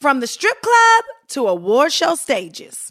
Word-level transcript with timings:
From 0.00 0.20
the 0.20 0.26
strip 0.26 0.60
club 0.62 1.04
to 1.28 1.46
award 1.46 1.92
show 1.92 2.14
stages. 2.14 2.90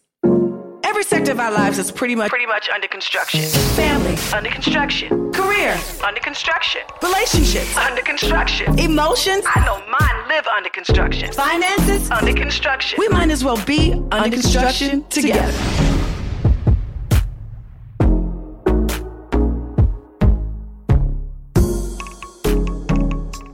Every 0.84 1.04
sector 1.04 1.32
of 1.32 1.40
our 1.40 1.52
lives 1.52 1.80
is 1.80 1.92
pretty 1.92 2.14
much 2.14 2.30
pretty 2.30 2.46
much 2.46 2.70
under 2.72 2.88
construction. 2.88 3.42
family, 3.76 4.16
Under 4.32 4.52
construction. 4.52 5.32
career, 5.34 5.76
Under 6.04 6.20
construction. 6.22 6.82
relationships, 7.02 7.76
Under 7.78 8.04
construction. 8.04 8.78
emotions, 8.78 9.44
I 9.56 9.66
know 9.66 9.80
mine 10.00 10.28
live 10.28 10.46
under 10.56 10.70
construction. 10.70 11.32
finances. 11.34 12.12
Under 12.12 12.34
construction. 12.34 12.98
We 13.00 13.08
might 13.10 13.32
as 13.32 13.44
well 13.44 13.58
be 13.66 13.94
under 14.12 14.30
construction 14.30 15.04
together. 15.10 15.52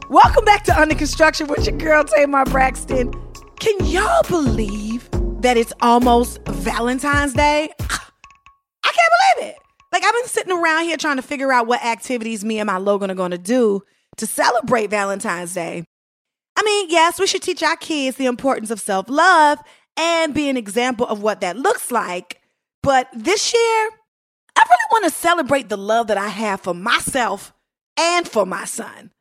Welcome 0.10 0.46
back 0.46 0.64
to 0.66 0.80
Under 0.80 0.96
Construction 0.96 1.48
with 1.48 1.66
your 1.68 1.78
girl 1.78 2.04
Tamar 2.04 2.46
Braxton. 2.46 3.12
Can 3.60 3.86
y'all 3.86 4.24
believe 4.28 5.10
that 5.42 5.58
it's 5.58 5.74
almost 5.82 6.40
Valentine's 6.48 7.34
Day? 7.34 7.70
I 7.80 8.92
can't 8.92 9.38
believe 9.38 9.50
it. 9.50 9.56
Like 9.92 10.04
I've 10.04 10.14
been 10.14 10.28
sitting 10.28 10.52
around 10.52 10.86
here 10.86 10.98
trying 10.98 11.16
to 11.16 11.22
figure 11.22 11.52
out 11.52 11.68
what 11.68 11.84
activities 11.84 12.44
me 12.44 12.60
and 12.60 12.68
my 12.68 12.78
Logan 12.78 13.10
are 13.10 13.16
going 13.16 13.32
to 13.32 13.38
do 13.38 13.82
to 14.18 14.28
celebrate 14.28 14.90
Valentine's 14.90 15.54
Day. 15.54 15.86
I 16.58 16.64
mean, 16.64 16.88
yes, 16.90 17.20
we 17.20 17.28
should 17.28 17.42
teach 17.42 17.64
our 17.64 17.76
kids 17.76 18.18
the 18.18 18.26
importance 18.26 18.72
of 18.72 18.80
self 18.80 19.10
love 19.10 19.60
and 19.98 20.34
be 20.34 20.50
an 20.50 20.58
example 20.58 21.08
of 21.08 21.22
what 21.22 21.42
that 21.42 21.58
looks 21.58 21.92
like. 21.92 22.42
But 22.84 23.08
this 23.14 23.54
year, 23.54 23.90
I 24.58 24.64
really 24.64 24.90
want 24.92 25.06
to 25.06 25.20
celebrate 25.20 25.70
the 25.70 25.78
love 25.78 26.08
that 26.08 26.18
I 26.18 26.28
have 26.28 26.62
for 26.62 26.74
myself 26.74 27.54
and 27.98 28.28
for 28.28 28.46
my 28.46 28.66
son. 28.66 29.12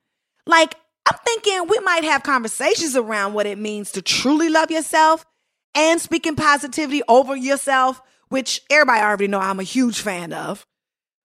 Like, 0.46 0.74
I'm 1.10 1.18
thinking 1.24 1.66
we 1.68 1.78
might 1.80 2.04
have 2.04 2.22
conversations 2.22 2.96
around 2.96 3.34
what 3.34 3.46
it 3.46 3.58
means 3.58 3.92
to 3.92 4.02
truly 4.02 4.48
love 4.48 4.70
yourself 4.70 5.26
and 5.74 6.00
speaking 6.00 6.36
positivity 6.36 7.02
over 7.08 7.36
yourself, 7.36 8.00
which 8.28 8.62
everybody 8.70 9.02
already 9.02 9.28
know 9.28 9.40
I'm 9.40 9.60
a 9.60 9.64
huge 9.64 10.00
fan 10.00 10.32
of. 10.32 10.66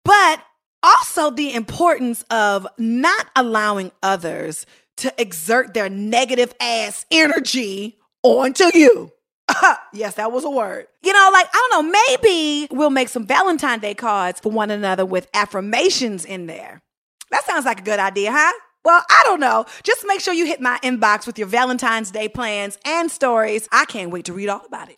But 0.03 0.41
also 0.81 1.29
the 1.29 1.53
importance 1.53 2.23
of 2.31 2.67
not 2.77 3.27
allowing 3.35 3.91
others 4.01 4.65
to 4.97 5.13
exert 5.19 5.73
their 5.73 5.89
negative 5.89 6.53
ass 6.59 7.05
energy 7.11 7.97
onto 8.23 8.65
you. 8.73 9.11
yes, 9.93 10.15
that 10.15 10.31
was 10.31 10.43
a 10.43 10.49
word. 10.49 10.87
You 11.03 11.13
know, 11.13 11.29
like, 11.31 11.47
I 11.53 11.67
don't 11.69 11.85
know, 11.85 11.99
maybe 12.07 12.67
we'll 12.71 12.89
make 12.89 13.09
some 13.09 13.25
Valentine 13.25 13.79
Day 13.79 13.93
cards 13.93 14.39
for 14.39 14.51
one 14.51 14.71
another 14.71 15.05
with 15.05 15.27
affirmations 15.33 16.25
in 16.25 16.47
there. 16.47 16.81
That 17.31 17.45
sounds 17.45 17.65
like 17.65 17.81
a 17.81 17.83
good 17.83 17.99
idea, 17.99 18.31
huh? 18.31 18.53
Well, 18.87 19.03
I 19.09 19.21
don't 19.25 19.41
know. 19.41 19.65
Just 19.83 20.05
make 20.07 20.21
sure 20.21 20.33
you 20.33 20.45
hit 20.45 20.61
my 20.61 20.79
inbox 20.81 21.27
with 21.27 21.37
your 21.37 21.49
Valentine's 21.49 22.09
Day 22.09 22.29
plans 22.29 22.77
and 22.85 23.11
stories. 23.11 23.67
I 23.69 23.83
can't 23.83 24.11
wait 24.11 24.23
to 24.27 24.33
read 24.33 24.47
all 24.47 24.65
about 24.65 24.87
it. 24.87 24.95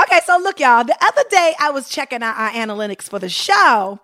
Okay, 0.00 0.20
so 0.24 0.38
look, 0.38 0.60
y'all. 0.60 0.84
The 0.84 0.96
other 1.02 1.24
day 1.28 1.54
I 1.58 1.70
was 1.70 1.88
checking 1.88 2.22
out 2.22 2.36
our 2.36 2.50
analytics 2.50 3.08
for 3.08 3.18
the 3.18 3.28
show, 3.28 3.98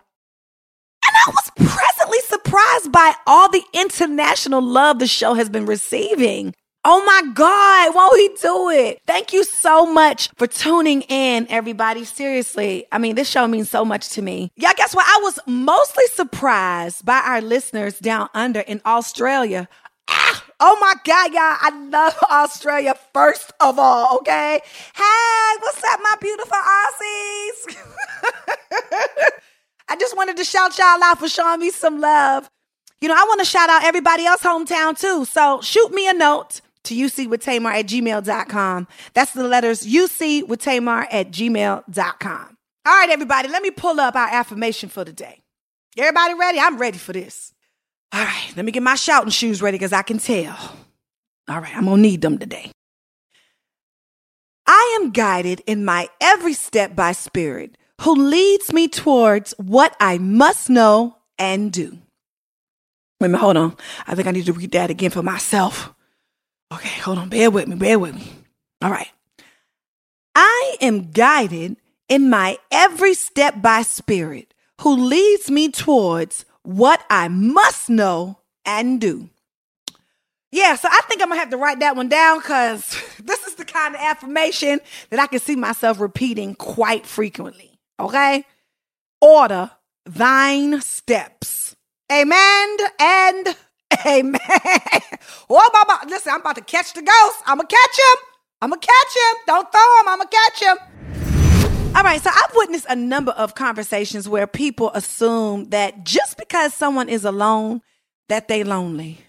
and 1.05 1.15
I 1.15 1.29
was 1.29 1.49
presently 1.55 2.19
surprised 2.23 2.91
by 2.91 3.13
all 3.25 3.49
the 3.49 3.63
international 3.71 4.61
love 4.61 4.99
the 4.99 5.07
show 5.07 5.33
has 5.35 5.47
been 5.47 5.65
receiving. 5.65 6.53
Oh 6.87 7.03
my 7.03 7.33
God, 7.33 7.95
won't 7.95 8.19
he 8.19 8.29
do 8.39 8.69
it? 8.69 9.01
Thank 9.07 9.33
you 9.33 9.43
so 9.43 9.87
much 9.87 10.29
for 10.35 10.45
tuning 10.45 11.01
in, 11.01 11.47
everybody. 11.49 12.05
Seriously, 12.05 12.85
I 12.91 12.99
mean, 12.99 13.15
this 13.15 13.27
show 13.27 13.47
means 13.47 13.71
so 13.71 13.83
much 13.83 14.09
to 14.09 14.21
me. 14.21 14.51
Yeah, 14.55 14.71
guess 14.73 14.93
what? 14.93 15.07
I 15.07 15.19
was 15.23 15.39
mostly 15.47 16.05
surprised 16.13 17.03
by 17.03 17.17
our 17.25 17.41
listeners 17.41 17.97
down 17.97 18.29
under 18.35 18.59
in 18.59 18.81
Australia. 18.85 19.67
Ah, 20.07 20.45
oh 20.59 20.77
my 20.79 20.93
God, 21.03 21.33
y'all. 21.33 21.57
I 21.59 21.87
love 21.89 22.19
Australia 22.29 22.93
first 23.15 23.51
of 23.59 23.79
all, 23.79 24.17
okay? 24.17 24.61
Hey, 24.95 25.55
what's 25.61 25.83
up, 25.85 25.99
my 26.03 26.15
beautiful 26.21 26.55
Aussies? 26.55 27.77
I 29.89 29.95
just 29.99 30.15
wanted 30.15 30.37
to 30.37 30.43
shout 30.43 30.77
y'all 30.77 31.03
out 31.03 31.17
for 31.17 31.29
showing 31.29 31.61
me 31.61 31.71
some 31.71 31.99
love. 31.99 32.47
You 33.01 33.07
know, 33.07 33.15
I 33.15 33.23
want 33.27 33.39
to 33.39 33.45
shout 33.45 33.71
out 33.71 33.83
everybody 33.83 34.27
else 34.27 34.41
hometown 34.41 34.99
too. 34.99 35.25
So 35.25 35.61
shoot 35.61 35.91
me 35.91 36.07
a 36.07 36.13
note 36.13 36.61
to 36.85 36.95
UC 36.95 37.29
with 37.29 37.41
Tamar 37.41 37.71
at 37.71 37.87
gmail.com. 37.87 38.87
That's 39.13 39.33
the 39.33 39.43
letters 39.43 39.85
UC 39.85 40.47
with 40.47 40.61
Tamar 40.61 41.07
at 41.11 41.31
gmail.com. 41.31 42.57
All 42.87 42.93
right, 42.93 43.09
everybody, 43.09 43.47
let 43.47 43.63
me 43.63 43.71
pull 43.71 43.99
up 43.99 44.15
our 44.15 44.27
affirmation 44.27 44.89
for 44.89 45.03
the 45.03 45.13
day. 45.13 45.41
Everybody 45.97 46.33
ready? 46.35 46.59
I'm 46.59 46.77
ready 46.77 46.97
for 46.97 47.13
this. 47.13 47.53
All 48.13 48.23
right, 48.23 48.53
let 48.55 48.65
me 48.65 48.71
get 48.71 48.83
my 48.83 48.95
shouting 48.95 49.31
shoes 49.31 49.61
ready 49.61 49.77
because 49.77 49.93
I 49.93 50.03
can 50.03 50.19
tell. 50.19 50.57
All 51.47 51.59
right, 51.59 51.75
I'm 51.75 51.85
going 51.85 51.97
to 51.97 52.01
need 52.01 52.21
them 52.21 52.37
today. 52.37 52.71
I 54.67 54.99
am 55.01 55.11
guided 55.11 55.61
in 55.65 55.85
my 55.85 56.09
every 56.19 56.53
step 56.53 56.95
by 56.95 57.11
Spirit, 57.11 57.77
who 58.01 58.15
leads 58.15 58.73
me 58.73 58.87
towards 58.87 59.53
what 59.57 59.95
I 59.99 60.17
must 60.17 60.69
know 60.69 61.17
and 61.37 61.71
do. 61.71 61.97
Wait 63.19 63.27
a 63.27 63.29
minute, 63.29 63.39
hold 63.39 63.57
on. 63.57 63.77
I 64.05 64.15
think 64.15 64.27
I 64.27 64.31
need 64.31 64.45
to 64.47 64.53
read 64.53 64.71
that 64.71 64.89
again 64.89 65.11
for 65.11 65.23
myself. 65.23 65.94
Okay, 66.73 66.99
hold 67.01 67.17
on. 67.17 67.29
Bear 67.29 67.51
with 67.51 67.67
me. 67.67 67.75
Bear 67.75 67.99
with 67.99 68.15
me. 68.15 68.27
All 68.81 68.91
right. 68.91 69.11
I 70.33 70.75
am 70.81 71.11
guided 71.11 71.77
in 72.09 72.29
my 72.29 72.57
every 72.71 73.13
step 73.13 73.61
by 73.61 73.81
Spirit, 73.81 74.53
who 74.81 74.95
leads 74.95 75.49
me 75.49 75.69
towards 75.69 76.45
what 76.63 77.03
I 77.09 77.27
must 77.27 77.89
know 77.89 78.39
and 78.65 78.99
do. 78.99 79.29
Yeah, 80.51 80.75
so 80.75 80.87
I 80.89 81.01
think 81.07 81.21
I'm 81.21 81.29
gonna 81.29 81.39
have 81.39 81.49
to 81.49 81.57
write 81.57 81.79
that 81.79 81.95
one 81.95 82.09
down 82.09 82.39
because 82.39 82.97
this 83.23 83.45
is 83.45 83.55
the 83.55 83.65
kind 83.65 83.95
of 83.95 84.01
affirmation 84.01 84.79
that 85.09 85.19
I 85.19 85.27
can 85.27 85.39
see 85.39 85.55
myself 85.55 85.99
repeating 85.99 86.55
quite 86.55 87.05
frequently. 87.05 87.79
Okay? 87.99 88.45
Order 89.21 89.71
thine 90.05 90.81
steps. 90.81 91.75
Amen 92.11 92.77
and 92.99 93.55
amen. 94.05 94.39
Oh, 95.49 95.69
mama, 95.73 95.99
listen, 96.09 96.33
I'm 96.33 96.41
about 96.41 96.55
to 96.55 96.61
catch 96.61 96.93
the 96.93 97.01
ghost. 97.01 97.37
I'm 97.45 97.57
gonna 97.57 97.67
catch 97.67 97.99
him. 97.99 98.17
I'm 98.61 98.69
gonna 98.69 98.81
catch 98.81 99.15
him. 99.15 99.37
Don't 99.47 99.71
throw 99.71 99.99
him. 99.99 100.07
I'm 100.07 100.17
gonna 100.19 100.29
catch 100.29 100.63
him. 100.63 100.77
All 101.95 102.03
right, 102.03 102.21
so 102.21 102.29
I've 102.29 102.55
witnessed 102.55 102.87
a 102.89 102.95
number 102.95 103.31
of 103.31 103.55
conversations 103.55 104.27
where 104.27 104.47
people 104.47 104.91
assume 104.93 105.69
that 105.69 106.03
just 106.03 106.37
because 106.37 106.73
someone 106.73 107.07
is 107.07 107.23
alone, 107.23 107.81
that 108.27 108.49
they 108.49 108.65
lonely. 108.65 109.19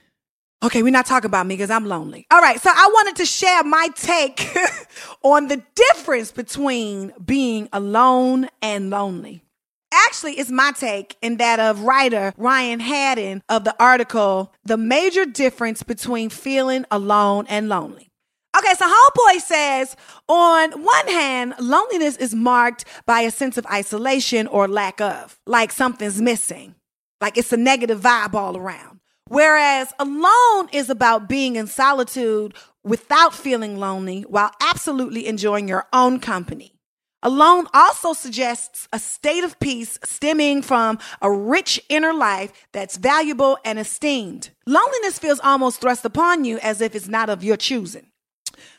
Okay, 0.65 0.83
we're 0.83 0.91
not 0.91 1.07
talking 1.07 1.29
about 1.29 1.47
me 1.47 1.55
because 1.55 1.71
I'm 1.71 1.87
lonely. 1.87 2.27
All 2.31 2.41
right, 2.41 2.61
so 2.61 2.71
I 2.73 2.91
wanted 2.93 3.17
to 3.17 3.27
share 3.27 3.63
my 3.63 3.89
take 3.95 4.53
on 5.23 5.47
the 5.47 5.63
difference 5.77 6.33
between 6.33 7.13
being 7.25 7.69
alone 7.73 8.49
and 8.61 8.91
lonely. 8.91 9.46
Actually, 9.93 10.35
it's 10.35 10.51
my 10.51 10.73
take 10.73 11.17
and 11.23 11.39
that 11.39 11.61
of 11.61 11.83
writer 11.83 12.33
Ryan 12.37 12.81
Haddon 12.81 13.43
of 13.49 13.65
the 13.65 13.75
article, 13.81 14.53
The 14.65 14.77
Major 14.77 15.25
Difference 15.25 15.83
Between 15.83 16.31
Feeling 16.31 16.85
Alone 16.91 17.47
and 17.49 17.69
Lonely. 17.69 18.11
Okay, 18.57 18.73
so 18.75 18.87
Homeboy 18.89 19.41
says 19.41 19.97
on 20.29 20.73
one 20.73 21.09
hand, 21.09 21.55
loneliness 21.61 22.17
is 22.17 22.35
marked 22.35 22.87
by 23.05 23.21
a 23.21 23.31
sense 23.31 23.59
of 23.59 23.67
isolation 23.67 24.47
or 24.47 24.67
lack 24.67 25.01
of, 25.01 25.39
like 25.47 25.71
something's 25.71 26.23
missing, 26.23 26.75
like 27.21 27.37
it's 27.37 27.53
a 27.53 27.59
negative 27.59 28.01
vibe 28.01 28.35
all 28.35 28.57
around. 28.57 29.01
Whereas 29.29 29.93
alone 29.99 30.69
is 30.73 30.89
about 30.89 31.29
being 31.29 31.57
in 31.57 31.67
solitude 31.67 32.55
without 32.83 33.35
feeling 33.35 33.77
lonely 33.77 34.23
while 34.23 34.53
absolutely 34.61 35.27
enjoying 35.27 35.69
your 35.69 35.87
own 35.93 36.21
company. 36.21 36.76
Alone 37.23 37.67
also 37.73 38.13
suggests 38.13 38.89
a 38.93 38.99
state 38.99 39.43
of 39.43 39.59
peace 39.59 39.99
stemming 40.05 40.63
from 40.63 40.99
a 41.23 41.31
rich 41.31 41.81
inner 41.89 42.13
life 42.13 42.53
that's 42.73 42.97
valuable 42.97 43.59
and 43.65 43.79
esteemed. 43.79 44.51
Loneliness 44.67 45.19
feels 45.19 45.41
almost 45.41 45.81
thrust 45.81 46.05
upon 46.05 46.45
you 46.45 46.59
as 46.59 46.81
if 46.81 46.95
it's 46.95 47.09
not 47.09 47.31
of 47.31 47.43
your 47.43 47.57
choosing. 47.57 48.07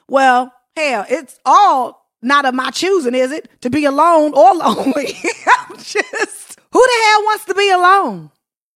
Well, 0.08 0.54
hell, 0.76 1.06
it's 1.10 1.40
all 1.46 2.06
not 2.22 2.46
of 2.46 2.54
my 2.54 2.72
choosing, 2.72 3.16
is 3.16 3.32
it? 3.32 3.50
To 3.62 3.70
be 3.70 3.86
alone 3.86 4.34
or 4.34 4.54
lonely. 4.54 5.14
I'm 5.48 5.78
just, 5.78 6.60
who 6.72 6.82
the 6.82 7.02
hell 7.06 7.24
wants 7.24 7.46
to 7.46 7.54
be 7.56 7.70
alone? 7.72 8.32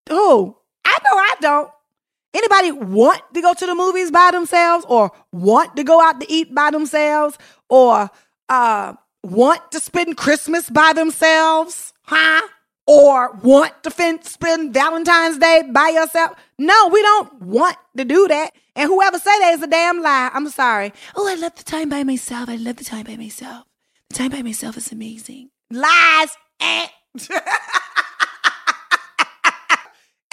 Who? 0.10 0.58
I 0.84 0.98
know 1.04 1.18
I 1.18 1.36
don't. 1.40 1.72
Anybody 2.34 2.72
want 2.72 3.22
to 3.34 3.42
go 3.42 3.54
to 3.54 3.66
the 3.66 3.76
movies 3.76 4.10
by 4.10 4.30
themselves 4.32 4.86
or 4.88 5.12
want 5.32 5.76
to 5.76 5.84
go 5.84 6.02
out 6.02 6.20
to 6.22 6.32
eat 6.32 6.56
by 6.56 6.72
themselves 6.72 7.38
or 7.70 8.10
uh, 8.48 8.94
want 9.24 9.72
to 9.72 9.80
spend 9.80 10.18
Christmas 10.18 10.70
by 10.70 10.94
themselves? 10.94 11.94
Huh? 12.04 12.42
Or 12.88 13.34
want 13.44 13.84
to 13.84 13.92
fin- 13.92 14.24
spend 14.24 14.74
Valentine's 14.74 15.38
Day 15.38 15.64
by 15.72 15.90
yourself? 15.90 16.32
No, 16.58 16.90
we 16.90 17.02
don't 17.02 17.42
want 17.42 17.78
to 17.98 18.06
do 18.06 18.28
that. 18.28 18.52
And 18.76 18.88
whoever 18.88 19.20
say 19.20 19.38
that 19.40 19.54
is 19.54 19.62
a 19.64 19.68
damn 19.68 20.02
lie. 20.02 20.32
I'm 20.34 20.50
sorry. 20.50 20.92
Oh, 21.16 21.28
I 21.28 21.36
love 21.36 21.56
the 21.56 21.64
time 21.64 21.90
by 21.90 22.04
myself. 22.04 22.50
I 22.50 22.56
love 22.56 22.78
the 22.78 22.84
time 22.84 23.04
by 23.06 23.16
myself. 23.16 23.66
The 24.10 24.16
time 24.16 24.32
by 24.32 24.42
myself 24.42 24.78
is 24.78 24.92
amazing. 24.92 25.50
Lies. 25.70 26.38
Eh. 26.60 26.88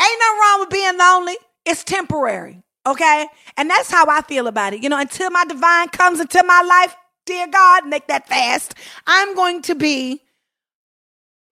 Ain't 0.01 0.21
nothing 0.21 0.41
wrong 0.41 0.61
with 0.61 0.71
being 0.71 0.97
lonely. 0.99 1.37
It's 1.65 1.85
temporary. 1.85 2.63
Okay? 2.87 3.27
And 3.57 3.69
that's 3.69 3.91
how 3.91 4.07
I 4.07 4.23
feel 4.23 4.47
about 4.47 4.73
it. 4.73 4.83
You 4.83 4.89
know, 4.89 4.99
until 4.99 5.31
my 5.31 5.45
divine 5.45 5.89
comes 5.89 6.21
into 6.21 6.43
my 6.45 6.63
life, 6.63 6.97
dear 7.29 7.47
God, 7.47 7.87
make 7.87 8.07
that 8.07 8.27
fast. 8.27 8.75
I'm 9.07 9.35
going 9.35 9.61
to 9.63 9.75
be 9.75 10.23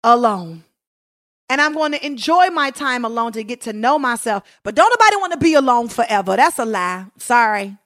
alone. 0.03 0.63
And 1.49 1.61
I'm 1.61 1.73
going 1.73 1.91
to 1.91 2.03
enjoy 2.03 2.49
my 2.49 2.71
time 2.71 3.05
alone 3.05 3.33
to 3.33 3.43
get 3.43 3.61
to 3.61 3.73
know 3.73 3.99
myself. 3.99 4.43
But 4.63 4.73
don't 4.73 4.89
nobody 4.89 5.17
want 5.17 5.33
to 5.33 5.39
be 5.39 5.53
alone 5.53 5.89
forever. 5.89 6.37
That's 6.37 6.57
a 6.57 6.65
lie. 6.65 7.05
Sorry. 7.17 7.77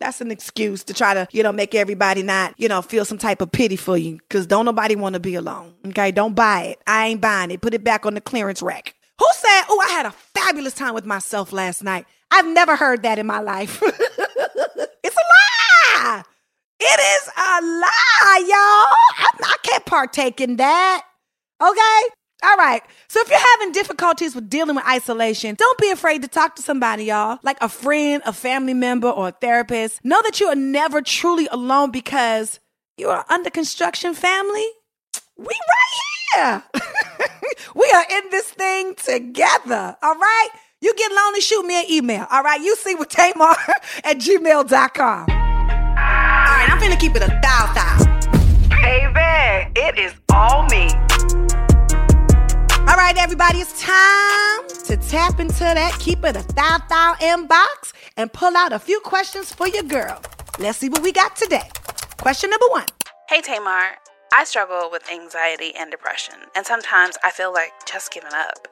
That's 0.00 0.20
an 0.20 0.30
excuse 0.30 0.82
to 0.84 0.94
try 0.94 1.14
to, 1.14 1.28
you 1.30 1.42
know, 1.42 1.52
make 1.52 1.74
everybody 1.74 2.22
not, 2.22 2.54
you 2.58 2.68
know, 2.68 2.82
feel 2.82 3.04
some 3.04 3.18
type 3.18 3.40
of 3.40 3.52
pity 3.52 3.76
for 3.76 3.96
you. 3.96 4.18
Cause 4.28 4.46
don't 4.46 4.64
nobody 4.64 4.96
want 4.96 5.14
to 5.14 5.20
be 5.20 5.36
alone. 5.36 5.74
Okay. 5.88 6.10
Don't 6.10 6.34
buy 6.34 6.62
it. 6.64 6.80
I 6.86 7.08
ain't 7.08 7.20
buying 7.20 7.50
it. 7.50 7.60
Put 7.60 7.74
it 7.74 7.84
back 7.84 8.06
on 8.06 8.14
the 8.14 8.20
clearance 8.20 8.62
rack. 8.62 8.94
Who 9.18 9.26
said, 9.34 9.62
Oh, 9.68 9.80
I 9.86 9.90
had 9.90 10.06
a 10.06 10.10
fabulous 10.10 10.74
time 10.74 10.94
with 10.94 11.06
myself 11.06 11.52
last 11.52 11.84
night? 11.84 12.06
I've 12.30 12.46
never 12.46 12.76
heard 12.76 13.02
that 13.04 13.18
in 13.18 13.26
my 13.26 13.40
life. 13.40 13.82
It 16.78 17.00
is 17.00 17.28
a 17.28 17.62
lie, 17.62 18.44
y'all. 18.46 18.52
I, 18.52 19.28
I 19.42 19.56
can't 19.62 19.86
partake 19.86 20.40
in 20.40 20.56
that. 20.56 21.02
Okay? 21.60 22.02
All 22.42 22.56
right. 22.56 22.82
So 23.08 23.20
if 23.20 23.30
you're 23.30 23.38
having 23.38 23.72
difficulties 23.72 24.34
with 24.34 24.50
dealing 24.50 24.76
with 24.76 24.86
isolation, 24.86 25.54
don't 25.54 25.78
be 25.78 25.90
afraid 25.90 26.22
to 26.22 26.28
talk 26.28 26.54
to 26.56 26.62
somebody, 26.62 27.04
y'all, 27.04 27.38
like 27.42 27.56
a 27.62 27.68
friend, 27.68 28.22
a 28.26 28.32
family 28.32 28.74
member, 28.74 29.08
or 29.08 29.28
a 29.28 29.32
therapist. 29.32 30.04
Know 30.04 30.20
that 30.22 30.38
you 30.38 30.48
are 30.48 30.54
never 30.54 31.00
truly 31.00 31.48
alone 31.50 31.90
because 31.90 32.60
you 32.98 33.08
are 33.08 33.24
under 33.30 33.48
construction 33.48 34.14
family. 34.14 34.66
We 35.38 35.46
right 35.46 36.02
here. 36.34 36.62
we 37.74 37.90
are 37.94 38.04
in 38.10 38.30
this 38.30 38.50
thing 38.50 38.94
together. 38.96 39.96
All 40.02 40.14
right. 40.14 40.48
You 40.82 40.94
get 40.94 41.10
lonely, 41.10 41.40
shoot 41.40 41.64
me 41.64 41.80
an 41.80 41.90
email. 41.90 42.26
All 42.30 42.42
right. 42.42 42.60
You 42.60 42.76
see 42.76 42.94
with 42.94 43.08
Tamar 43.08 43.56
at 44.04 44.18
gmail.com. 44.18 45.35
All 46.66 46.72
right. 46.72 46.82
I'm 46.82 46.90
finna 46.90 46.98
keep 47.00 47.14
it 47.14 47.22
a 47.22 47.28
thou 47.42 47.72
thou. 47.74 47.96
Baby, 48.82 49.70
it 49.76 49.98
is 49.98 50.14
all 50.32 50.64
me. 50.64 50.88
All 52.88 52.96
right, 52.96 53.16
everybody, 53.18 53.58
it's 53.58 53.80
time 53.82 54.68
to 54.84 54.96
tap 54.96 55.40
into 55.40 55.58
that 55.60 55.96
keep 55.98 56.24
it 56.24 56.36
a 56.36 56.46
thou 56.54 56.78
thou 56.88 57.14
inbox 57.20 57.92
and 58.16 58.32
pull 58.32 58.56
out 58.56 58.72
a 58.72 58.78
few 58.78 59.00
questions 59.00 59.52
for 59.52 59.68
your 59.68 59.82
girl. 59.82 60.20
Let's 60.58 60.78
see 60.78 60.88
what 60.88 61.02
we 61.02 61.12
got 61.12 61.36
today. 61.36 61.68
Question 62.18 62.50
number 62.50 62.66
one. 62.70 62.86
Hey 63.28 63.40
Tamar, 63.40 63.96
I 64.32 64.44
struggle 64.44 64.88
with 64.90 65.08
anxiety 65.10 65.74
and 65.76 65.90
depression, 65.90 66.36
and 66.54 66.64
sometimes 66.64 67.16
I 67.24 67.30
feel 67.30 67.52
like 67.52 67.72
just 67.86 68.12
giving 68.12 68.32
up. 68.32 68.68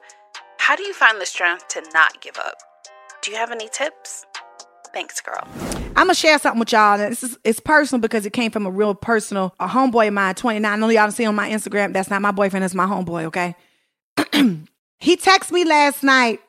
How 0.57 0.75
do 0.75 0.83
you 0.83 0.93
find 0.93 1.19
the 1.21 1.25
strength 1.25 1.67
to 1.69 1.83
not 1.93 2.21
give 2.21 2.37
up? 2.37 2.55
Do 3.21 3.31
you 3.31 3.37
have 3.37 3.51
any 3.51 3.69
tips? 3.69 4.25
Thanks, 4.93 5.21
girl. 5.21 5.74
I'm 5.95 6.07
gonna 6.07 6.15
share 6.15 6.37
something 6.39 6.59
with 6.59 6.71
y'all. 6.71 6.99
And 6.99 7.11
This 7.11 7.23
is 7.23 7.37
it's 7.43 7.59
personal 7.59 8.01
because 8.01 8.25
it 8.25 8.33
came 8.33 8.51
from 8.51 8.65
a 8.65 8.71
real 8.71 8.93
personal 8.93 9.55
a 9.59 9.67
homeboy 9.67 10.07
of 10.09 10.13
mine, 10.13 10.35
29. 10.35 10.71
I 10.71 10.75
know 10.75 10.89
y'all 10.89 11.11
see 11.11 11.25
on 11.25 11.35
my 11.35 11.49
Instagram. 11.49 11.93
That's 11.93 12.09
not 12.09 12.21
my 12.21 12.31
boyfriend, 12.31 12.63
that's 12.63 12.73
my 12.73 12.85
homeboy, 12.85 13.25
okay? 13.25 13.55
he 14.99 15.17
texted 15.17 15.51
me 15.51 15.63
last 15.63 16.03
night 16.03 16.39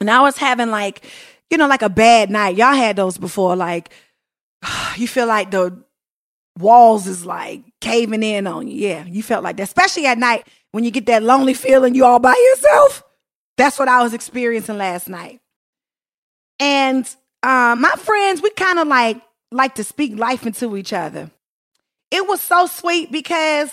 and 0.00 0.10
I 0.10 0.22
was 0.22 0.38
having 0.38 0.70
like, 0.70 1.04
you 1.50 1.58
know, 1.58 1.66
like 1.66 1.82
a 1.82 1.88
bad 1.90 2.30
night. 2.30 2.56
Y'all 2.56 2.74
had 2.74 2.96
those 2.96 3.18
before, 3.18 3.56
like 3.56 3.92
you 4.96 5.06
feel 5.06 5.26
like 5.26 5.50
the 5.50 5.82
walls 6.58 7.06
is 7.06 7.26
like 7.26 7.62
caving 7.80 8.22
in 8.22 8.46
on 8.46 8.68
you. 8.68 8.88
Yeah, 8.88 9.04
you 9.04 9.22
felt 9.22 9.44
like 9.44 9.56
that, 9.58 9.64
especially 9.64 10.06
at 10.06 10.18
night 10.18 10.46
when 10.72 10.84
you 10.84 10.90
get 10.90 11.06
that 11.06 11.22
lonely 11.22 11.54
feeling 11.54 11.94
you 11.94 12.04
all 12.04 12.18
by 12.18 12.34
yourself. 12.50 13.02
That's 13.56 13.78
what 13.78 13.88
I 13.88 14.02
was 14.02 14.14
experiencing 14.14 14.78
last 14.78 15.08
night. 15.08 15.40
And 16.58 17.06
um, 17.42 17.80
my 17.80 17.92
friends, 17.98 18.42
we 18.42 18.50
kind 18.50 18.78
of 18.78 18.88
like 18.88 19.20
like 19.52 19.74
to 19.76 19.84
speak 19.84 20.16
life 20.18 20.46
into 20.46 20.76
each 20.76 20.92
other. 20.92 21.30
It 22.10 22.26
was 22.26 22.40
so 22.40 22.66
sweet 22.66 23.10
because 23.10 23.70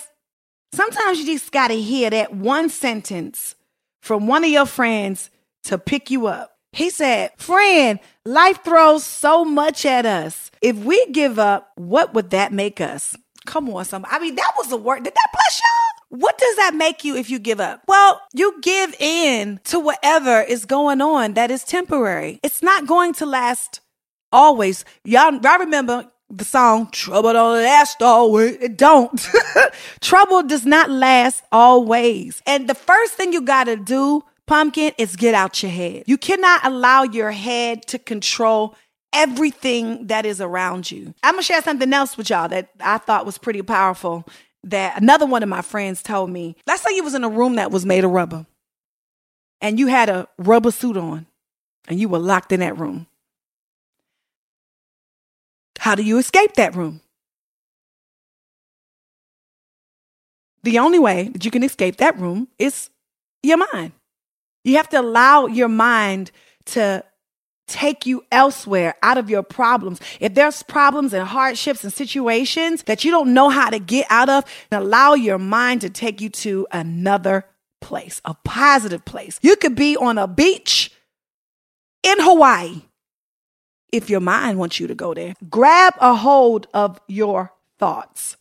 sometimes 0.74 1.20
you 1.20 1.26
just 1.26 1.52
got 1.52 1.68
to 1.70 1.76
hear 1.76 2.10
that 2.10 2.34
one 2.34 2.70
sentence 2.70 3.56
from 4.02 4.28
one 4.28 4.44
of 4.44 4.50
your 4.50 4.66
friends 4.66 5.30
to 5.66 5.78
pick 5.78 6.10
you 6.10 6.28
up. 6.28 6.56
He 6.72 6.90
said, 6.90 7.32
Friend, 7.38 8.00
life 8.26 8.64
throws 8.64 9.04
so 9.04 9.44
much 9.44 9.86
at 9.86 10.06
us. 10.06 10.52
If 10.62 10.78
we 10.78 11.06
give 11.08 11.40
up, 11.40 11.72
what 11.76 12.14
would 12.14 12.30
that 12.32 12.54
make 12.54 12.82
us? 12.82 13.16
Come 13.46 13.70
on, 13.70 13.86
somebody. 13.86 14.16
I 14.16 14.20
mean, 14.20 14.36
that 14.36 14.54
was 14.58 14.72
a 14.72 14.78
word. 14.78 15.04
Did 15.04 15.14
that 15.14 15.30
bless 15.34 15.60
y'all? 15.60 15.97
What 16.10 16.38
does 16.38 16.56
that 16.56 16.74
make 16.74 17.04
you 17.04 17.18
if 17.18 17.30
you 17.30 17.38
give 17.38 17.60
up? 17.60 17.82
Well, 17.88 18.22
you 18.34 18.60
give 18.62 18.96
in 19.00 19.60
to 19.66 19.80
whatever 19.80 20.42
is 20.42 20.66
going 20.66 21.02
on 21.02 21.34
that 21.34 21.52
is 21.52 21.64
temporary. 21.64 22.40
It's 22.44 22.64
not 22.64 22.88
going 22.88 23.14
to 23.16 23.26
last 23.26 23.82
always. 24.32 24.86
Y'all, 25.04 25.36
y'all 25.36 25.60
remember 25.60 26.10
the 26.30 26.46
song 26.46 26.90
Trouble 26.92 27.34
Don't 27.34 27.62
Last 27.62 28.02
Always. 28.02 28.56
It 28.58 28.78
don't. 28.78 29.20
Trouble 30.02 30.44
does 30.44 30.66
not 30.66 30.90
last 30.90 31.44
always. 31.52 32.42
And 32.46 32.70
the 32.70 32.76
first 32.76 33.14
thing 33.14 33.34
you 33.34 33.42
got 33.42 33.66
to 33.66 33.76
do, 33.76 34.24
pumpkin, 34.46 34.94
is 34.98 35.18
get 35.18 35.34
out 35.34 35.62
your 35.62 35.72
head. 35.72 36.04
You 36.08 36.18
cannot 36.18 36.66
allow 36.66 37.04
your 37.04 37.32
head 37.32 37.86
to 37.88 38.00
control 38.00 38.76
everything 39.14 40.08
that 40.08 40.26
is 40.26 40.40
around 40.42 40.92
you. 40.92 41.14
I'm 41.24 41.36
to 41.36 41.42
share 41.42 41.62
something 41.62 41.92
else 41.92 42.18
with 42.18 42.30
y'all 42.30 42.50
that 42.50 42.70
I 42.80 42.98
thought 42.98 43.26
was 43.26 43.38
pretty 43.38 43.62
powerful 43.62 44.26
that 44.70 45.02
another 45.02 45.26
one 45.26 45.44
of 45.44 45.50
my 45.50 45.62
friends 45.62 46.04
told 46.04 46.30
me. 46.30 46.56
Let's 46.66 46.84
say 46.84 46.96
you 46.96 47.04
was 47.04 47.16
in 47.16 47.24
a 47.24 47.30
room 47.30 47.56
that 47.56 47.72
was 47.72 47.86
made 47.86 48.04
of 48.04 48.12
rubber 48.12 48.46
and 49.62 49.80
you 49.80 49.88
had 49.88 50.10
a 50.10 50.28
rubber 50.38 50.72
suit 50.72 50.98
on 50.98 51.26
and 51.88 52.00
you 52.00 52.10
were 52.10 52.20
locked 52.20 52.52
in 52.52 52.60
that 52.60 52.78
room. 52.78 53.08
How 55.80 55.96
do 55.96 56.04
you 56.04 56.18
escape 56.18 56.56
that 56.56 56.76
room? 56.76 57.02
The 60.64 60.80
only 60.80 61.00
way 61.00 61.30
that 61.30 61.46
you 61.46 61.52
can 61.52 61.64
escape 61.64 61.98
that 61.98 62.20
room 62.20 62.50
is 62.60 62.90
your 63.42 63.58
mind. 63.72 63.94
You 64.64 64.76
have 64.76 64.90
to 64.90 65.00
allow 65.00 65.46
your 65.46 65.70
mind 65.70 66.32
to 66.66 67.04
take 67.68 68.06
you 68.06 68.24
elsewhere 68.32 68.96
out 69.04 69.18
of 69.18 69.30
your 69.30 69.44
problems. 69.44 70.00
If 70.20 70.34
there's 70.34 70.64
problems 70.64 71.14
and 71.14 71.28
hardships 71.28 71.84
and 71.84 71.94
situations 71.94 72.84
that 72.84 73.04
you 73.04 73.12
don't 73.12 73.34
know 73.34 73.50
how 73.50 73.70
to 73.70 73.80
get 73.80 74.08
out 74.10 74.30
of, 74.30 74.46
allow 74.72 75.14
your 75.14 75.38
mind 75.38 75.82
to 75.82 75.90
take 75.90 76.22
you 76.22 76.30
to 76.30 76.68
another 76.72 77.46
place, 77.82 78.22
a 78.26 78.34
positive 78.44 79.06
place. 79.06 79.40
You 79.42 79.56
could 79.56 79.76
be 79.76 79.96
on 79.98 80.18
a 80.18 80.28
beach 80.28 80.92
in 82.04 82.20
Hawaii 82.20 82.82
if 83.92 84.10
your 84.10 84.20
mind 84.20 84.60
wants 84.60 84.80
you 84.80 84.88
to 84.88 84.96
go 84.96 85.14
there. 85.14 85.34
Grab 85.50 85.94
a 86.00 86.16
hold 86.16 86.68
of 86.74 87.00
your 87.08 87.54
thoughts 87.80 88.38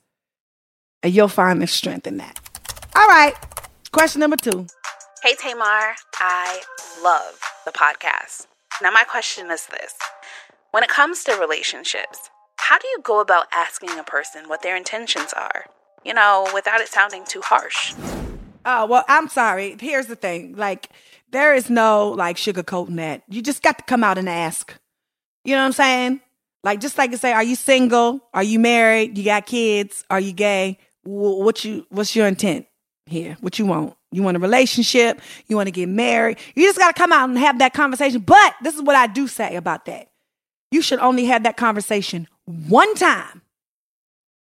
and 1.03 1.15
you'll 1.15 1.29
find 1.29 1.61
the 1.61 1.67
strength 1.67 2.07
in 2.07 2.17
that. 2.19 2.41
All 2.95 3.07
right. 3.07 3.35
Question 3.93 4.21
number 4.21 4.37
two. 4.37 4.67
Hey 5.23 5.35
Tamar, 5.35 5.95
I 6.19 6.61
love 7.03 7.41
the 7.65 7.73
podcast. 7.73 8.47
Now, 8.83 8.91
my 8.91 9.05
question 9.05 9.51
is 9.51 9.67
this 9.67 9.95
When 10.71 10.83
it 10.83 10.91
comes 10.91 11.25
to 11.25 11.33
relationships, 11.33 12.31
how 12.57 12.79
do 12.79 12.87
you 12.89 12.99
go 13.03 13.21
about 13.21 13.47
asking 13.53 13.99
a 13.99 14.03
person 14.03 14.49
what 14.49 14.63
their 14.63 14.77
intentions 14.77 15.33
are? 15.33 15.67
You 16.05 16.15
know, 16.15 16.47
without 16.53 16.81
it 16.81 16.89
sounding 16.89 17.25
too 17.25 17.41
harsh. 17.43 17.95
Oh, 18.65 18.87
well, 18.87 19.05
I'm 19.09 19.29
sorry. 19.29 19.77
Here's 19.81 20.07
the 20.07 20.17
thing. 20.17 20.57
Like, 20.57 20.91
there 21.31 21.55
is 21.55 21.71
no 21.71 22.11
like 22.11 22.37
sugarcoating 22.37 22.97
that. 22.97 23.23
You 23.29 23.41
just 23.41 23.63
got 23.63 23.79
to 23.79 23.85
come 23.85 24.05
out 24.05 24.19
and 24.19 24.29
ask. 24.29 24.75
You 25.45 25.55
know 25.55 25.63
what 25.63 25.67
I'm 25.67 25.73
saying? 25.73 26.21
Like, 26.63 26.81
just 26.81 26.99
like 26.99 27.13
you 27.13 27.17
say, 27.17 27.33
are 27.33 27.45
you 27.45 27.55
single? 27.55 28.21
Are 28.35 28.43
you 28.43 28.59
married? 28.59 29.17
You 29.17 29.25
got 29.25 29.47
kids? 29.47 30.05
Are 30.11 30.21
you 30.21 30.33
gay? 30.33 30.79
What 31.05 31.65
you, 31.65 31.87
what's 31.91 32.17
your 32.17 32.27
intent 32.27 32.67
here? 33.07 33.37
What 33.41 33.59
you 33.59 33.67
want? 33.67 33.97
You 34.17 34.23
want 34.23 34.39
a 34.39 34.41
relationship? 34.41 35.21
You 35.47 35.57
want 35.57 35.67
to 35.67 35.71
get 35.71 35.91
married? 35.91 36.39
You 36.55 36.63
just 36.63 36.79
got 36.79 36.97
to 36.97 36.99
come 36.99 37.13
out 37.13 37.29
and 37.29 37.39
have 37.39 37.59
that 37.59 37.75
conversation. 37.75 38.23
But 38.23 38.55
this 38.63 38.75
is 38.75 38.81
what 38.81 38.97
I 38.97 39.07
do 39.09 39.29
say 39.29 39.57
about 39.57 39.85
that. 39.85 40.09
You 40.71 40.81
should 40.81 41.01
only 41.01 41.27
have 41.27 41.43
that 41.43 41.59
conversation 41.59 42.27
one 42.47 42.95
time. 42.95 43.43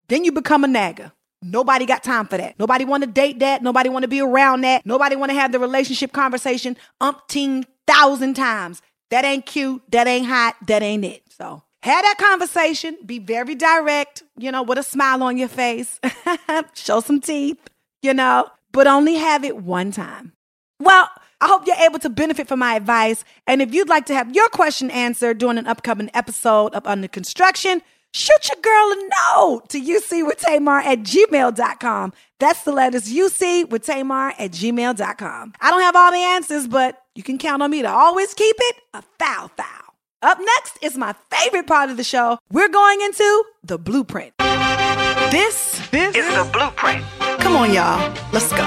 Then 0.10 0.26
you 0.26 0.32
become 0.32 0.64
a 0.64 0.68
nagger. 0.68 1.12
Nobody 1.42 1.88
got 1.88 2.04
time 2.04 2.28
for 2.28 2.38
that. 2.38 2.60
Nobody 2.60 2.86
want 2.86 3.04
to 3.04 3.10
date 3.10 3.40
that. 3.40 3.64
Nobody 3.64 3.90
want 3.90 4.04
to 4.04 4.08
be 4.08 4.22
around 4.22 4.62
that. 4.62 4.86
Nobody 4.86 5.16
want 5.16 5.32
to 5.32 5.36
have 5.36 5.52
the 5.52 5.58
relationship 5.58 6.12
conversation 6.12 6.78
umpteen 7.02 7.66
thousand 7.88 8.36
times. 8.36 8.80
That 9.10 9.26
ain't 9.26 9.48
cute. 9.48 9.82
That 9.90 10.06
ain't 10.06 10.28
hot. 10.28 10.56
That 10.68 10.84
ain't 10.84 11.04
it. 11.04 11.24
So 11.36 11.64
have 11.82 12.04
that 12.04 12.18
conversation. 12.20 12.96
Be 13.04 13.18
very 13.18 13.56
direct, 13.56 14.22
you 14.38 14.52
know, 14.52 14.62
with 14.62 14.78
a 14.78 14.84
smile 14.84 15.24
on 15.24 15.40
your 15.40 15.50
face. 15.50 16.00
Show 16.76 17.00
some 17.00 17.20
teeth, 17.20 17.58
you 18.04 18.14
know 18.14 18.52
but 18.74 18.88
only 18.88 19.16
have 19.16 19.46
it 19.46 19.58
one 19.58 19.92
time. 19.92 20.34
Well, 20.80 21.10
I 21.40 21.48
hope 21.48 21.66
you're 21.66 21.76
able 21.78 22.00
to 22.00 22.10
benefit 22.10 22.48
from 22.48 22.60
my 22.60 22.76
advice. 22.76 23.24
And 23.48 23.62
if 23.62 23.74
you'd 23.74 23.90
like 23.90 24.06
to 24.08 24.14
have 24.14 24.36
your 24.36 24.50
question 24.50 24.92
answered 24.92 25.38
during 25.38 25.58
an 25.58 25.68
upcoming 25.68 26.10
episode 26.14 26.74
of 26.74 26.86
Under 26.86 27.08
Construction, 27.08 27.82
shoot 28.14 28.50
your 28.50 28.62
girl 28.62 28.92
a 28.92 29.10
note 29.38 29.70
to 29.70 29.82
UC 29.82 30.26
with 30.26 30.40
Tamar 30.40 30.80
at 30.80 31.00
gmail.com. 31.00 32.14
That's 32.40 32.64
the 32.64 32.72
letters 32.72 33.14
UC 33.14 33.70
with 33.70 33.86
Tamar 33.86 34.34
at 34.40 34.52
gmail.com. 34.52 35.54
I 35.62 35.72
don't 35.72 35.82
have 35.82 35.96
all 35.96 36.12
the 36.12 36.18
answers, 36.18 36.68
but 36.68 37.02
you 37.16 37.24
can 37.24 37.38
count 37.38 37.62
on 37.62 37.72
me 37.72 37.82
to 37.82 37.90
always 37.90 38.34
keep 38.34 38.56
it 38.60 38.76
a 38.94 39.04
thou 39.20 39.52
thou. 39.56 39.66
Up 40.22 40.40
next 40.40 40.78
is 40.82 40.98
my 40.98 41.14
favorite 41.30 41.68
part 41.68 41.90
of 41.90 41.98
the 41.98 42.04
show. 42.04 42.40
We're 42.50 42.70
going 42.70 43.02
into 43.02 43.44
the 43.64 43.78
blueprint. 43.78 44.34
This, 45.34 45.82
this 45.90 46.16
Is 46.16 46.28
the 46.28 46.48
blueprint. 46.54 47.04
Come 47.40 47.56
on, 47.56 47.74
y'all. 47.74 47.98
Let's 48.32 48.52
go. 48.52 48.58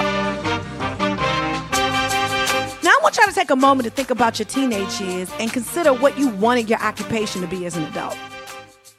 Now, 2.83 2.91
I 2.91 2.99
want 3.05 3.17
y'all 3.17 3.29
to 3.29 3.33
take 3.33 3.51
a 3.51 3.57
moment 3.57 3.85
to 3.85 3.91
think 3.91 4.11
about 4.11 4.41
your 4.41 4.47
teenage 4.47 5.01
years 5.01 5.31
and 5.39 5.53
consider 5.53 5.95
what 5.95 6.19
you 6.19 6.29
wanted 6.29 6.69
your 6.69 6.81
occupation 6.81 7.41
to 7.43 7.47
be 7.47 7.67
as 7.67 7.77
an 7.77 7.85
adult. 7.85 8.19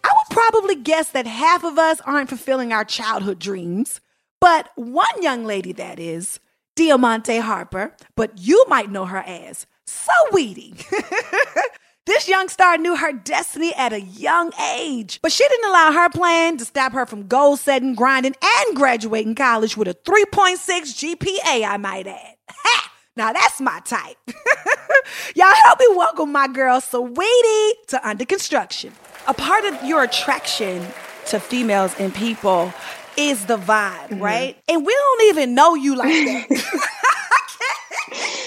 I 0.01 0.09
would 0.13 0.29
probably 0.29 0.75
guess 0.75 1.09
that 1.09 1.27
half 1.27 1.65
of 1.65 1.77
us 1.77 1.99
aren't 2.05 2.29
fulfilling 2.29 2.71
our 2.71 2.85
childhood 2.85 3.37
dreams, 3.37 3.99
but 4.39 4.69
one 4.75 5.21
young 5.21 5.43
lady 5.43 5.73
that 5.73 5.99
is, 5.99 6.39
Diamonté 6.77 7.41
Harper, 7.41 7.93
but 8.15 8.31
you 8.37 8.63
might 8.69 8.91
know 8.91 9.03
her 9.03 9.25
as 9.27 9.67
Saweetie. 9.85 10.85
This 12.07 12.29
young 12.29 12.47
star 12.47 12.77
knew 12.77 12.95
her 12.95 13.11
destiny 13.11 13.73
at 13.75 13.91
a 13.91 13.99
young 13.99 14.53
age, 14.77 15.19
but 15.21 15.29
she 15.29 15.45
didn't 15.45 15.69
allow 15.69 15.91
her 15.91 16.09
plan 16.09 16.55
to 16.55 16.63
stop 16.63 16.93
her 16.93 17.05
from 17.05 17.27
goal 17.27 17.57
setting, 17.57 17.95
grinding, 17.95 18.33
and 18.41 18.75
graduating 18.77 19.35
college 19.35 19.75
with 19.75 19.89
a 19.89 19.93
3.6 19.93 20.55
GPA, 20.57 21.67
I 21.67 21.75
might 21.75 22.07
add. 22.07 22.35
Ha! 22.49 22.93
Now 23.17 23.33
that's 23.33 23.59
my 23.59 23.81
type. 23.81 24.15
Y'all 25.35 25.53
help 25.65 25.79
me 25.81 25.87
welcome 25.97 26.31
my 26.31 26.47
girl 26.47 26.79
Saweetie 26.79 27.71
to 27.87 27.99
Under 28.01 28.23
Construction. 28.23 28.93
A 29.27 29.33
part 29.33 29.65
of 29.65 29.83
your 29.83 30.03
attraction 30.03 30.87
to 31.25 31.41
females 31.41 31.93
and 31.99 32.15
people 32.15 32.73
is 33.17 33.47
the 33.47 33.57
vibe, 33.57 34.07
mm-hmm. 34.07 34.23
right? 34.23 34.57
And 34.69 34.85
we 34.85 34.93
don't 34.93 35.23
even 35.23 35.55
know 35.55 35.75
you 35.75 35.97
like 35.97 36.07
that. 36.47 36.93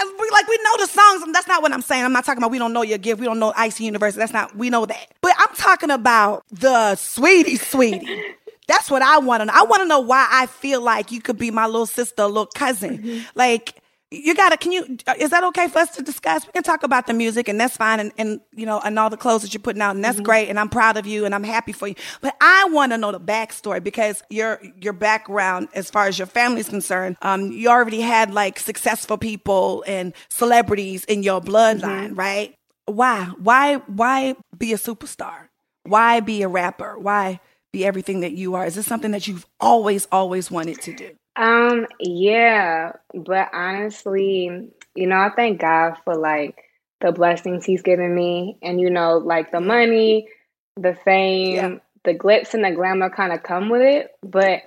And 0.00 0.10
we 0.18 0.30
like 0.30 0.48
we 0.48 0.58
know 0.64 0.76
the 0.78 0.86
songs, 0.86 1.32
that's 1.32 1.46
not 1.46 1.60
what 1.62 1.72
I'm 1.72 1.82
saying. 1.82 2.04
I'm 2.04 2.12
not 2.12 2.24
talking 2.24 2.38
about 2.38 2.50
we 2.50 2.58
don't 2.58 2.72
know 2.72 2.82
your 2.82 2.98
gift, 2.98 3.20
we 3.20 3.26
don't 3.26 3.38
know 3.38 3.52
Icy 3.54 3.84
University. 3.84 4.18
That's 4.18 4.32
not 4.32 4.56
we 4.56 4.70
know 4.70 4.86
that. 4.86 5.12
But 5.20 5.32
I'm 5.38 5.54
talking 5.54 5.90
about 5.90 6.44
the 6.50 6.94
sweetie, 6.96 7.56
sweetie. 7.56 8.22
That's 8.66 8.88
what 8.88 9.02
I 9.02 9.18
want 9.18 9.40
to 9.40 9.46
know. 9.46 9.52
I 9.52 9.64
want 9.64 9.82
to 9.82 9.88
know 9.88 9.98
why 9.98 10.28
I 10.30 10.46
feel 10.46 10.80
like 10.80 11.10
you 11.10 11.20
could 11.20 11.36
be 11.36 11.50
my 11.50 11.66
little 11.66 11.86
sister, 11.86 12.24
little 12.24 12.46
cousin. 12.46 12.98
Mm-hmm. 12.98 13.20
Like 13.34 13.79
you 14.10 14.34
gotta. 14.34 14.56
Can 14.56 14.72
you? 14.72 14.98
Uh, 15.06 15.14
is 15.18 15.30
that 15.30 15.44
okay 15.44 15.68
for 15.68 15.78
us 15.78 15.94
to 15.94 16.02
discuss? 16.02 16.44
We 16.44 16.52
can 16.52 16.64
talk 16.64 16.82
about 16.82 17.06
the 17.06 17.12
music, 17.14 17.46
and 17.48 17.60
that's 17.60 17.76
fine, 17.76 18.00
and, 18.00 18.12
and 18.18 18.40
you 18.52 18.66
know, 18.66 18.80
and 18.80 18.98
all 18.98 19.08
the 19.08 19.16
clothes 19.16 19.42
that 19.42 19.54
you're 19.54 19.62
putting 19.62 19.80
out, 19.80 19.94
and 19.94 20.04
that's 20.04 20.16
mm-hmm. 20.16 20.24
great, 20.24 20.48
and 20.48 20.58
I'm 20.58 20.68
proud 20.68 20.96
of 20.96 21.06
you, 21.06 21.24
and 21.24 21.34
I'm 21.34 21.44
happy 21.44 21.72
for 21.72 21.86
you. 21.86 21.94
But 22.20 22.34
I 22.40 22.68
want 22.70 22.90
to 22.90 22.98
know 22.98 23.12
the 23.12 23.20
backstory 23.20 23.82
because 23.82 24.22
your 24.28 24.60
your 24.80 24.92
background, 24.92 25.68
as 25.74 25.90
far 25.90 26.06
as 26.06 26.18
your 26.18 26.26
family's 26.26 26.68
concerned, 26.68 27.18
um, 27.22 27.52
you 27.52 27.68
already 27.68 28.00
had 28.00 28.34
like 28.34 28.58
successful 28.58 29.16
people 29.16 29.84
and 29.86 30.12
celebrities 30.28 31.04
in 31.04 31.22
your 31.22 31.40
bloodline, 31.40 32.08
mm-hmm. 32.08 32.14
right? 32.14 32.54
Why? 32.86 33.26
Why? 33.38 33.76
Why 33.76 34.34
be 34.58 34.72
a 34.72 34.76
superstar? 34.76 35.48
Why 35.84 36.18
be 36.18 36.42
a 36.42 36.48
rapper? 36.48 36.98
Why 36.98 37.38
be 37.72 37.86
everything 37.86 38.20
that 38.20 38.32
you 38.32 38.56
are? 38.56 38.66
Is 38.66 38.74
this 38.74 38.86
something 38.86 39.12
that 39.12 39.28
you've 39.28 39.46
always, 39.60 40.08
always 40.10 40.50
wanted 40.50 40.80
to 40.82 40.96
do? 40.96 41.10
Um, 41.40 41.86
yeah, 41.98 42.92
but 43.14 43.48
honestly, 43.54 44.68
you 44.94 45.06
know, 45.06 45.16
I 45.16 45.30
thank 45.34 45.58
God 45.58 45.94
for 46.04 46.14
like 46.14 46.62
the 47.00 47.12
blessings 47.12 47.64
He's 47.64 47.80
given 47.82 48.14
me, 48.14 48.58
and 48.62 48.78
you 48.78 48.90
know, 48.90 49.16
like 49.16 49.50
the 49.50 49.60
money, 49.60 50.28
the 50.76 50.94
fame, 50.94 51.54
Yeah. 51.54 51.78
the 52.04 52.14
glitz 52.14 52.52
and 52.52 52.62
the 52.62 52.72
glamour 52.72 53.08
kind 53.08 53.32
of 53.32 53.42
come 53.42 53.70
with 53.70 53.80
it. 53.80 54.10
But 54.22 54.62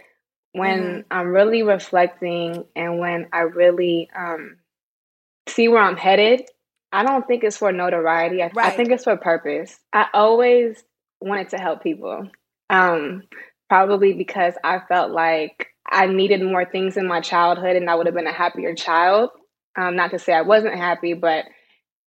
when 0.53 0.79
Mhm. 1.03 1.05
I'm 1.11 1.27
really 1.31 1.61
reflecting 1.61 2.65
and 2.75 2.97
when 2.99 3.27
I 3.31 3.41
really 3.41 4.09
um 4.15 4.57
see 5.47 5.67
where 5.67 5.81
I'm 5.83 5.97
headed, 5.97 6.49
I 6.91 7.03
don't 7.03 7.27
think 7.27 7.43
it's 7.43 7.57
for 7.57 7.71
notoriety. 7.71 8.41
I, 8.41 8.51
I 8.57 8.71
think 8.71 8.91
it's 8.91 9.03
for 9.03 9.17
purpose. 9.17 9.79
I 9.93 10.07
always 10.13 10.83
wanted 11.21 11.49
to 11.49 11.57
help 11.59 11.83
people. 11.83 12.29
Um, 12.69 13.23
probably 13.69 14.13
because 14.13 14.55
I 14.63 14.79
felt 14.79 15.11
like 15.11 15.72
I 15.89 16.07
needed 16.07 16.41
more 16.41 16.65
things 16.65 16.97
in 16.97 17.07
my 17.07 17.21
childhood 17.21 17.75
and 17.75 17.89
I 17.89 17.95
would 17.95 18.05
have 18.05 18.15
been 18.15 18.27
a 18.27 18.33
happier 18.33 18.73
child. 18.73 19.29
Um, 19.75 19.95
not 19.95 20.11
to 20.11 20.19
say 20.19 20.33
I 20.33 20.41
wasn't 20.41 20.75
happy, 20.75 21.13
but 21.13 21.45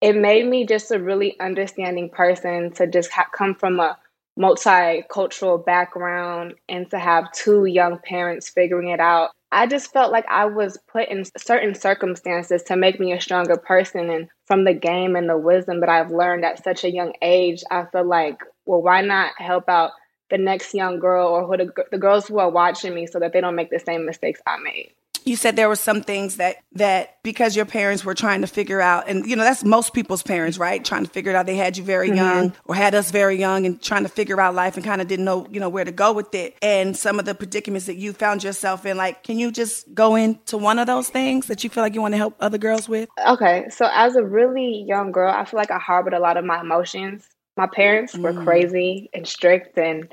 it 0.00 0.14
made 0.14 0.46
me 0.46 0.66
just 0.66 0.90
a 0.90 0.98
really 0.98 1.38
understanding 1.40 2.10
person 2.10 2.72
to 2.74 2.86
just 2.86 3.10
ha- 3.10 3.28
come 3.32 3.54
from 3.54 3.80
a 3.80 3.98
multicultural 4.38 5.64
background 5.64 6.54
and 6.68 6.90
to 6.90 6.98
have 6.98 7.32
two 7.32 7.64
young 7.64 7.98
parents 7.98 8.48
figuring 8.48 8.90
it 8.90 9.00
out. 9.00 9.30
I 9.52 9.66
just 9.66 9.92
felt 9.92 10.12
like 10.12 10.26
I 10.28 10.44
was 10.46 10.78
put 10.92 11.08
in 11.08 11.24
certain 11.38 11.74
circumstances 11.74 12.62
to 12.64 12.76
make 12.76 13.00
me 13.00 13.12
a 13.12 13.20
stronger 13.20 13.56
person. 13.56 14.10
And 14.10 14.28
from 14.44 14.64
the 14.64 14.74
game 14.74 15.16
and 15.16 15.28
the 15.28 15.38
wisdom 15.38 15.80
that 15.80 15.88
I've 15.88 16.10
learned 16.10 16.44
at 16.44 16.62
such 16.62 16.84
a 16.84 16.90
young 16.90 17.14
age, 17.22 17.62
I 17.70 17.84
feel 17.86 18.04
like, 18.04 18.40
well, 18.66 18.82
why 18.82 19.00
not 19.00 19.32
help 19.38 19.68
out 19.68 19.92
the 20.30 20.38
next 20.38 20.74
young 20.74 20.98
girl 20.98 21.28
or 21.28 21.46
who 21.46 21.56
the, 21.56 21.84
the 21.90 21.98
girls 21.98 22.26
who 22.26 22.38
are 22.38 22.50
watching 22.50 22.94
me 22.94 23.06
so 23.06 23.18
that 23.20 23.32
they 23.32 23.40
don't 23.40 23.54
make 23.54 23.70
the 23.70 23.78
same 23.78 24.06
mistakes 24.06 24.40
I 24.46 24.58
made? 24.58 24.92
you 25.26 25.34
said 25.34 25.56
there 25.56 25.68
were 25.68 25.76
some 25.76 26.02
things 26.02 26.36
that 26.36 26.56
that 26.72 27.18
because 27.22 27.56
your 27.56 27.64
parents 27.64 28.04
were 28.04 28.14
trying 28.14 28.40
to 28.40 28.46
figure 28.46 28.80
out 28.80 29.08
and 29.08 29.26
you 29.26 29.34
know 29.34 29.42
that's 29.42 29.64
most 29.64 29.92
people's 29.92 30.22
parents 30.22 30.56
right? 30.56 30.84
Trying 30.84 31.04
to 31.04 31.10
figure 31.10 31.32
it 31.32 31.34
out. 31.34 31.46
They 31.46 31.56
had 31.56 31.76
you 31.76 31.82
very 31.82 32.08
mm-hmm. 32.08 32.16
young 32.16 32.52
or 32.64 32.74
had 32.74 32.94
us 32.94 33.10
very 33.10 33.36
young 33.36 33.66
and 33.66 33.82
trying 33.82 34.04
to 34.04 34.08
figure 34.08 34.40
out 34.40 34.54
life 34.54 34.76
and 34.76 34.84
kind 34.84 35.02
of 35.02 35.08
didn't 35.08 35.24
know 35.24 35.46
you 35.50 35.58
know 35.60 35.68
where 35.68 35.84
to 35.84 35.92
go 35.92 36.12
with 36.12 36.32
it. 36.34 36.56
And 36.62 36.96
some 36.96 37.18
of 37.18 37.24
the 37.24 37.34
predicaments 37.34 37.86
that 37.86 37.96
you 37.96 38.12
found 38.12 38.44
yourself 38.44 38.86
in 38.86 38.96
like 38.96 39.24
can 39.24 39.38
you 39.38 39.50
just 39.50 39.92
go 39.92 40.14
into 40.14 40.56
one 40.56 40.78
of 40.78 40.86
those 40.86 41.08
things 41.08 41.46
that 41.46 41.64
you 41.64 41.70
feel 41.70 41.82
like 41.82 41.94
you 41.94 42.00
want 42.00 42.14
to 42.14 42.18
help 42.18 42.36
other 42.38 42.58
girls 42.58 42.88
with? 42.88 43.08
Okay, 43.26 43.66
so 43.68 43.88
as 43.92 44.14
a 44.14 44.24
really 44.24 44.84
young 44.86 45.10
girl, 45.10 45.32
I 45.32 45.44
feel 45.44 45.58
like 45.58 45.72
I 45.72 45.78
harbored 45.78 46.14
a 46.14 46.20
lot 46.20 46.36
of 46.36 46.44
my 46.44 46.60
emotions. 46.60 47.28
My 47.56 47.66
parents 47.66 48.16
were 48.16 48.34
crazy 48.34 49.08
and 49.14 49.26
strict, 49.26 49.78
and 49.78 50.12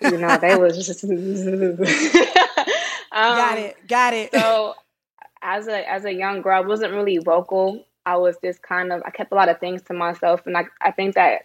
you 0.00 0.16
know 0.16 0.38
they 0.38 0.56
was 0.56 0.86
just. 0.86 1.02
got 3.12 3.58
Um, 3.58 3.64
it 3.64 3.88
got 3.88 4.14
it 4.14 4.30
so 4.32 4.74
as 5.42 5.68
a 5.68 5.90
as 5.90 6.04
a 6.04 6.12
young 6.12 6.42
girl, 6.42 6.62
I 6.62 6.66
wasn't 6.66 6.92
really 6.92 7.18
vocal. 7.18 7.84
I 8.06 8.16
was 8.16 8.36
just 8.42 8.62
kind 8.62 8.92
of 8.92 9.02
I 9.04 9.10
kept 9.10 9.32
a 9.32 9.34
lot 9.34 9.48
of 9.48 9.58
things 9.58 9.82
to 9.82 9.94
myself, 9.94 10.46
and 10.46 10.56
I 10.56 10.64
I 10.80 10.90
think 10.90 11.14
that 11.14 11.42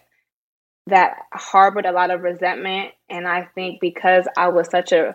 that 0.86 1.16
harbored 1.32 1.86
a 1.86 1.92
lot 1.92 2.10
of 2.10 2.22
resentment. 2.22 2.92
And 3.08 3.26
I 3.26 3.48
think 3.54 3.80
because 3.80 4.26
I 4.36 4.48
was 4.48 4.68
such 4.68 4.92
a 4.92 5.14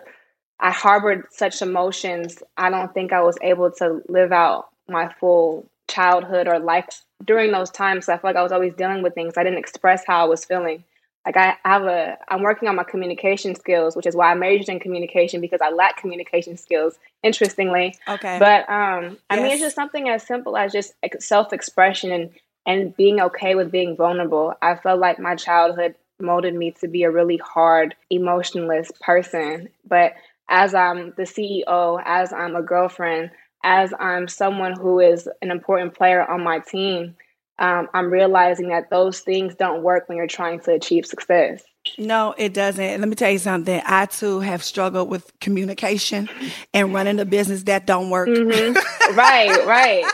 I 0.60 0.70
harbored 0.70 1.24
such 1.30 1.62
emotions, 1.62 2.42
I 2.56 2.70
don't 2.70 2.92
think 2.94 3.12
I 3.12 3.22
was 3.22 3.36
able 3.42 3.70
to 3.72 4.00
live 4.08 4.32
out 4.32 4.68
my 4.88 5.12
full 5.18 5.68
childhood 5.88 6.48
or 6.48 6.58
life 6.58 7.04
during 7.24 7.52
those 7.52 7.70
times. 7.70 8.08
I 8.08 8.16
feel 8.16 8.30
like 8.30 8.36
I 8.36 8.42
was 8.42 8.52
always 8.52 8.74
dealing 8.74 9.02
with 9.02 9.14
things. 9.14 9.34
I 9.36 9.44
didn't 9.44 9.58
express 9.58 10.04
how 10.06 10.24
I 10.24 10.28
was 10.28 10.44
feeling. 10.44 10.84
Like 11.24 11.36
I 11.36 11.56
have 11.64 11.84
a, 11.84 12.18
I'm 12.28 12.42
working 12.42 12.68
on 12.68 12.74
my 12.74 12.82
communication 12.82 13.54
skills, 13.54 13.94
which 13.94 14.06
is 14.06 14.16
why 14.16 14.32
I 14.32 14.34
majored 14.34 14.68
in 14.68 14.80
communication 14.80 15.40
because 15.40 15.60
I 15.60 15.70
lack 15.70 15.96
communication 15.96 16.56
skills. 16.56 16.98
Interestingly, 17.22 17.94
okay 18.08 18.40
but 18.40 18.68
um, 18.68 19.18
I 19.30 19.36
mean, 19.36 19.52
it's 19.52 19.60
just 19.60 19.76
something 19.76 20.08
as 20.08 20.26
simple 20.26 20.56
as 20.56 20.72
just 20.72 20.94
self 21.20 21.52
expression 21.52 22.10
and 22.10 22.30
and 22.66 22.96
being 22.96 23.20
okay 23.20 23.54
with 23.54 23.70
being 23.70 23.96
vulnerable. 23.96 24.54
I 24.62 24.74
felt 24.74 24.98
like 24.98 25.20
my 25.20 25.36
childhood 25.36 25.94
molded 26.20 26.54
me 26.54 26.72
to 26.80 26.88
be 26.88 27.04
a 27.04 27.10
really 27.10 27.36
hard, 27.36 27.94
emotionless 28.10 28.90
person. 29.00 29.68
But 29.86 30.14
as 30.48 30.74
I'm 30.74 31.12
the 31.16 31.22
CEO, 31.22 32.02
as 32.04 32.32
I'm 32.32 32.56
a 32.56 32.62
girlfriend, 32.62 33.30
as 33.62 33.92
I'm 33.98 34.28
someone 34.28 34.72
who 34.72 35.00
is 35.00 35.28
an 35.40 35.50
important 35.50 35.94
player 35.94 36.28
on 36.28 36.42
my 36.42 36.60
team, 36.60 37.16
um, 37.58 37.88
I'm 37.94 38.10
realizing 38.10 38.68
that 38.68 38.90
those 38.90 39.20
things 39.20 39.54
don't 39.54 39.82
work 39.82 40.08
when 40.08 40.18
you're 40.18 40.26
trying 40.26 40.60
to 40.60 40.72
achieve 40.72 41.06
success. 41.06 41.62
No, 41.98 42.34
it 42.38 42.54
doesn't. 42.54 43.00
Let 43.00 43.08
me 43.08 43.14
tell 43.14 43.30
you 43.30 43.38
something. 43.38 43.82
I 43.84 44.06
too 44.06 44.40
have 44.40 44.62
struggled 44.62 45.08
with 45.08 45.32
communication 45.40 46.28
and 46.72 46.94
running 46.94 47.18
a 47.18 47.24
business 47.24 47.64
that 47.64 47.86
don't 47.86 48.10
work. 48.10 48.28
Mm-hmm. 48.28 49.14
right, 49.16 49.66
right. 49.66 50.04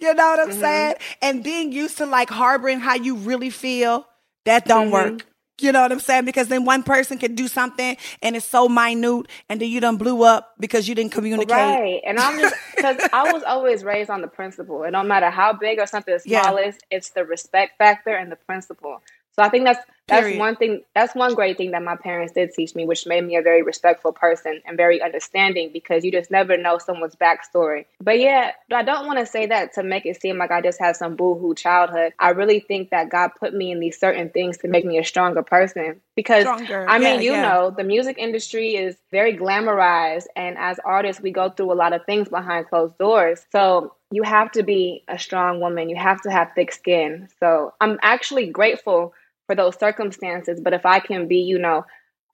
You 0.00 0.14
know 0.14 0.30
what 0.30 0.40
I'm 0.40 0.50
mm-hmm. 0.50 0.60
saying? 0.60 0.94
And 1.20 1.44
being 1.44 1.72
used 1.72 1.98
to 1.98 2.06
like 2.06 2.30
harboring 2.30 2.80
how 2.80 2.94
you 2.94 3.16
really 3.16 3.50
feel, 3.50 4.06
that 4.44 4.64
don't 4.66 4.90
mm-hmm. 4.90 5.14
work. 5.14 5.26
You 5.62 5.72
know 5.72 5.82
what 5.82 5.92
I'm 5.92 6.00
saying? 6.00 6.24
Because 6.24 6.48
then 6.48 6.64
one 6.64 6.82
person 6.82 7.18
can 7.18 7.34
do 7.34 7.48
something 7.48 7.96
and 8.22 8.36
it's 8.36 8.46
so 8.46 8.68
minute 8.68 9.26
and 9.48 9.60
then 9.60 9.68
you 9.68 9.80
done 9.80 9.96
blew 9.96 10.22
up 10.24 10.54
because 10.58 10.88
you 10.88 10.94
didn't 10.94 11.12
communicate. 11.12 11.50
Right. 11.56 12.00
And 12.06 12.18
I'm 12.18 12.38
just 12.38 12.54
because 12.76 12.98
I 13.12 13.32
was 13.32 13.42
always 13.42 13.84
raised 13.84 14.10
on 14.10 14.20
the 14.22 14.28
principle. 14.28 14.82
It 14.84 14.90
don't 14.92 15.08
matter 15.08 15.30
how 15.30 15.52
big 15.52 15.78
or 15.78 15.86
something 15.86 16.14
as 16.14 16.26
Yeah. 16.26 16.42
small 16.42 16.56
is, 16.58 16.78
it's 16.90 17.10
the 17.10 17.24
respect 17.24 17.78
factor 17.78 18.10
and 18.14 18.30
the 18.30 18.36
principle. 18.36 19.02
So 19.40 19.44
I 19.44 19.48
think 19.48 19.64
that's 19.64 19.82
that's 20.06 20.24
Period. 20.24 20.38
one 20.38 20.56
thing 20.56 20.82
that's 20.94 21.14
one 21.14 21.34
great 21.34 21.56
thing 21.56 21.70
that 21.70 21.82
my 21.82 21.96
parents 21.96 22.34
did 22.34 22.52
teach 22.52 22.74
me, 22.74 22.84
which 22.84 23.06
made 23.06 23.24
me 23.24 23.36
a 23.36 23.42
very 23.42 23.62
respectful 23.62 24.12
person 24.12 24.60
and 24.66 24.76
very 24.76 25.00
understanding 25.00 25.70
because 25.72 26.04
you 26.04 26.12
just 26.12 26.30
never 26.30 26.58
know 26.58 26.76
someone's 26.76 27.16
backstory. 27.16 27.86
But 28.02 28.18
yeah, 28.18 28.50
I 28.70 28.82
don't 28.82 29.06
want 29.06 29.18
to 29.20 29.24
say 29.24 29.46
that 29.46 29.72
to 29.74 29.82
make 29.82 30.04
it 30.04 30.20
seem 30.20 30.36
like 30.36 30.50
I 30.50 30.60
just 30.60 30.78
had 30.78 30.96
some 30.96 31.16
boohoo 31.16 31.54
childhood. 31.54 32.12
I 32.18 32.30
really 32.30 32.60
think 32.60 32.90
that 32.90 33.08
God 33.08 33.30
put 33.38 33.54
me 33.54 33.70
in 33.72 33.80
these 33.80 33.98
certain 33.98 34.28
things 34.28 34.58
to 34.58 34.68
make 34.68 34.84
me 34.84 34.98
a 34.98 35.04
stronger 35.04 35.42
person. 35.42 36.02
Because 36.16 36.42
Stronger. 36.42 36.86
I 36.86 36.98
mean, 36.98 37.14
Yeah, 37.14 37.20
you 37.20 37.32
yeah. 37.32 37.42
know, 37.42 37.70
the 37.74 37.84
music 37.84 38.18
industry 38.18 38.74
is 38.74 38.96
very 39.10 39.34
glamorized 39.34 40.26
and 40.36 40.58
as 40.58 40.78
artists 40.84 41.22
we 41.22 41.30
go 41.30 41.48
through 41.48 41.72
a 41.72 41.74
lot 41.74 41.94
of 41.94 42.04
things 42.04 42.28
behind 42.28 42.68
closed 42.68 42.98
doors 42.98 43.46
so 43.52 43.94
you 44.10 44.22
have 44.24 44.50
to 44.52 44.62
be 44.62 45.04
a 45.08 45.18
strong 45.18 45.60
woman. 45.60 45.88
You 45.88 45.96
have 45.96 46.20
to 46.22 46.30
have 46.30 46.52
thick 46.54 46.72
skin. 46.72 47.28
So 47.38 47.72
I'm 47.80 47.98
actually 48.02 48.46
grateful 48.50 49.14
for 49.50 49.56
those 49.56 49.76
circumstances. 49.80 50.60
But 50.62 50.74
if 50.74 50.86
I 50.86 51.00
can 51.00 51.26
be, 51.26 51.38
you 51.38 51.58
know, 51.58 51.84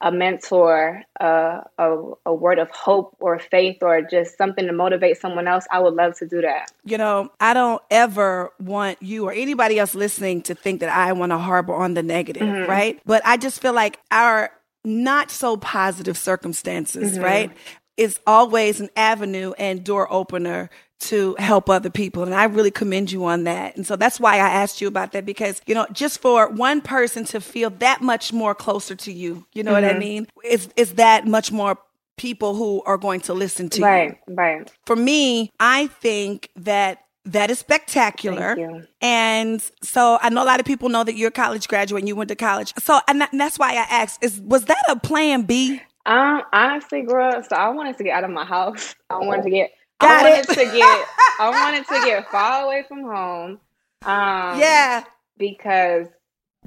a 0.01 0.11
mentor, 0.11 1.01
uh, 1.19 1.61
a, 1.79 1.97
a 2.27 2.31
word 2.31 2.59
of 2.59 2.69
hope 2.69 3.17
or 3.19 3.39
faith 3.39 3.77
or 3.81 4.03
just 4.03 4.37
something 4.37 4.67
to 4.67 4.71
motivate 4.71 5.17
someone 5.17 5.47
else, 5.47 5.65
I 5.71 5.79
would 5.79 5.95
love 5.95 6.15
to 6.19 6.27
do 6.27 6.41
that. 6.41 6.71
You 6.85 6.99
know, 6.99 7.31
I 7.39 7.55
don't 7.55 7.81
ever 7.89 8.51
want 8.59 9.01
you 9.01 9.25
or 9.25 9.33
anybody 9.33 9.79
else 9.79 9.95
listening 9.95 10.43
to 10.43 10.53
think 10.53 10.81
that 10.81 10.95
I 10.95 11.11
want 11.13 11.31
to 11.31 11.39
harbor 11.39 11.73
on 11.73 11.95
the 11.95 12.03
negative, 12.03 12.43
mm-hmm. 12.43 12.69
right? 12.69 13.01
But 13.03 13.23
I 13.25 13.37
just 13.37 13.63
feel 13.63 13.73
like 13.73 13.97
our 14.11 14.51
not 14.85 15.31
so 15.31 15.57
positive 15.57 16.19
circumstances, 16.19 17.13
mm-hmm. 17.13 17.23
right? 17.23 17.51
Is 17.97 18.19
always 18.27 18.79
an 18.79 18.91
avenue 18.95 19.53
and 19.57 19.83
door 19.83 20.07
opener 20.13 20.69
to 20.99 21.35
help 21.37 21.69
other 21.69 21.89
people. 21.89 22.23
And 22.23 22.33
I 22.33 22.45
really 22.45 22.71
commend 22.71 23.11
you 23.11 23.25
on 23.25 23.43
that. 23.43 23.75
And 23.75 23.85
so 23.85 23.95
that's 23.95 24.19
why 24.19 24.35
I 24.35 24.49
asked 24.49 24.81
you 24.81 24.87
about 24.87 25.11
that 25.11 25.25
because, 25.25 25.61
you 25.65 25.75
know, 25.75 25.85
just 25.91 26.19
for 26.19 26.49
one 26.49 26.81
person 26.81 27.23
to 27.25 27.39
feel 27.39 27.69
that 27.69 28.01
much 28.01 28.33
more 28.33 28.55
closer 28.55 28.95
to 28.95 29.11
you, 29.11 29.45
you 29.53 29.63
know 29.63 29.73
mm-hmm. 29.73 29.83
what 29.83 29.83
I 29.83 29.91
mm-hmm. 29.91 29.99
mean? 29.99 30.27
Is 30.43 30.69
is 30.75 30.93
that 30.93 31.27
much 31.27 31.51
more 31.51 31.77
people 32.17 32.55
who 32.55 32.81
are 32.85 32.97
going 32.97 33.21
to 33.21 33.33
listen 33.33 33.69
to 33.69 33.81
right, 33.81 34.17
you. 34.27 34.35
Right, 34.35 34.57
right. 34.57 34.71
For 34.85 34.95
me, 34.95 35.51
I 35.59 35.87
think 35.87 36.49
that 36.55 37.03
that 37.25 37.51
is 37.51 37.59
spectacular. 37.59 38.85
And 39.01 39.61
so 39.83 40.17
I 40.21 40.29
know 40.29 40.43
a 40.43 40.45
lot 40.45 40.59
of 40.59 40.65
people 40.65 40.89
know 40.89 41.03
that 41.03 41.15
you're 41.15 41.27
a 41.27 41.31
college 41.31 41.67
graduate 41.67 42.01
and 42.01 42.07
you 42.07 42.15
went 42.15 42.29
to 42.29 42.35
college. 42.35 42.73
So 42.79 42.99
and, 43.07 43.21
that, 43.21 43.31
and 43.31 43.39
that's 43.39 43.59
why 43.59 43.71
I 43.73 43.85
asked 43.89 44.23
is 44.23 44.41
was 44.41 44.65
that 44.65 44.81
a 44.89 44.97
plan 44.97 45.43
B? 45.43 45.81
Um, 46.05 46.41
honestly, 46.53 47.01
girl, 47.01 47.43
so 47.43 47.55
I 47.55 47.67
wanted 47.69 47.97
to 47.97 48.03
get 48.05 48.13
out 48.13 48.23
of 48.23 48.29
my 48.29 48.45
house. 48.45 48.95
I 49.09 49.17
wanted 49.17 49.43
to 49.43 49.49
get 49.49 49.71
Got 49.99 50.25
I 50.25 50.29
wanted 50.29 50.49
it. 50.49 50.53
to 50.53 50.77
get 50.77 51.07
I 51.39 51.49
wanted 51.49 51.87
to 51.87 52.05
get 52.05 52.29
far 52.29 52.65
away 52.65 52.83
from 52.87 53.03
home. 53.03 53.59
Um, 54.05 54.59
yeah, 54.59 55.03
because 55.37 56.07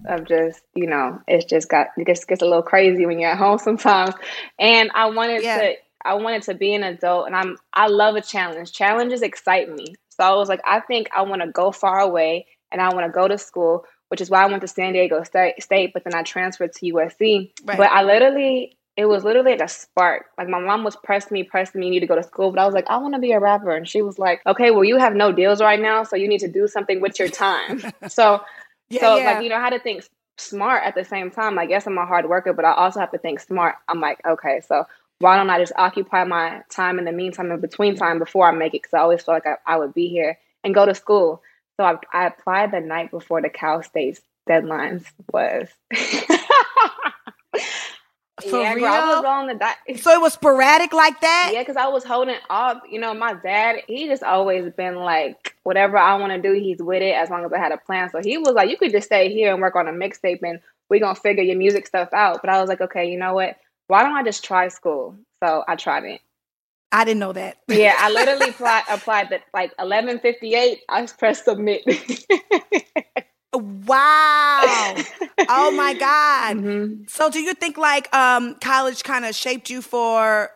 of 0.06 0.26
just 0.26 0.60
you 0.74 0.86
know 0.86 1.20
it's 1.28 1.44
just 1.44 1.68
got 1.68 1.88
it 1.96 2.06
just 2.06 2.26
gets 2.26 2.42
a 2.42 2.44
little 2.44 2.62
crazy 2.62 3.06
when 3.06 3.18
you're 3.18 3.30
at 3.30 3.38
home 3.38 3.58
sometimes. 3.58 4.14
And 4.58 4.90
I 4.94 5.06
wanted 5.06 5.42
yeah. 5.42 5.58
to 5.58 5.74
I 6.04 6.14
wanted 6.14 6.42
to 6.44 6.54
be 6.54 6.74
an 6.74 6.82
adult, 6.82 7.26
and 7.26 7.36
I'm 7.36 7.56
I 7.72 7.88
love 7.88 8.16
a 8.16 8.20
challenge. 8.20 8.72
Challenges 8.72 9.22
excite 9.22 9.70
me. 9.72 9.94
So 10.08 10.24
I 10.24 10.34
was 10.34 10.48
like, 10.48 10.60
I 10.66 10.80
think 10.80 11.08
I 11.16 11.22
want 11.22 11.42
to 11.42 11.48
go 11.48 11.72
far 11.72 12.00
away, 12.00 12.46
and 12.72 12.80
I 12.80 12.92
want 12.92 13.06
to 13.06 13.12
go 13.12 13.28
to 13.28 13.38
school, 13.38 13.84
which 14.08 14.20
is 14.20 14.30
why 14.30 14.42
I 14.42 14.46
went 14.46 14.62
to 14.62 14.68
San 14.68 14.92
Diego 14.92 15.22
State. 15.22 15.92
But 15.92 16.04
then 16.04 16.14
I 16.14 16.22
transferred 16.22 16.72
to 16.74 16.92
USC. 16.92 17.52
Right. 17.64 17.76
But 17.76 17.90
I 17.90 18.02
literally 18.02 18.76
it 19.00 19.08
was 19.08 19.24
literally 19.24 19.52
like 19.52 19.62
a 19.62 19.68
spark. 19.68 20.26
Like 20.36 20.48
my 20.48 20.60
mom 20.60 20.84
was 20.84 20.94
pressing 20.94 21.34
me, 21.34 21.42
pressing 21.42 21.80
me, 21.80 21.86
you 21.86 21.90
need 21.90 22.00
to 22.00 22.06
go 22.06 22.16
to 22.16 22.22
school. 22.22 22.50
But 22.50 22.60
I 22.60 22.66
was 22.66 22.74
like, 22.74 22.86
I 22.88 22.98
want 22.98 23.14
to 23.14 23.20
be 23.20 23.32
a 23.32 23.40
rapper. 23.40 23.74
And 23.74 23.88
she 23.88 24.02
was 24.02 24.18
like, 24.18 24.42
okay, 24.46 24.70
well, 24.70 24.84
you 24.84 24.98
have 24.98 25.14
no 25.14 25.32
deals 25.32 25.62
right 25.62 25.80
now. 25.80 26.02
So 26.04 26.16
you 26.16 26.28
need 26.28 26.40
to 26.40 26.48
do 26.48 26.68
something 26.68 27.00
with 27.00 27.18
your 27.18 27.28
time. 27.28 27.80
so, 28.08 28.42
yeah, 28.90 29.00
so 29.00 29.16
yeah. 29.16 29.32
like, 29.32 29.42
you 29.42 29.48
know, 29.48 29.58
how 29.58 29.70
to 29.70 29.78
think 29.78 30.04
smart 30.36 30.82
at 30.84 30.94
the 30.94 31.04
same 31.04 31.30
time. 31.30 31.58
I 31.58 31.64
guess 31.64 31.86
I'm 31.86 31.96
a 31.96 32.04
hard 32.04 32.28
worker, 32.28 32.52
but 32.52 32.66
I 32.66 32.74
also 32.74 33.00
have 33.00 33.10
to 33.12 33.18
think 33.18 33.40
smart. 33.40 33.76
I'm 33.88 34.00
like, 34.00 34.20
okay, 34.26 34.60
so 34.66 34.84
why 35.18 35.36
don't 35.36 35.48
I 35.48 35.58
just 35.58 35.72
occupy 35.76 36.24
my 36.24 36.62
time 36.70 36.98
in 36.98 37.06
the 37.06 37.12
meantime, 37.12 37.50
in 37.50 37.60
between 37.60 37.96
time 37.96 38.18
before 38.18 38.48
I 38.48 38.52
make 38.52 38.74
it? 38.74 38.82
Because 38.82 38.94
I 38.94 38.98
always 38.98 39.22
felt 39.22 39.44
like 39.44 39.58
I, 39.66 39.74
I, 39.74 39.78
would 39.78 39.94
be 39.94 40.08
here 40.08 40.38
and 40.62 40.74
go 40.74 40.84
to 40.84 40.94
school. 40.94 41.42
So 41.78 41.84
I, 41.84 41.96
I 42.12 42.26
applied 42.26 42.72
the 42.72 42.80
night 42.80 43.10
before 43.10 43.40
the 43.40 43.48
Cal 43.48 43.82
State 43.82 44.20
deadlines 44.46 45.04
was. 45.32 45.68
For 48.40 48.60
yeah, 48.60 48.74
real? 48.74 48.84
Girl, 48.84 48.92
I 48.92 49.14
was 49.16 49.24
on 49.24 49.46
the 49.46 49.96
So 49.98 50.12
it 50.12 50.20
was 50.20 50.32
sporadic 50.32 50.92
like 50.92 51.20
that? 51.20 51.50
Yeah, 51.52 51.60
because 51.60 51.76
I 51.76 51.88
was 51.88 52.04
holding 52.04 52.36
off. 52.48 52.78
You 52.88 53.00
know, 53.00 53.14
my 53.14 53.34
dad, 53.34 53.82
he 53.86 54.06
just 54.06 54.22
always 54.22 54.72
been 54.72 54.96
like, 54.96 55.54
whatever 55.62 55.96
I 55.96 56.16
want 56.16 56.32
to 56.32 56.40
do, 56.40 56.52
he's 56.52 56.82
with 56.82 57.02
it 57.02 57.14
as 57.14 57.30
long 57.30 57.44
as 57.44 57.52
I 57.52 57.58
had 57.58 57.72
a 57.72 57.78
plan. 57.78 58.10
So 58.10 58.20
he 58.22 58.38
was 58.38 58.54
like, 58.54 58.70
you 58.70 58.76
could 58.76 58.92
just 58.92 59.06
stay 59.06 59.32
here 59.32 59.52
and 59.52 59.60
work 59.60 59.76
on 59.76 59.88
a 59.88 59.92
mixtape 59.92 60.40
and 60.42 60.60
we're 60.88 61.00
going 61.00 61.14
to 61.14 61.20
figure 61.20 61.42
your 61.42 61.56
music 61.56 61.86
stuff 61.86 62.12
out. 62.12 62.40
But 62.42 62.50
I 62.50 62.60
was 62.60 62.68
like, 62.68 62.80
okay, 62.80 63.10
you 63.10 63.18
know 63.18 63.34
what? 63.34 63.56
Why 63.86 64.02
don't 64.02 64.16
I 64.16 64.22
just 64.22 64.44
try 64.44 64.68
school? 64.68 65.16
So 65.42 65.64
I 65.66 65.76
tried 65.76 66.04
it. 66.04 66.20
I 66.92 67.04
didn't 67.04 67.20
know 67.20 67.32
that. 67.32 67.58
yeah, 67.68 67.94
I 67.98 68.10
literally 68.10 68.50
applied, 68.50 68.82
applied 68.90 69.30
that 69.30 69.42
like 69.54 69.70
1158. 69.78 70.80
I 70.88 71.06
pressed 71.06 71.44
submit. 71.44 71.84
Wow. 73.52 74.96
oh 75.48 75.70
my 75.72 75.94
God. 75.94 76.56
Mm-hmm. 76.56 77.04
So 77.08 77.30
do 77.30 77.40
you 77.40 77.54
think 77.54 77.76
like 77.76 78.12
um 78.14 78.54
college 78.56 79.02
kind 79.02 79.24
of 79.24 79.34
shaped 79.34 79.70
you 79.70 79.82
for 79.82 80.50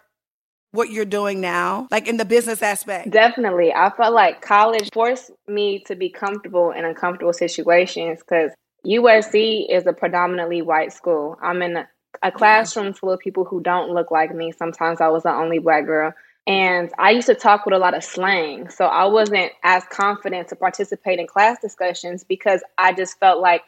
what 0.74 0.90
you're 0.90 1.04
doing 1.04 1.40
now, 1.40 1.86
like 1.90 2.08
in 2.08 2.16
the 2.16 2.24
business 2.24 2.62
aspect? 2.62 3.10
Definitely. 3.10 3.72
I 3.72 3.90
felt 3.90 4.12
like 4.12 4.42
college 4.42 4.90
forced 4.92 5.30
me 5.46 5.80
to 5.86 5.94
be 5.94 6.10
comfortable 6.10 6.72
in 6.72 6.84
uncomfortable 6.84 7.32
situations 7.32 8.18
because 8.18 8.50
USC 8.84 9.66
is 9.70 9.86
a 9.86 9.92
predominantly 9.92 10.62
white 10.62 10.92
school. 10.92 11.38
I'm 11.40 11.62
in 11.62 11.76
a, 11.76 11.88
a 12.22 12.32
classroom 12.32 12.92
full 12.92 13.12
of 13.12 13.20
people 13.20 13.44
who 13.44 13.60
don't 13.60 13.90
look 13.90 14.10
like 14.10 14.34
me. 14.34 14.52
Sometimes 14.52 15.00
I 15.00 15.08
was 15.08 15.22
the 15.22 15.32
only 15.32 15.60
black 15.60 15.86
girl. 15.86 16.12
And 16.46 16.90
I 16.98 17.10
used 17.10 17.26
to 17.28 17.34
talk 17.34 17.64
with 17.64 17.74
a 17.74 17.78
lot 17.78 17.94
of 17.94 18.04
slang. 18.04 18.68
So 18.68 18.84
I 18.84 19.06
wasn't 19.06 19.52
as 19.62 19.82
confident 19.90 20.48
to 20.48 20.56
participate 20.56 21.18
in 21.18 21.26
class 21.26 21.58
discussions 21.60 22.22
because 22.22 22.62
I 22.76 22.92
just 22.92 23.18
felt 23.18 23.40
like 23.40 23.62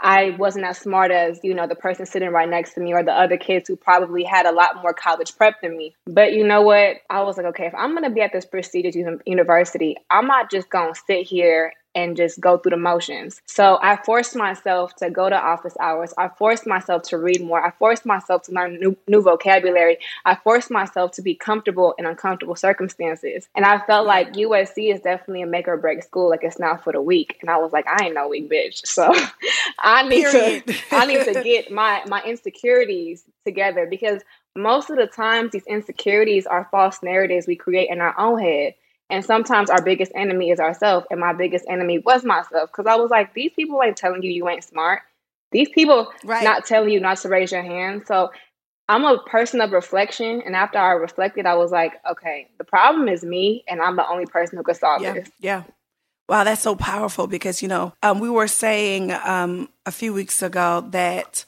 I 0.00 0.30
wasn't 0.38 0.64
as 0.64 0.78
smart 0.78 1.10
as, 1.10 1.40
you 1.42 1.54
know, 1.54 1.66
the 1.66 1.74
person 1.74 2.06
sitting 2.06 2.30
right 2.30 2.48
next 2.48 2.74
to 2.74 2.80
me 2.80 2.92
or 2.92 3.02
the 3.02 3.12
other 3.12 3.36
kids 3.36 3.68
who 3.68 3.76
probably 3.76 4.24
had 4.24 4.46
a 4.46 4.52
lot 4.52 4.82
more 4.82 4.94
college 4.94 5.36
prep 5.36 5.60
than 5.60 5.76
me. 5.76 5.94
But 6.06 6.32
you 6.32 6.46
know 6.46 6.62
what? 6.62 6.96
I 7.10 7.22
was 7.22 7.36
like, 7.36 7.46
okay, 7.46 7.66
if 7.66 7.74
I'm 7.74 7.90
going 7.90 8.04
to 8.04 8.10
be 8.10 8.22
at 8.22 8.32
this 8.32 8.46
prestigious 8.46 8.96
university, 9.26 9.96
I'm 10.10 10.26
not 10.26 10.50
just 10.50 10.70
going 10.70 10.94
to 10.94 11.00
sit 11.06 11.26
here 11.26 11.72
and 11.94 12.16
just 12.16 12.40
go 12.40 12.58
through 12.58 12.70
the 12.70 12.76
motions. 12.76 13.40
So 13.46 13.78
I 13.82 13.96
forced 14.04 14.36
myself 14.36 14.94
to 14.96 15.10
go 15.10 15.28
to 15.28 15.36
office 15.36 15.76
hours. 15.80 16.14
I 16.16 16.28
forced 16.28 16.66
myself 16.66 17.02
to 17.04 17.18
read 17.18 17.42
more. 17.42 17.64
I 17.64 17.72
forced 17.72 18.06
myself 18.06 18.42
to 18.42 18.52
learn 18.52 18.78
new, 18.78 18.96
new 19.08 19.22
vocabulary. 19.22 19.98
I 20.24 20.36
forced 20.36 20.70
myself 20.70 21.12
to 21.12 21.22
be 21.22 21.34
comfortable 21.34 21.94
in 21.98 22.06
uncomfortable 22.06 22.54
circumstances. 22.54 23.48
And 23.54 23.64
I 23.64 23.78
felt 23.86 24.06
like 24.06 24.34
USC 24.34 24.94
is 24.94 25.00
definitely 25.00 25.42
a 25.42 25.46
make 25.46 25.68
or 25.68 25.76
break 25.76 26.02
school. 26.02 26.30
Like 26.30 26.44
it's 26.44 26.58
not 26.58 26.84
for 26.84 26.92
the 26.92 27.02
weak. 27.02 27.38
And 27.40 27.50
I 27.50 27.58
was 27.58 27.72
like, 27.72 27.86
I 27.88 28.06
ain't 28.06 28.14
no 28.14 28.28
weak 28.28 28.50
bitch. 28.50 28.82
So 29.00 29.10
I 29.78 30.06
need 30.06 30.24
Period. 30.24 30.66
to 30.66 30.74
I 30.92 31.06
need 31.06 31.24
to 31.24 31.40
get 31.42 31.70
my 31.70 32.02
my 32.06 32.22
insecurities 32.22 33.24
together 33.46 33.86
because 33.86 34.20
most 34.56 34.90
of 34.90 34.96
the 34.96 35.06
times 35.06 35.52
these 35.52 35.66
insecurities 35.66 36.46
are 36.46 36.68
false 36.70 37.02
narratives 37.02 37.46
we 37.46 37.56
create 37.56 37.88
in 37.88 38.00
our 38.00 38.18
own 38.18 38.40
head. 38.40 38.74
And 39.10 39.24
sometimes 39.24 39.70
our 39.70 39.82
biggest 39.82 40.12
enemy 40.14 40.50
is 40.50 40.60
ourselves. 40.60 41.06
And 41.10 41.20
my 41.20 41.32
biggest 41.32 41.64
enemy 41.68 41.98
was 41.98 42.24
myself 42.24 42.70
because 42.70 42.86
I 42.86 42.96
was 42.96 43.10
like, 43.10 43.34
these 43.34 43.52
people 43.54 43.82
ain't 43.82 43.96
telling 43.96 44.22
you 44.22 44.30
you 44.30 44.48
ain't 44.48 44.64
smart. 44.64 45.02
These 45.52 45.68
people 45.70 46.08
right. 46.24 46.44
not 46.44 46.64
telling 46.64 46.90
you 46.90 47.00
not 47.00 47.18
to 47.18 47.28
raise 47.28 47.50
your 47.50 47.62
hand. 47.62 48.04
So 48.06 48.30
I'm 48.88 49.04
a 49.04 49.18
person 49.24 49.60
of 49.60 49.72
reflection. 49.72 50.42
And 50.42 50.56
after 50.56 50.78
I 50.78 50.92
reflected, 50.92 51.46
I 51.46 51.54
was 51.54 51.70
like, 51.70 51.94
okay, 52.08 52.48
the 52.58 52.64
problem 52.64 53.08
is 53.08 53.22
me, 53.24 53.64
and 53.68 53.80
I'm 53.80 53.96
the 53.96 54.08
only 54.08 54.26
person 54.26 54.58
who 54.58 54.64
can 54.64 54.74
solve 54.74 55.02
yeah, 55.02 55.14
this. 55.14 55.30
Yeah. 55.38 55.62
Wow, 56.28 56.44
that's 56.44 56.62
so 56.62 56.76
powerful 56.76 57.26
because, 57.26 57.62
you 57.62 57.68
know, 57.68 57.92
um, 58.02 58.20
we 58.20 58.30
were 58.30 58.46
saying 58.46 59.12
um, 59.12 59.68
a 59.86 59.90
few 59.90 60.12
weeks 60.12 60.42
ago 60.42 60.86
that 60.90 61.44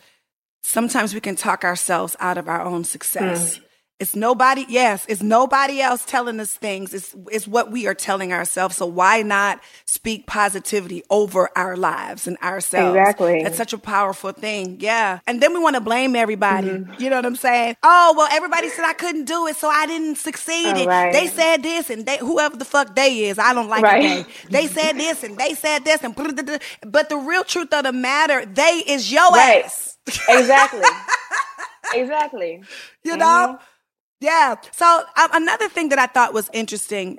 sometimes 0.62 1.14
we 1.14 1.20
can 1.20 1.36
talk 1.36 1.64
ourselves 1.64 2.16
out 2.18 2.38
of 2.38 2.48
our 2.48 2.62
own 2.62 2.84
success. 2.84 3.58
Mm. 3.58 3.62
It's 4.02 4.16
nobody, 4.16 4.66
yes, 4.68 5.06
it's 5.08 5.22
nobody 5.22 5.80
else 5.80 6.04
telling 6.04 6.40
us 6.40 6.52
things. 6.52 6.92
It's, 6.92 7.14
it's 7.30 7.46
what 7.46 7.70
we 7.70 7.86
are 7.86 7.94
telling 7.94 8.32
ourselves. 8.32 8.76
So 8.76 8.84
why 8.84 9.22
not 9.22 9.60
speak 9.84 10.26
positivity 10.26 11.04
over 11.08 11.48
our 11.54 11.76
lives 11.76 12.26
and 12.26 12.36
ourselves? 12.38 12.96
Exactly. 12.96 13.44
That's 13.44 13.56
such 13.56 13.72
a 13.72 13.78
powerful 13.78 14.32
thing. 14.32 14.78
Yeah. 14.80 15.20
And 15.24 15.40
then 15.40 15.54
we 15.54 15.60
want 15.60 15.76
to 15.76 15.80
blame 15.80 16.16
everybody. 16.16 16.70
Mm-hmm. 16.70 17.00
You 17.00 17.10
know 17.10 17.16
what 17.16 17.26
I'm 17.26 17.36
saying? 17.36 17.76
Oh, 17.84 18.14
well, 18.16 18.26
everybody 18.32 18.70
said 18.70 18.84
I 18.84 18.92
couldn't 18.92 19.26
do 19.26 19.46
it, 19.46 19.54
so 19.54 19.68
I 19.68 19.86
didn't 19.86 20.16
succeed. 20.16 20.74
Oh, 20.78 20.84
right. 20.84 21.12
They 21.12 21.28
said 21.28 21.62
this 21.62 21.88
and 21.88 22.04
they, 22.04 22.18
whoever 22.18 22.56
the 22.56 22.64
fuck 22.64 22.96
they 22.96 23.26
is, 23.26 23.38
I 23.38 23.54
don't 23.54 23.68
like 23.68 23.84
right. 23.84 24.26
They. 24.50 24.62
they 24.62 24.66
said 24.66 24.94
this 24.94 25.22
and 25.22 25.38
they 25.38 25.54
said 25.54 25.84
this 25.84 26.02
and 26.02 26.16
but 26.84 27.08
the 27.08 27.16
real 27.18 27.44
truth 27.44 27.72
of 27.72 27.84
the 27.84 27.92
matter, 27.92 28.44
they 28.46 28.82
is 28.84 29.12
your 29.12 29.30
right. 29.30 29.64
ass. 29.64 29.96
Exactly. 30.28 30.88
exactly. 31.94 32.64
You 33.04 33.16
know? 33.16 33.58
Mm-hmm. 33.58 33.64
Yeah. 34.22 34.54
So 34.70 34.86
um, 35.16 35.30
another 35.34 35.68
thing 35.68 35.88
that 35.90 35.98
I 35.98 36.06
thought 36.06 36.32
was 36.32 36.48
interesting, 36.52 37.18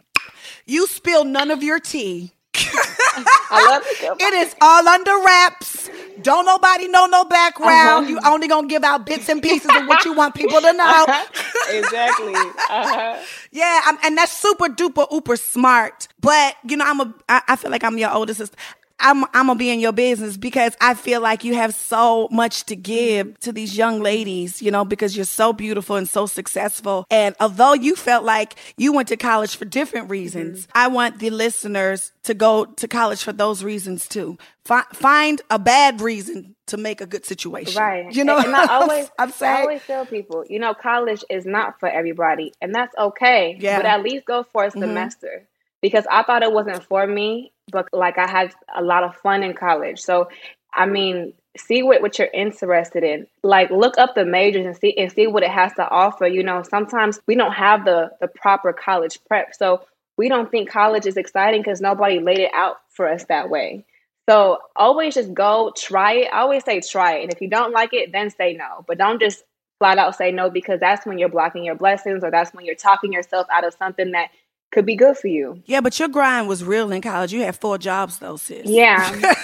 you 0.65 0.87
spill 0.87 1.25
none 1.25 1.51
of 1.51 1.61
your 1.61 1.79
tea. 1.79 2.31
I 2.55 3.67
love 3.69 3.83
it. 3.85 4.21
It 4.21 4.33
is 4.33 4.55
all 4.61 4.87
under 4.87 5.11
wraps. 5.25 5.89
Don't 6.21 6.45
nobody 6.45 6.87
know 6.87 7.05
no 7.07 7.25
background. 7.25 8.05
Uh-huh. 8.05 8.09
You 8.09 8.19
only 8.25 8.47
gonna 8.47 8.67
give 8.67 8.83
out 8.83 9.05
bits 9.05 9.27
and 9.27 9.41
pieces 9.41 9.69
of 9.75 9.85
what 9.87 10.05
you 10.05 10.13
want 10.13 10.33
people 10.35 10.61
to 10.61 10.73
know. 10.73 11.05
Uh-huh. 11.07 11.77
Exactly. 11.77 12.33
Uh-huh. 12.33 13.21
yeah, 13.51 13.81
I'm, 13.85 13.97
and 14.03 14.17
that's 14.17 14.31
super 14.31 14.65
duper 14.65 15.11
uber 15.11 15.35
smart. 15.35 16.07
But 16.21 16.55
you 16.67 16.77
know, 16.77 16.85
I'm 16.85 17.01
a. 17.01 17.13
I, 17.27 17.41
I 17.49 17.55
feel 17.55 17.71
like 17.71 17.83
I'm 17.83 17.97
your 17.97 18.13
older 18.13 18.33
sister. 18.33 18.55
I'm 19.03 19.25
I'm 19.25 19.47
gonna 19.47 19.55
be 19.55 19.69
in 19.69 19.81
your 19.81 19.91
business 19.91 20.37
because 20.37 20.75
I 20.79 20.93
feel 20.93 21.21
like 21.21 21.43
you 21.43 21.55
have 21.55 21.75
so 21.75 22.29
much 22.31 22.63
to 22.65 22.75
give 22.75 23.37
to 23.41 23.51
these 23.51 23.77
young 23.77 24.01
ladies, 24.01 24.61
you 24.61 24.71
know, 24.71 24.85
because 24.85 25.15
you're 25.15 25.25
so 25.25 25.51
beautiful 25.51 25.97
and 25.97 26.07
so 26.07 26.25
successful. 26.25 27.05
And 27.11 27.35
although 27.39 27.73
you 27.73 27.95
felt 27.95 28.23
like 28.23 28.55
you 28.77 28.93
went 28.93 29.09
to 29.09 29.17
college 29.17 29.57
for 29.57 29.65
different 29.65 30.09
reasons, 30.09 30.61
mm-hmm. 30.61 30.77
I 30.77 30.87
want 30.87 31.19
the 31.19 31.29
listeners 31.29 32.13
to 32.23 32.33
go 32.33 32.63
to 32.65 32.87
college 32.87 33.21
for 33.21 33.33
those 33.33 33.63
reasons 33.63 34.07
too. 34.07 34.37
F- 34.69 34.87
find 34.93 35.41
a 35.49 35.59
bad 35.59 35.99
reason 35.99 36.55
to 36.67 36.77
make 36.77 37.01
a 37.01 37.05
good 37.05 37.25
situation. 37.25 37.81
Right. 37.81 38.09
You 38.13 38.23
know, 38.23 38.37
and 38.37 38.55
I 38.55 38.65
always, 38.69 39.11
I'm 39.19 39.31
saying, 39.31 39.53
I 39.53 39.61
always 39.61 39.85
tell 39.85 40.05
people, 40.05 40.45
you 40.49 40.59
know, 40.59 40.73
college 40.73 41.25
is 41.29 41.45
not 41.45 41.81
for 41.81 41.89
everybody, 41.89 42.53
and 42.61 42.73
that's 42.73 42.95
okay. 42.97 43.57
Yeah. 43.59 43.77
But 43.77 43.85
at 43.85 44.01
least 44.01 44.25
go 44.25 44.43
for 44.43 44.63
a 44.63 44.69
mm-hmm. 44.69 44.79
semester. 44.79 45.27
Mm-hmm 45.27 45.45
because 45.83 46.05
I 46.09 46.23
thought 46.23 46.43
it 46.43 46.53
wasn't 46.53 46.81
for 46.85 47.05
me, 47.05 47.51
but 47.69 47.89
like 47.91 48.17
I 48.17 48.25
had 48.25 48.53
a 48.73 48.81
lot 48.81 49.03
of 49.03 49.17
fun 49.17 49.43
in 49.43 49.53
college. 49.53 49.99
So, 49.99 50.29
I 50.73 50.85
mean, 50.85 51.33
see 51.57 51.83
what, 51.83 52.01
what 52.01 52.17
you're 52.17 52.29
interested 52.33 53.03
in. 53.03 53.27
Like 53.43 53.69
look 53.69 53.97
up 53.97 54.15
the 54.15 54.23
majors 54.23 54.65
and 54.65 54.77
see 54.77 54.97
and 54.97 55.11
see 55.11 55.27
what 55.27 55.43
it 55.43 55.51
has 55.51 55.73
to 55.73 55.87
offer. 55.87 56.25
You 56.25 56.41
know, 56.41 56.63
sometimes 56.63 57.19
we 57.27 57.35
don't 57.35 57.51
have 57.51 57.83
the 57.83 58.11
the 58.21 58.29
proper 58.29 58.71
college 58.71 59.19
prep. 59.27 59.53
So 59.53 59.83
we 60.17 60.29
don't 60.29 60.49
think 60.49 60.69
college 60.69 61.05
is 61.05 61.17
exciting 61.17 61.61
because 61.61 61.81
nobody 61.81 62.19
laid 62.19 62.39
it 62.39 62.51
out 62.55 62.77
for 62.89 63.09
us 63.09 63.25
that 63.25 63.49
way. 63.49 63.83
So 64.29 64.59
always 64.77 65.15
just 65.15 65.33
go 65.33 65.73
try 65.75 66.13
it. 66.13 66.29
I 66.31 66.39
always 66.39 66.63
say 66.63 66.79
try 66.79 67.17
it. 67.17 67.23
And 67.23 67.33
if 67.33 67.41
you 67.41 67.49
don't 67.49 67.73
like 67.73 67.93
it, 67.93 68.13
then 68.13 68.29
say 68.29 68.53
no. 68.53 68.85
But 68.87 68.99
don't 68.99 69.19
just 69.19 69.43
flat 69.79 69.97
out 69.97 70.15
say 70.15 70.31
no 70.31 70.49
because 70.49 70.79
that's 70.79 71.05
when 71.05 71.17
you're 71.17 71.27
blocking 71.27 71.65
your 71.65 71.75
blessings 71.75 72.23
or 72.23 72.31
that's 72.31 72.53
when 72.53 72.63
you're 72.63 72.73
talking 72.73 73.11
yourself 73.11 73.47
out 73.51 73.65
of 73.67 73.73
something 73.73 74.11
that 74.11 74.29
could 74.73 74.85
be 74.85 74.95
good 74.95 75.17
for 75.17 75.27
you. 75.27 75.61
Yeah, 75.65 75.81
but 75.81 75.97
your 75.99 76.09
grind 76.09 76.47
was 76.47 76.63
real 76.63 76.91
in 76.91 77.01
college. 77.01 77.31
You 77.31 77.41
had 77.41 77.55
four 77.55 77.77
jobs 77.77 78.17
though, 78.17 78.35
sis. 78.35 78.65
Yeah. 78.65 79.15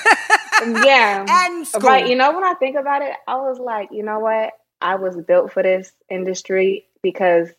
yeah. 0.84 1.26
And 1.28 1.68
school. 1.68 1.82
Right. 1.82 2.08
You 2.08 2.15
know, 2.15 2.34
when 2.34 2.44
I 2.44 2.56
think 2.56 2.76
about 2.76 3.02
it, 3.02 3.13
I 3.28 3.36
was 3.36 3.60
like, 3.60 3.89
you 3.92 4.04
know 4.04 4.20
what? 4.20 4.54
I 4.82 4.96
was 4.96 5.15
built 5.15 5.54
for 5.54 5.63
this 5.63 5.92
industry 6.10 6.88
because 7.04 7.50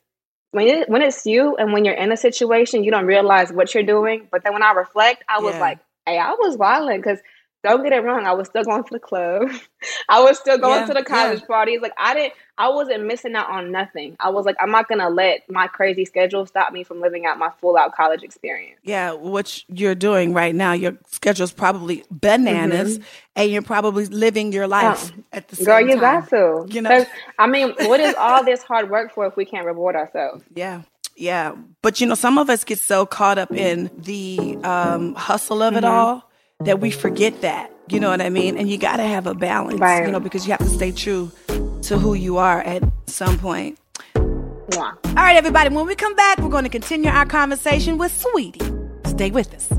when 0.51 0.67
it, 0.67 0.89
when 0.89 1.03
it's 1.03 1.25
you 1.27 1.57
and 1.57 1.73
when 1.73 1.85
you're 1.85 1.95
in 1.95 2.13
a 2.13 2.17
situation, 2.17 2.83
you 2.83 2.91
don't 2.91 3.07
realize 3.07 3.53
what 3.53 3.73
you're 3.73 3.85
doing. 3.85 4.29
But 4.31 4.43
then 4.43 4.53
when 4.53 4.63
I 4.63 4.73
reflect, 4.73 5.25
I 5.29 5.41
was 5.41 5.55
yeah. 5.55 5.61
like, 5.61 5.79
hey, 6.07 6.19
I 6.19 6.33
was 6.33 6.57
violent 6.57 7.03
because 7.03 7.21
don't 7.63 7.83
get 7.83 7.93
it 7.93 8.03
wrong. 8.03 8.25
I 8.25 8.33
was 8.33 8.49
still 8.49 8.65
going 8.65 8.85
to 8.85 8.91
the 8.93 8.99
club. 8.99 9.51
I 10.09 10.23
was 10.23 10.39
still 10.39 10.59
going 10.59 10.81
yeah, 10.81 10.87
to 10.87 10.95
the 10.95 11.05
college 11.05 11.41
yeah. 11.41 11.47
parties. 11.47 11.81
Like 11.81 11.93
I 11.99 12.15
didn't 12.15 12.35
I 12.61 12.69
wasn't 12.69 13.07
missing 13.07 13.35
out 13.35 13.49
on 13.49 13.73
nothing. 13.73 14.19
I 14.21 14.29
was 14.29 14.45
like, 14.45 14.57
I'm 14.61 14.71
not 14.71 14.87
gonna 14.87 15.09
let 15.09 15.49
my 15.49 15.67
crazy 15.67 16.05
schedule 16.05 16.45
stop 16.45 16.75
me 16.75 16.85
from 16.85 17.01
living 17.01 17.25
out 17.25 17.39
my 17.39 17.49
full 17.59 17.75
out 17.75 17.95
college 17.95 18.23
experience. 18.23 18.79
Yeah, 18.85 19.15
what 19.15 19.65
you're 19.69 19.95
doing 19.95 20.35
right 20.35 20.55
now, 20.55 20.73
your 20.73 20.99
schedule's 21.07 21.53
probably 21.53 22.05
bananas 22.11 22.99
mm-hmm. 22.99 23.09
and 23.37 23.51
you're 23.51 23.63
probably 23.63 24.05
living 24.05 24.53
your 24.53 24.67
life 24.67 25.11
oh, 25.11 25.23
at 25.33 25.49
the 25.49 25.57
same 25.57 25.65
Girl, 25.65 25.81
you 25.81 25.93
time. 25.93 26.01
got 26.01 26.29
to. 26.29 26.67
You 26.69 26.83
know 26.83 27.07
I 27.39 27.47
mean, 27.47 27.73
what 27.79 27.99
is 27.99 28.15
all 28.17 28.45
this 28.45 28.63
hard 28.63 28.91
work 28.91 29.15
for 29.15 29.25
if 29.25 29.39
we 29.39 29.47
can't 29.47 29.65
reward 29.65 29.97
ourselves? 29.97 30.45
Yeah. 30.55 30.83
Yeah. 31.17 31.55
But 31.81 32.03
you 32.03 32.07
know, 32.07 32.15
some 32.15 32.37
of 32.37 32.51
us 32.51 32.65
get 32.65 32.79
so 32.79 33.07
caught 33.07 33.39
up 33.39 33.51
in 33.53 33.91
the 33.97 34.59
um, 34.63 35.15
hustle 35.15 35.63
of 35.63 35.75
it 35.75 35.85
mm-hmm. 35.85 35.87
all 35.87 36.31
that 36.61 36.81
we 36.81 36.91
forget 36.91 37.41
that. 37.41 37.73
You 37.89 38.01
know 38.01 38.11
what 38.11 38.21
I 38.21 38.29
mean? 38.29 38.59
And 38.59 38.69
you 38.69 38.77
got 38.77 38.99
to 38.99 39.03
have 39.03 39.27
a 39.27 39.35
balance, 39.35 39.81
right. 39.81 40.05
you 40.05 40.13
know, 40.13 40.21
because 40.21 40.47
you 40.47 40.51
have 40.51 40.61
to 40.61 40.69
stay 40.69 40.93
true 40.93 41.33
to 41.83 41.99
who 41.99 42.15
you 42.15 42.39
are 42.39 42.61
at 42.63 42.83
some 43.07 43.39
point. 43.39 43.79
Yeah. 44.15 44.93
All 45.05 45.15
right, 45.15 45.37
everybody, 45.37 45.75
when 45.75 45.87
we 45.87 45.95
come 45.95 46.15
back, 46.15 46.39
we're 46.39 46.49
going 46.49 46.65
to 46.65 46.71
continue 46.71 47.11
our 47.11 47.27
conversation 47.27 47.99
with 47.99 48.13
Saweetie. 48.13 49.07
Stay 49.07 49.31
with 49.31 49.53
us. 49.55 49.71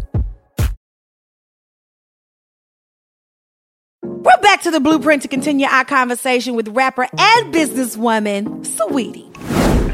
We're 4.03 4.37
back 4.41 4.61
to 4.63 4.71
the 4.71 4.79
blueprint 4.79 5.23
to 5.23 5.27
continue 5.27 5.67
our 5.67 5.85
conversation 5.85 6.55
with 6.55 6.67
rapper 6.69 7.07
and 7.17 7.53
businesswoman 7.53 8.65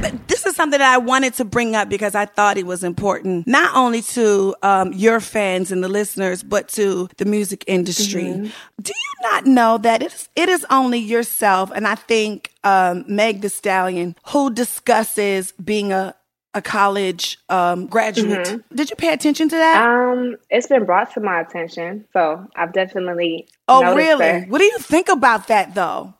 Saweetie 0.01 0.27
this 0.27 0.45
is 0.45 0.55
something 0.55 0.79
that 0.79 0.93
I 0.93 0.97
wanted 0.97 1.33
to 1.35 1.45
bring 1.45 1.75
up 1.75 1.89
because 1.89 2.13
I 2.15 2.25
thought 2.25 2.57
it 2.57 2.65
was 2.65 2.83
important, 2.83 3.47
not 3.47 3.75
only 3.75 4.01
to 4.03 4.55
um, 4.61 4.93
your 4.93 5.19
fans 5.19 5.71
and 5.71 5.83
the 5.83 5.87
listeners, 5.87 6.43
but 6.43 6.67
to 6.69 7.09
the 7.17 7.25
music 7.25 7.63
industry. 7.67 8.23
Mm-hmm. 8.23 8.47
Do 8.81 8.93
you 8.93 9.31
not 9.31 9.45
know 9.45 9.77
that 9.79 10.03
it 10.03 10.13
is, 10.13 10.29
it 10.35 10.49
is 10.49 10.65
only 10.69 10.99
yourself, 10.99 11.71
and 11.73 11.87
I 11.87 11.95
think 11.95 12.51
um, 12.63 13.03
Meg 13.07 13.41
Thee 13.41 13.49
Stallion, 13.49 14.15
who 14.27 14.53
discusses 14.53 15.53
being 15.53 15.91
a 15.91 16.15
a 16.53 16.61
college 16.61 17.37
um, 17.49 17.85
graduate. 17.85 18.47
Mm-hmm. 18.47 18.75
Did 18.75 18.89
you 18.89 18.95
pay 18.95 19.13
attention 19.13 19.47
to 19.49 19.55
that? 19.55 19.87
Um, 19.87 20.37
it's 20.49 20.65
been 20.65 20.85
brought 20.85 21.13
to 21.13 21.19
my 21.19 21.39
attention, 21.39 22.05
so 22.13 22.47
I've 22.55 22.73
definitely. 22.73 23.47
Oh, 23.67 23.95
really? 23.95 24.25
That. 24.25 24.49
What 24.49 24.57
do 24.57 24.63
you 24.63 24.79
think 24.79 25.09
about 25.09 25.47
that, 25.49 25.75
though? 25.75 26.15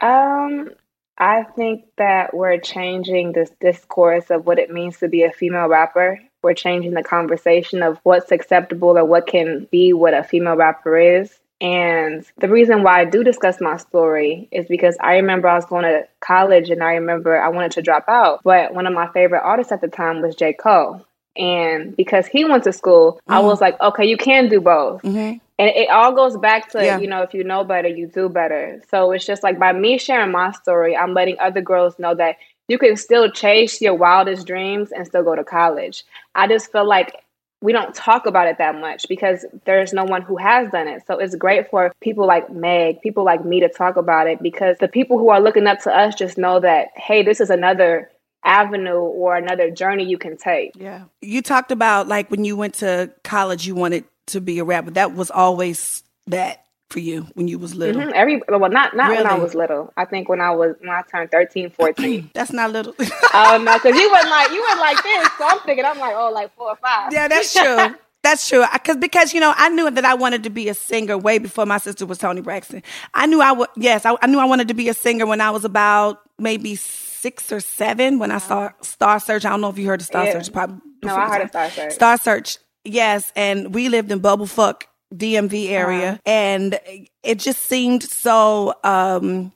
Um, 0.00 0.70
I 1.18 1.44
think 1.44 1.84
that 1.98 2.34
we're 2.34 2.58
changing 2.58 3.32
this 3.32 3.50
discourse 3.60 4.30
of 4.30 4.46
what 4.46 4.58
it 4.58 4.70
means 4.70 4.98
to 4.98 5.08
be 5.08 5.22
a 5.22 5.30
female 5.30 5.68
rapper. 5.68 6.20
We're 6.42 6.54
changing 6.54 6.94
the 6.94 7.02
conversation 7.04 7.82
of 7.82 7.98
what's 8.02 8.32
acceptable 8.32 8.98
or 8.98 9.04
what 9.04 9.26
can 9.26 9.68
be 9.70 9.92
what 9.92 10.14
a 10.14 10.24
female 10.24 10.56
rapper 10.56 10.96
is. 10.96 11.38
And 11.60 12.26
the 12.38 12.48
reason 12.48 12.82
why 12.82 13.00
I 13.00 13.04
do 13.04 13.22
discuss 13.22 13.60
my 13.60 13.76
story 13.76 14.48
is 14.50 14.66
because 14.66 14.96
I 15.00 15.14
remember 15.14 15.46
I 15.46 15.54
was 15.54 15.64
going 15.64 15.84
to 15.84 16.08
college 16.20 16.70
and 16.70 16.82
I 16.82 16.94
remember 16.94 17.40
I 17.40 17.50
wanted 17.50 17.70
to 17.72 17.82
drop 17.82 18.06
out. 18.08 18.40
But 18.42 18.74
one 18.74 18.88
of 18.88 18.92
my 18.92 19.06
favorite 19.12 19.42
artists 19.44 19.70
at 19.70 19.80
the 19.80 19.86
time 19.86 20.22
was 20.22 20.34
J. 20.34 20.54
Cole. 20.54 21.06
And 21.36 21.96
because 21.96 22.26
he 22.26 22.44
went 22.44 22.64
to 22.64 22.72
school, 22.72 23.20
mm. 23.28 23.34
I 23.34 23.38
was 23.38 23.60
like, 23.60 23.80
okay, 23.80 24.04
you 24.04 24.16
can 24.16 24.48
do 24.48 24.60
both. 24.60 25.02
Mm-hmm. 25.02 25.38
And 25.58 25.68
it 25.68 25.90
all 25.90 26.12
goes 26.12 26.36
back 26.36 26.70
to, 26.72 26.84
yeah. 26.84 26.98
you 26.98 27.06
know, 27.06 27.22
if 27.22 27.34
you 27.34 27.44
know 27.44 27.62
better, 27.62 27.88
you 27.88 28.06
do 28.06 28.28
better. 28.28 28.82
So 28.90 29.12
it's 29.12 29.26
just 29.26 29.42
like 29.42 29.58
by 29.58 29.72
me 29.72 29.98
sharing 29.98 30.32
my 30.32 30.50
story, 30.52 30.96
I'm 30.96 31.14
letting 31.14 31.38
other 31.38 31.60
girls 31.60 31.98
know 31.98 32.14
that 32.14 32.36
you 32.68 32.78
can 32.78 32.96
still 32.96 33.30
chase 33.30 33.80
your 33.80 33.94
wildest 33.94 34.46
dreams 34.46 34.92
and 34.92 35.06
still 35.06 35.22
go 35.22 35.36
to 35.36 35.44
college. 35.44 36.04
I 36.34 36.48
just 36.48 36.72
feel 36.72 36.86
like 36.86 37.14
we 37.60 37.72
don't 37.72 37.94
talk 37.94 38.26
about 38.26 38.48
it 38.48 38.58
that 38.58 38.74
much 38.74 39.06
because 39.08 39.44
there's 39.64 39.92
no 39.92 40.04
one 40.04 40.22
who 40.22 40.36
has 40.36 40.70
done 40.70 40.88
it. 40.88 41.04
So 41.06 41.18
it's 41.18 41.36
great 41.36 41.70
for 41.70 41.92
people 42.00 42.26
like 42.26 42.50
Meg, 42.50 43.00
people 43.02 43.24
like 43.24 43.44
me 43.44 43.60
to 43.60 43.68
talk 43.68 43.96
about 43.96 44.26
it 44.26 44.42
because 44.42 44.76
the 44.78 44.88
people 44.88 45.16
who 45.18 45.30
are 45.30 45.40
looking 45.40 45.66
up 45.68 45.80
to 45.80 45.96
us 45.96 46.14
just 46.14 46.36
know 46.36 46.58
that, 46.60 46.88
hey, 46.96 47.22
this 47.22 47.40
is 47.40 47.50
another 47.50 48.10
avenue 48.44 48.98
or 48.98 49.36
another 49.36 49.70
journey 49.70 50.04
you 50.04 50.18
can 50.18 50.36
take. 50.36 50.72
Yeah. 50.74 51.04
You 51.20 51.40
talked 51.40 51.70
about 51.70 52.08
like 52.08 52.30
when 52.30 52.44
you 52.44 52.56
went 52.56 52.74
to 52.76 53.12
college, 53.22 53.64
you 53.64 53.76
wanted 53.76 54.04
to 54.28 54.40
be 54.40 54.58
a 54.58 54.64
rapper. 54.64 54.90
That 54.92 55.14
was 55.14 55.30
always 55.30 56.02
that 56.26 56.64
for 56.92 57.00
you 57.00 57.26
when 57.34 57.48
you 57.48 57.58
was 57.58 57.74
little. 57.74 58.02
Mm-hmm. 58.02 58.12
Every 58.14 58.42
well, 58.48 58.70
not 58.70 58.94
not 58.94 59.10
really? 59.10 59.24
when 59.24 59.32
I 59.32 59.34
was 59.34 59.54
little. 59.54 59.92
I 59.96 60.04
think 60.04 60.28
when 60.28 60.40
I 60.40 60.50
was 60.50 60.76
when 60.80 60.90
I 60.90 61.02
turned 61.02 61.30
13, 61.30 61.70
14. 61.70 62.30
that's 62.34 62.52
not 62.52 62.70
little. 62.70 62.94
oh 63.00 63.62
no, 63.64 63.74
because 63.74 63.98
you 63.98 64.12
went 64.12 64.28
like 64.28 64.50
you 64.50 64.62
went 64.62 64.80
like 64.80 65.02
this. 65.02 65.28
So 65.38 65.46
I'm 65.46 65.58
thinking 65.60 65.84
I'm 65.84 65.98
like 65.98 66.14
oh 66.14 66.30
like 66.30 66.54
four 66.54 66.70
or 66.70 66.76
five. 66.76 67.12
Yeah, 67.12 67.28
that's 67.28 67.52
true. 67.58 67.96
That's 68.22 68.48
true. 68.48 68.64
Because 68.72 68.96
because 68.98 69.34
you 69.34 69.40
know 69.40 69.52
I 69.56 69.68
knew 69.70 69.90
that 69.90 70.04
I 70.04 70.14
wanted 70.14 70.44
to 70.44 70.50
be 70.50 70.68
a 70.68 70.74
singer 70.74 71.18
way 71.18 71.38
before 71.38 71.66
my 71.66 71.78
sister 71.78 72.06
was 72.06 72.18
Toni 72.18 72.40
Braxton. 72.40 72.82
I 73.14 73.26
knew 73.26 73.40
I 73.40 73.52
would. 73.52 73.68
Yes, 73.76 74.06
I, 74.06 74.16
I 74.22 74.26
knew 74.26 74.38
I 74.38 74.44
wanted 74.44 74.68
to 74.68 74.74
be 74.74 74.88
a 74.88 74.94
singer 74.94 75.26
when 75.26 75.40
I 75.40 75.50
was 75.50 75.64
about 75.64 76.20
maybe 76.38 76.76
six 76.76 77.50
or 77.50 77.60
seven 77.60 78.18
when 78.18 78.30
I 78.30 78.38
saw 78.38 78.70
Star 78.82 79.18
Search. 79.18 79.44
I 79.44 79.50
don't 79.50 79.60
know 79.60 79.70
if 79.70 79.78
you 79.78 79.86
heard 79.86 80.00
of 80.00 80.06
Star 80.06 80.24
yeah. 80.24 80.32
Search. 80.32 80.52
Probably. 80.52 80.78
No, 81.02 81.16
I 81.16 81.28
heard 81.28 81.42
of 81.42 81.48
Star 81.48 81.70
Search. 81.70 81.92
Star 81.92 82.16
Search 82.18 82.58
Yes, 82.84 83.32
and 83.36 83.74
we 83.74 83.88
lived 83.88 84.10
in 84.10 84.20
bubblefuck 84.20 84.82
DMV 85.14 85.70
area, 85.70 86.20
and 86.26 86.78
it 87.22 87.38
just 87.38 87.62
seemed 87.62 88.02
so 88.02 88.74
um 88.82 89.52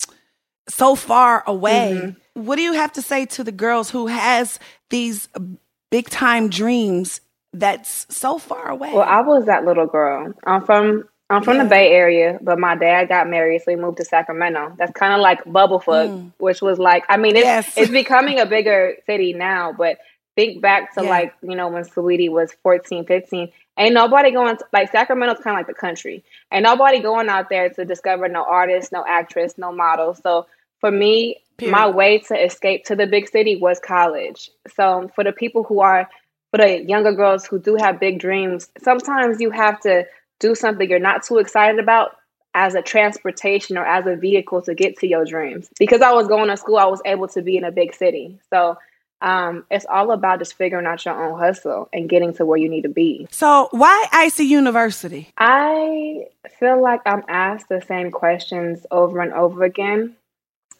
so 0.68 0.94
far 0.94 1.44
away. 1.46 2.00
Mm-hmm. 2.02 2.44
What 2.44 2.56
do 2.56 2.62
you 2.62 2.74
have 2.74 2.92
to 2.92 3.02
say 3.02 3.26
to 3.26 3.44
the 3.44 3.52
girls 3.52 3.90
who 3.90 4.08
has 4.08 4.58
these 4.90 5.28
big 5.90 6.08
time 6.10 6.48
dreams 6.50 7.20
that's 7.52 8.06
so 8.14 8.38
far 8.38 8.68
away? 8.68 8.92
Well, 8.92 9.02
I 9.02 9.20
was 9.22 9.46
that 9.46 9.64
little 9.64 9.86
girl. 9.86 10.34
I'm 10.44 10.64
from 10.64 11.04
I'm 11.28 11.42
from 11.42 11.56
yeah. 11.56 11.64
the 11.64 11.68
Bay 11.68 11.90
Area, 11.90 12.38
but 12.40 12.58
my 12.58 12.76
dad 12.76 13.08
got 13.08 13.28
married, 13.28 13.62
so 13.62 13.72
we 13.72 13.76
moved 13.76 13.96
to 13.96 14.04
Sacramento. 14.04 14.74
That's 14.78 14.92
kind 14.92 15.12
of 15.12 15.20
like 15.20 15.42
Bubblefuck, 15.44 16.08
mm. 16.08 16.32
which 16.38 16.62
was 16.62 16.78
like, 16.78 17.04
I 17.08 17.16
mean, 17.16 17.34
it's, 17.34 17.44
yes. 17.44 17.76
it's 17.76 17.90
becoming 17.90 18.38
a 18.38 18.46
bigger 18.46 18.94
city 19.06 19.32
now, 19.32 19.72
but 19.72 19.98
think 20.36 20.62
back 20.62 20.94
to 20.94 21.02
yeah. 21.02 21.10
like, 21.10 21.34
you 21.42 21.56
know, 21.56 21.68
when 21.68 21.82
Saweetie 21.82 22.30
was 22.30 22.52
14, 22.62 23.04
15. 23.04 23.50
Ain't 23.78 23.94
nobody 23.94 24.30
going 24.30 24.56
to, 24.56 24.64
like 24.72 24.92
Sacramento's 24.92 25.42
kind 25.42 25.56
of 25.56 25.60
like 25.60 25.66
the 25.66 25.74
country. 25.74 26.22
Ain't 26.52 26.62
nobody 26.62 27.00
going 27.00 27.28
out 27.28 27.48
there 27.48 27.68
to 27.70 27.84
discover 27.84 28.28
no 28.28 28.44
artist, 28.44 28.92
no 28.92 29.04
actress, 29.06 29.58
no 29.58 29.72
model. 29.72 30.14
So 30.14 30.46
for 30.80 30.90
me, 30.90 31.42
Period. 31.56 31.72
my 31.72 31.88
way 31.88 32.18
to 32.20 32.34
escape 32.34 32.84
to 32.84 32.96
the 32.96 33.06
big 33.06 33.28
city 33.28 33.56
was 33.56 33.80
college. 33.80 34.50
So 34.74 35.10
for 35.14 35.24
the 35.24 35.32
people 35.32 35.64
who 35.64 35.80
are, 35.80 36.08
for 36.50 36.58
the 36.58 36.84
younger 36.84 37.12
girls 37.12 37.46
who 37.46 37.58
do 37.58 37.76
have 37.76 37.98
big 37.98 38.18
dreams, 38.18 38.68
sometimes 38.82 39.40
you 39.40 39.50
have 39.50 39.80
to 39.80 40.06
do 40.38 40.54
something 40.54 40.88
you're 40.88 40.98
not 40.98 41.24
too 41.24 41.38
excited 41.38 41.80
about 41.80 42.16
as 42.54 42.74
a 42.74 42.82
transportation 42.82 43.76
or 43.76 43.84
as 43.84 44.06
a 44.06 44.16
vehicle 44.16 44.62
to 44.62 44.74
get 44.74 44.98
to 44.98 45.06
your 45.06 45.24
dreams. 45.26 45.68
Because 45.78 46.00
I 46.00 46.12
was 46.12 46.26
going 46.26 46.48
to 46.48 46.56
school, 46.56 46.78
I 46.78 46.86
was 46.86 47.02
able 47.04 47.28
to 47.28 47.42
be 47.42 47.58
in 47.58 47.64
a 47.64 47.70
big 47.70 47.94
city. 47.94 48.38
So 48.48 48.78
um, 49.20 49.64
it's 49.70 49.86
all 49.88 50.10
about 50.10 50.38
just 50.40 50.54
figuring 50.54 50.86
out 50.86 51.04
your 51.04 51.22
own 51.22 51.38
hustle 51.38 51.88
and 51.92 52.08
getting 52.08 52.34
to 52.34 52.44
where 52.44 52.58
you 52.58 52.68
need 52.68 52.82
to 52.82 52.88
be. 52.88 53.26
So, 53.30 53.68
why 53.70 54.06
Icy 54.12 54.44
University? 54.44 55.32
I 55.38 56.26
feel 56.58 56.80
like 56.82 57.00
I'm 57.06 57.22
asked 57.28 57.68
the 57.68 57.80
same 57.80 58.10
questions 58.10 58.84
over 58.90 59.20
and 59.20 59.32
over 59.32 59.64
again. 59.64 60.16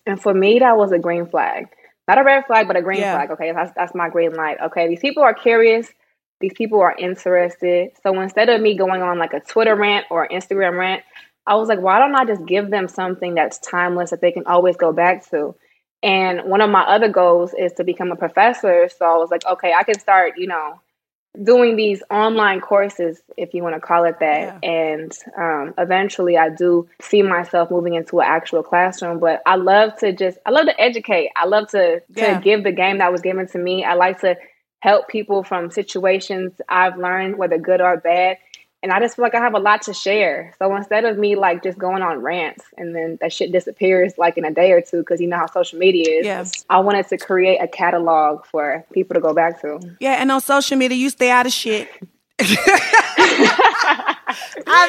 And 0.05 0.21
for 0.21 0.35
me, 0.35 0.59
that 0.59 0.77
was 0.77 0.93
a 0.93 0.99
green 0.99 1.27
flag. 1.27 1.69
Not 2.07 2.19
a 2.19 2.23
red 2.23 2.45
flag, 2.47 2.69
but 2.69 2.77
a 2.77 2.83
green 2.83 3.01
Yeah. 3.01 3.15
flag. 3.15 3.31
Okay, 3.33 3.53
that's, 3.53 3.73
that's 3.75 3.95
my 3.95 4.09
green 4.09 4.35
light. 4.35 4.59
Okay, 4.67 4.87
these 4.87 5.01
people 5.01 5.23
are 5.23 5.35
curious. 5.35 5.89
These 6.41 6.53
people 6.55 6.81
are 6.81 6.95
interested. 6.97 7.93
So 8.03 8.21
instead 8.21 8.49
of 8.51 8.61
me 8.61 8.77
going 8.77 9.03
on 9.03 9.19
like 9.19 9.33
a 9.33 9.41
Twitter 9.41 9.75
rant 9.75 10.07
or 10.11 10.29
Instagram 10.29 10.79
rant, 10.79 11.03
I 11.47 11.55
was 11.55 11.69
like, 11.69 11.81
why 11.81 11.99
don't 11.99 12.15
I 12.15 12.25
just 12.25 12.45
give 12.45 12.71
them 12.71 12.87
something 12.89 13.35
that's 13.35 13.59
timeless 13.59 14.11
that 14.11 14.21
they 14.21 14.33
can 14.33 14.47
always 14.47 14.77
go 14.77 14.93
back 14.93 15.29
to? 15.31 15.55
And 16.03 16.43
one 16.45 16.61
of 16.61 16.71
my 16.71 16.83
other 16.83 17.09
goals 17.09 17.55
is 17.59 17.73
to 17.75 17.85
become 17.85 18.13
a 18.13 18.17
professor. 18.17 18.89
So 18.97 19.05
I 19.07 19.17
was 19.17 19.31
like, 19.31 19.45
okay, 19.47 19.73
I 19.73 19.83
can 19.83 19.99
start, 19.99 20.35
you 20.37 20.47
know, 20.47 20.81
doing 21.43 21.77
these 21.77 22.03
online 22.11 22.61
courses, 22.61 23.21
if 23.37 23.53
you 23.55 23.63
want 23.63 23.75
to 23.75 23.81
call 23.81 24.05
it 24.05 24.17
that. 24.21 24.59
And 24.63 25.13
um, 25.37 25.75
eventually 25.79 26.39
I 26.39 26.49
do 26.51 26.89
see 27.01 27.23
myself 27.23 27.71
moving 27.71 27.95
into 27.95 28.21
an 28.21 28.27
actual 28.27 28.63
classroom. 28.63 29.19
But 29.19 29.43
I 29.47 29.57
love 29.57 29.97
to 29.99 30.13
just, 30.13 30.39
I 30.47 30.51
love 30.51 30.67
to 30.67 30.81
educate. 30.81 31.31
I 31.37 31.47
love 31.47 31.69
to, 31.71 32.01
to 32.01 32.05
Yeah. 32.17 32.41
give 32.41 32.65
the 32.65 32.73
game 32.73 32.99
that 32.99 33.13
was 33.13 33.21
given 33.21 33.47
to 33.49 33.59
me. 33.59 33.85
I 33.85 33.95
like 33.95 34.21
to 34.21 34.37
help 34.81 35.09
people 35.09 35.43
from 35.43 35.71
situations 35.71 36.53
I've 36.69 36.97
learned, 36.97 37.37
whether 37.37 37.59
good 37.59 37.81
or 37.81 37.97
bad. 37.97 38.39
And 38.87 38.93
I 38.93 39.01
just 39.01 39.17
feel 39.17 39.25
like 39.25 39.35
I 39.35 39.41
have 39.41 39.55
a 39.55 39.59
lot 39.59 39.83
to 39.83 39.93
share. 39.93 40.55
So 40.61 40.77
instead 40.77 41.05
of 41.05 41.19
me 41.19 41.35
like 41.35 41.61
just 41.65 41.77
going 41.77 42.03
on 42.03 42.23
rants 42.23 42.65
and 42.77 42.95
then 42.95 43.19
that 43.21 43.33
shit 43.33 43.51
disappears 43.51 44.13
like 44.17 44.39
in 44.39 44.45
a 44.45 44.53
day 44.53 44.71
or 44.71 44.81
two, 44.81 44.99
because 44.99 45.21
you 45.21 45.27
know 45.27 45.39
how 45.39 45.47
social 45.47 45.77
media 45.77 46.21
is, 46.21 46.25
Yeah. 46.25 46.45
I 46.71 46.79
wanted 46.79 47.09
to 47.09 47.19
create 47.19 47.59
a 47.61 47.67
catalog 47.67 48.47
for 48.47 48.87
people 48.93 49.15
to 49.15 49.21
go 49.21 49.35
back 49.35 49.61
to. 49.63 49.81
Yeah, 49.99 50.13
and 50.23 50.31
on 50.31 50.41
social 50.41 50.77
media, 50.77 50.97
you 50.97 51.11
stay 51.11 51.33
out 51.33 51.47
of 51.47 51.53
shit. 51.53 51.89
I 54.69 54.87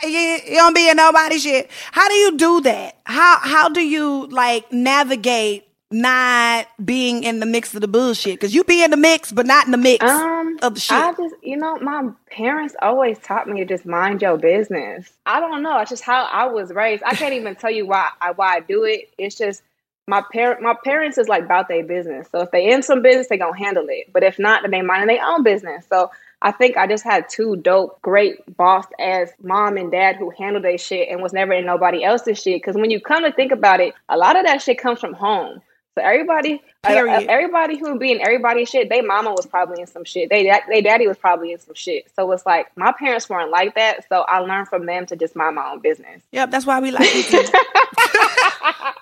mean, 0.00 0.10
you, 0.10 0.52
you 0.52 0.56
don't 0.56 0.74
be 0.74 0.88
in 0.88 0.96
nobody's 0.96 1.42
shit. 1.42 1.70
How 1.92 2.08
do 2.08 2.14
you 2.14 2.34
do 2.38 2.62
that? 2.62 2.96
How 3.04 3.40
how 3.42 3.68
do 3.68 3.82
you 3.82 4.26
like 4.28 4.72
navigate 4.72 5.67
not 5.90 6.66
being 6.84 7.24
in 7.24 7.40
the 7.40 7.46
mix 7.46 7.74
of 7.74 7.80
the 7.80 7.88
bullshit? 7.88 8.34
Because 8.34 8.54
you 8.54 8.64
be 8.64 8.82
in 8.82 8.90
the 8.90 8.96
mix, 8.96 9.32
but 9.32 9.46
not 9.46 9.66
in 9.66 9.72
the 9.72 9.78
mix 9.78 10.04
Um, 10.04 10.58
of 10.62 10.74
the 10.74 10.80
shit. 10.80 10.98
I 10.98 11.12
just, 11.14 11.34
you 11.42 11.56
know, 11.56 11.78
my 11.78 12.10
parents 12.30 12.74
always 12.82 13.18
taught 13.18 13.48
me 13.48 13.60
to 13.60 13.66
just 13.66 13.86
mind 13.86 14.20
your 14.22 14.36
business. 14.36 15.10
I 15.26 15.40
don't 15.40 15.62
know. 15.62 15.78
It's 15.78 15.90
just 15.90 16.02
how 16.04 16.24
I 16.24 16.46
was 16.46 16.72
raised. 16.72 17.02
I 17.04 17.14
can't 17.14 17.34
even 17.34 17.54
tell 17.56 17.70
you 17.70 17.86
why 17.86 18.10
I 18.20 18.32
why 18.32 18.56
I 18.56 18.60
do 18.60 18.84
it. 18.84 19.10
It's 19.18 19.36
just 19.36 19.62
my 20.06 20.22
parent. 20.32 20.60
My 20.62 20.74
parents 20.84 21.18
is 21.18 21.28
like 21.28 21.44
about 21.44 21.68
their 21.68 21.84
business. 21.84 22.28
So 22.30 22.40
if 22.40 22.50
they 22.50 22.70
in 22.70 22.82
some 22.82 23.02
business, 23.02 23.28
they 23.28 23.38
gonna 23.38 23.56
handle 23.56 23.86
it. 23.88 24.12
But 24.12 24.22
if 24.24 24.38
not, 24.38 24.62
then 24.62 24.70
they 24.70 24.82
mind 24.82 25.08
their 25.08 25.24
own 25.24 25.42
business. 25.42 25.86
So 25.88 26.10
I 26.40 26.52
think 26.52 26.76
I 26.76 26.86
just 26.86 27.04
had 27.04 27.28
two 27.28 27.56
dope, 27.56 28.00
great 28.02 28.56
boss 28.56 28.84
ass 29.00 29.30
mom 29.42 29.76
and 29.76 29.90
dad 29.90 30.16
who 30.16 30.30
handled 30.30 30.64
their 30.64 30.78
shit 30.78 31.08
and 31.10 31.22
was 31.22 31.32
never 31.32 31.52
in 31.52 31.66
nobody 31.66 32.04
else's 32.04 32.40
shit. 32.40 32.60
Because 32.62 32.76
when 32.76 32.90
you 32.90 33.00
come 33.00 33.24
to 33.24 33.32
think 33.32 33.52
about 33.52 33.80
it, 33.80 33.94
a 34.08 34.16
lot 34.16 34.36
of 34.38 34.44
that 34.44 34.62
shit 34.62 34.78
comes 34.78 35.00
from 35.00 35.14
home. 35.14 35.60
So 35.98 36.04
everybody, 36.04 36.62
uh, 36.84 37.24
everybody 37.28 37.76
who 37.76 37.98
be 37.98 38.12
in 38.12 38.20
everybody's 38.20 38.68
shit, 38.68 38.88
they 38.88 39.00
mama 39.00 39.32
was 39.32 39.46
probably 39.46 39.80
in 39.80 39.88
some 39.88 40.04
shit. 40.04 40.30
They 40.30 40.48
they 40.68 40.80
daddy 40.80 41.08
was 41.08 41.18
probably 41.18 41.50
in 41.50 41.58
some 41.58 41.74
shit. 41.74 42.08
So 42.14 42.30
it's 42.30 42.46
like 42.46 42.68
my 42.76 42.92
parents 42.92 43.28
weren't 43.28 43.50
like 43.50 43.74
that. 43.74 44.08
So 44.08 44.20
I 44.28 44.38
learned 44.38 44.68
from 44.68 44.86
them 44.86 45.04
to 45.06 45.16
just 45.16 45.34
mind 45.34 45.56
my 45.56 45.72
own 45.72 45.80
business. 45.80 46.22
Yep, 46.30 46.52
that's 46.52 46.66
why 46.66 46.78
we 46.78 46.92
like 46.92 47.12
you 47.12 47.24
too. 47.24 47.42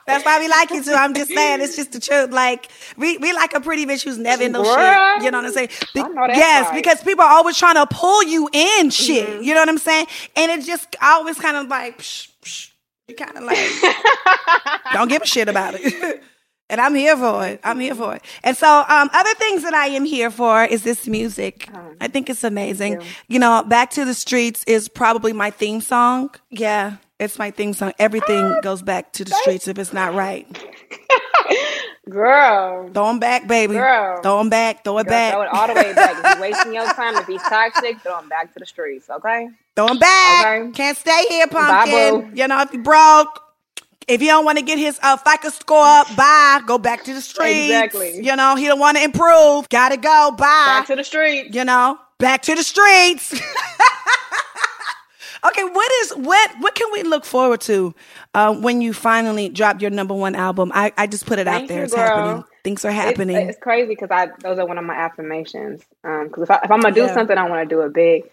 that's 0.06 0.24
why 0.24 0.38
we 0.38 0.48
like 0.48 0.70
you 0.70 0.82
too. 0.82 0.94
I'm 0.94 1.12
just 1.12 1.30
saying, 1.30 1.60
it's 1.60 1.76
just 1.76 1.92
the 1.92 2.00
truth. 2.00 2.30
Like 2.30 2.70
we, 2.96 3.18
we 3.18 3.34
like 3.34 3.52
a 3.52 3.60
pretty 3.60 3.84
bitch 3.84 4.02
who's 4.02 4.16
never 4.16 4.42
in 4.42 4.52
no 4.52 4.64
shit. 4.64 5.24
You 5.24 5.30
know 5.30 5.38
what 5.38 5.48
I'm 5.48 5.52
saying? 5.52 5.68
Be- 5.92 6.00
I 6.00 6.08
know 6.08 6.26
that's 6.28 6.38
yes, 6.38 6.68
right. 6.68 6.76
because 6.76 7.02
people 7.02 7.26
are 7.26 7.32
always 7.32 7.58
trying 7.58 7.74
to 7.74 7.86
pull 7.86 8.22
you 8.22 8.48
in 8.54 8.88
shit. 8.88 9.28
Mm-hmm. 9.28 9.42
You 9.42 9.52
know 9.52 9.60
what 9.60 9.68
I'm 9.68 9.76
saying? 9.76 10.06
And 10.34 10.50
it 10.50 10.64
just 10.64 10.96
always 11.02 11.38
kind 11.38 11.58
of 11.58 11.68
like, 11.68 11.98
psh, 11.98 12.30
psh, 12.40 12.70
you 13.06 13.16
kind 13.16 13.36
of 13.36 13.42
like 13.42 13.58
don't 14.94 15.08
give 15.08 15.20
a 15.20 15.26
shit 15.26 15.50
about 15.50 15.74
it. 15.76 16.22
And 16.68 16.80
I'm 16.80 16.94
here 16.96 17.16
for 17.16 17.46
it. 17.46 17.60
I'm 17.62 17.78
here 17.78 17.94
for 17.94 18.16
it. 18.16 18.22
And 18.42 18.56
so, 18.56 18.84
um, 18.88 19.08
other 19.12 19.34
things 19.34 19.62
that 19.62 19.72
I 19.74 19.86
am 19.86 20.04
here 20.04 20.30
for 20.30 20.64
is 20.64 20.82
this 20.82 21.06
music. 21.06 21.68
I 22.00 22.08
think 22.08 22.28
it's 22.28 22.42
amazing. 22.42 23.02
You 23.28 23.38
know, 23.38 23.62
Back 23.62 23.90
to 23.92 24.04
the 24.04 24.14
Streets 24.14 24.64
is 24.66 24.88
probably 24.88 25.32
my 25.32 25.50
theme 25.50 25.80
song. 25.80 26.30
Yeah, 26.50 26.96
it's 27.20 27.38
my 27.38 27.52
theme 27.52 27.72
song. 27.72 27.92
Everything 28.00 28.58
goes 28.62 28.82
back 28.82 29.12
to 29.12 29.24
the 29.24 29.30
streets 29.42 29.68
if 29.68 29.78
it's 29.78 29.92
not 29.92 30.12
right. 30.14 30.46
Girl, 32.08 32.88
Throw 32.94 33.06
them 33.08 33.18
back, 33.18 33.48
baby. 33.48 33.74
Girl. 33.74 34.22
Throw 34.22 34.38
them 34.38 34.48
back. 34.48 34.84
Throw 34.84 34.98
it 34.98 35.04
Girl, 35.06 35.10
back. 35.10 35.32
throw 35.32 35.42
it 35.42 35.48
all 35.52 35.66
the 35.66 35.74
way 35.74 35.92
back. 35.92 36.16
If 36.16 36.32
you're 36.34 36.40
wasting 36.40 36.72
your 36.74 36.86
time, 36.92 37.16
if 37.16 37.26
he's 37.26 37.42
toxic, 37.42 37.98
throw 38.00 38.20
him 38.20 38.28
back 38.28 38.52
to 38.52 38.60
the 38.60 38.66
streets, 38.66 39.10
okay? 39.10 39.48
Throw 39.74 39.88
them 39.88 39.98
back. 39.98 40.46
Okay. 40.46 40.70
Can't 40.72 40.96
stay 40.96 41.24
here, 41.28 41.48
Bye, 41.48 41.84
pumpkin. 41.84 42.30
boo. 42.30 42.36
You 42.40 42.46
know, 42.46 42.60
if 42.62 42.72
you 42.72 42.80
broke, 42.80 43.40
if 44.08 44.20
you 44.22 44.28
don't 44.28 44.44
want 44.44 44.58
to 44.58 44.64
get 44.64 44.78
his 44.78 44.98
uh, 45.02 45.16
FICO 45.16 45.48
score 45.50 45.84
up, 45.84 46.06
bye. 46.16 46.60
Go 46.66 46.78
back 46.78 47.04
to 47.04 47.14
the 47.14 47.20
streets. 47.20 47.66
Exactly. 47.66 48.24
You 48.24 48.36
know, 48.36 48.54
he 48.56 48.66
don't 48.66 48.78
want 48.78 48.96
to 48.96 49.02
improve. 49.04 49.68
Gotta 49.68 49.96
go. 49.96 50.30
Bye. 50.36 50.44
Back 50.44 50.86
to 50.88 50.96
the 50.96 51.04
streets. 51.04 51.54
you 51.54 51.64
know, 51.64 51.98
back 52.18 52.42
to 52.42 52.54
the 52.54 52.62
streets. 52.62 53.32
okay, 55.46 55.64
what 55.64 55.92
is 56.02 56.10
what 56.12 56.50
what 56.60 56.74
can 56.74 56.88
we 56.92 57.02
look 57.02 57.24
forward 57.24 57.60
to 57.62 57.94
uh, 58.34 58.54
when 58.54 58.80
you 58.80 58.92
finally 58.92 59.48
drop 59.48 59.80
your 59.82 59.90
number 59.90 60.14
one 60.14 60.34
album? 60.34 60.70
I, 60.74 60.92
I 60.96 61.06
just 61.06 61.26
put 61.26 61.38
it 61.38 61.48
out 61.48 61.68
there. 61.68 61.78
you, 61.78 61.84
it's 61.84 61.94
girl. 61.94 62.06
happening. 62.06 62.44
Things 62.64 62.84
are 62.84 62.90
happening. 62.90 63.36
It's, 63.36 63.50
it's 63.56 63.62
crazy 63.62 63.88
because 63.88 64.10
I 64.10 64.28
those 64.42 64.58
are 64.58 64.66
one 64.66 64.78
of 64.78 64.84
my 64.84 64.94
affirmations. 64.94 65.82
Um, 66.04 66.28
because 66.28 66.44
if, 66.44 66.50
I, 66.50 66.60
if 66.64 66.70
I'm 66.70 66.80
gonna 66.80 66.94
do 66.94 67.02
Yeah. 67.02 67.14
something, 67.14 67.36
I 67.36 67.48
want 67.48 67.68
to 67.68 67.74
do 67.74 67.82
it 67.82 67.92
big. 67.92 68.24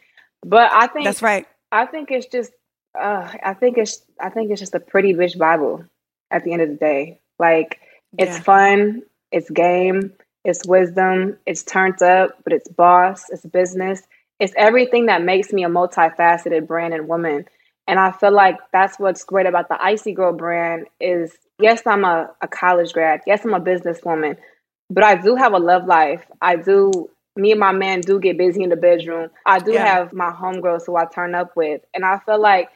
But 0.45 0.71
I 0.71 0.87
think 0.87 1.05
That's 1.05 1.21
right. 1.21 1.47
I 1.71 1.85
think 1.85 2.11
it's 2.11 2.27
just. 2.27 2.51
Uh, 2.99 3.31
I 3.43 3.53
think 3.53 3.77
it's. 3.77 4.01
I 4.19 4.29
think 4.29 4.51
it's 4.51 4.59
just 4.59 4.75
a 4.75 4.79
pretty 4.79 5.13
bitch 5.13 5.37
Bible. 5.37 5.85
At 6.31 6.43
the 6.43 6.53
end 6.53 6.61
of 6.63 6.69
the 6.69 6.75
day, 6.75 7.19
like 7.39 7.79
it's 8.17 8.37
Yeah. 8.37 8.41
fun, 8.41 9.03
it's 9.31 9.49
game, 9.51 10.13
it's 10.43 10.65
wisdom, 10.65 11.37
it's 11.45 11.63
turned 11.63 12.01
up, 12.01 12.31
but 12.43 12.53
it's 12.53 12.67
boss, 12.67 13.29
it's 13.29 13.45
business, 13.45 14.01
it's 14.39 14.53
everything 14.57 15.05
that 15.07 15.23
makes 15.23 15.53
me 15.53 15.63
a 15.63 15.69
multifaceted 15.69 16.65
brand 16.67 16.93
and 16.93 17.07
woman. 17.07 17.45
And 17.87 17.99
I 17.99 18.11
feel 18.11 18.31
like 18.31 18.57
that's 18.71 18.97
what's 18.99 19.23
great 19.23 19.45
about 19.45 19.69
the 19.69 19.79
Icy 19.81 20.13
Girl 20.13 20.33
brand 20.33 20.87
is 20.99 21.37
yes, 21.59 21.83
I'm 21.85 22.03
a, 22.03 22.31
a 22.41 22.47
college 22.47 22.93
grad, 22.93 23.21
yes, 23.27 23.45
I'm 23.45 23.53
a 23.53 23.59
businesswoman, 23.61 24.37
but 24.89 25.03
I 25.03 25.15
do 25.15 25.35
have 25.35 25.53
a 25.53 25.59
love 25.59 25.85
life. 25.85 26.25
I 26.41 26.55
do 26.55 27.09
me 27.35 27.51
and 27.51 27.59
my 27.59 27.71
man 27.71 28.01
do 28.01 28.19
get 28.19 28.37
busy 28.37 28.63
in 28.63 28.69
the 28.69 28.75
bedroom. 28.75 29.29
I 29.45 29.59
do 29.59 29.73
Yeah. 29.73 29.83
have 29.83 30.13
my 30.13 30.31
homegirls 30.31 30.85
who 30.85 30.95
I 30.95 31.05
turn 31.05 31.35
up 31.35 31.55
with. 31.55 31.81
And 31.93 32.05
I 32.05 32.19
feel 32.19 32.39
like 32.39 32.69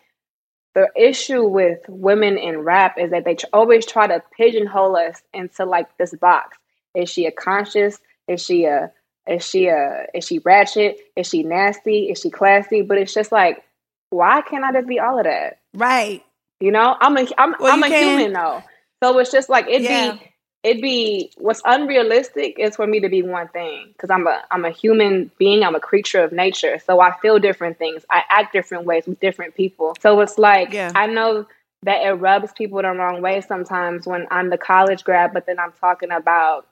the 0.78 0.88
issue 0.96 1.44
with 1.44 1.80
women 1.90 2.38
in 2.38 2.60
rap 2.60 3.00
is 3.00 3.10
that 3.10 3.26
they 3.26 3.34
tr- 3.34 3.48
always 3.52 3.84
try 3.84 4.06
to 4.06 4.22
pigeonhole 4.38 4.96
us 4.96 5.24
into 5.34 5.66
like 5.66 5.88
this 5.98 6.14
box. 6.14 6.56
Is 6.94 7.10
she 7.10 7.26
a 7.26 7.32
conscious? 7.32 7.98
Is 8.28 8.46
she 8.46 8.66
a 8.66 8.92
is 9.28 9.44
she 9.44 9.66
a 9.70 10.06
is 10.14 10.28
she 10.28 10.38
ratchet? 10.38 11.00
Is 11.16 11.26
she 11.30 11.42
nasty? 11.42 12.10
Is 12.12 12.20
she 12.22 12.30
classy? 12.30 12.84
But 12.84 13.00
it's 13.00 13.12
just 13.12 13.32
like, 13.32 13.64
why 14.12 14.42
can't 14.42 14.64
I 14.64 14.72
just 14.72 14.88
be 14.88 15.00
all 15.00 15.18
of 15.18 15.24
that? 15.26 15.62
Right. 15.74 16.24
You 16.60 16.72
know, 16.72 16.96
I'm 17.00 17.18
a 17.18 17.28
I'm, 17.40 17.56
Well, 17.60 17.74
I'm 17.74 17.82
a 17.82 17.88
can- 17.88 18.20
human 18.20 18.34
though. 18.34 18.62
So 19.04 19.18
it's 19.18 19.32
just 19.32 19.50
like 19.50 19.66
it'd 19.68 19.82
Yeah. 19.82 20.12
be 20.14 20.32
it'd 20.68 20.82
be 20.82 21.32
what's 21.38 21.62
unrealistic 21.64 22.60
is 22.60 22.76
for 22.76 22.86
me 22.86 23.00
to 23.00 23.08
be 23.08 23.22
one 23.22 23.48
thing 23.48 23.88
because 23.94 24.10
I'm 24.10 24.28
a 24.28 24.44
I'm 24.52 24.66
a 24.66 24.70
human 24.70 25.32
being. 25.38 25.64
I'm 25.64 25.76
a 25.76 25.80
creature 25.80 26.22
of 26.24 26.34
nature, 26.34 26.78
so 26.86 27.00
I 27.00 27.18
feel 27.22 27.40
different 27.40 27.78
things. 27.78 28.06
I 28.10 28.24
act 28.30 28.52
different 28.52 28.86
ways 28.86 29.08
with 29.08 29.20
different 29.22 29.56
people. 29.56 29.96
So 30.02 30.20
it's 30.20 30.38
like 30.38 30.74
Yeah. 30.74 30.92
I 30.94 31.08
know 31.08 31.48
that 31.84 32.06
it 32.06 32.12
rubs 32.14 32.52
people 32.52 32.82
the 32.82 32.90
wrong 32.90 33.22
way 33.22 33.40
sometimes 33.40 34.06
when 34.06 34.28
I'm 34.30 34.50
the 34.50 34.58
college 34.58 35.04
grad, 35.06 35.32
but 35.34 35.46
then 35.46 35.58
I'm 35.58 35.72
talking 35.80 36.12
about 36.12 36.68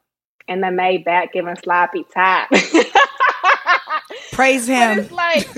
in 0.48 0.60
the 0.60 0.68
Maybach 0.68 1.32
giving 1.32 1.56
sloppy 1.56 2.06
top. 2.14 2.50
Praise 4.32 4.68
him. 4.68 4.98
But 4.98 4.98
it's 4.98 5.12
like, 5.12 5.54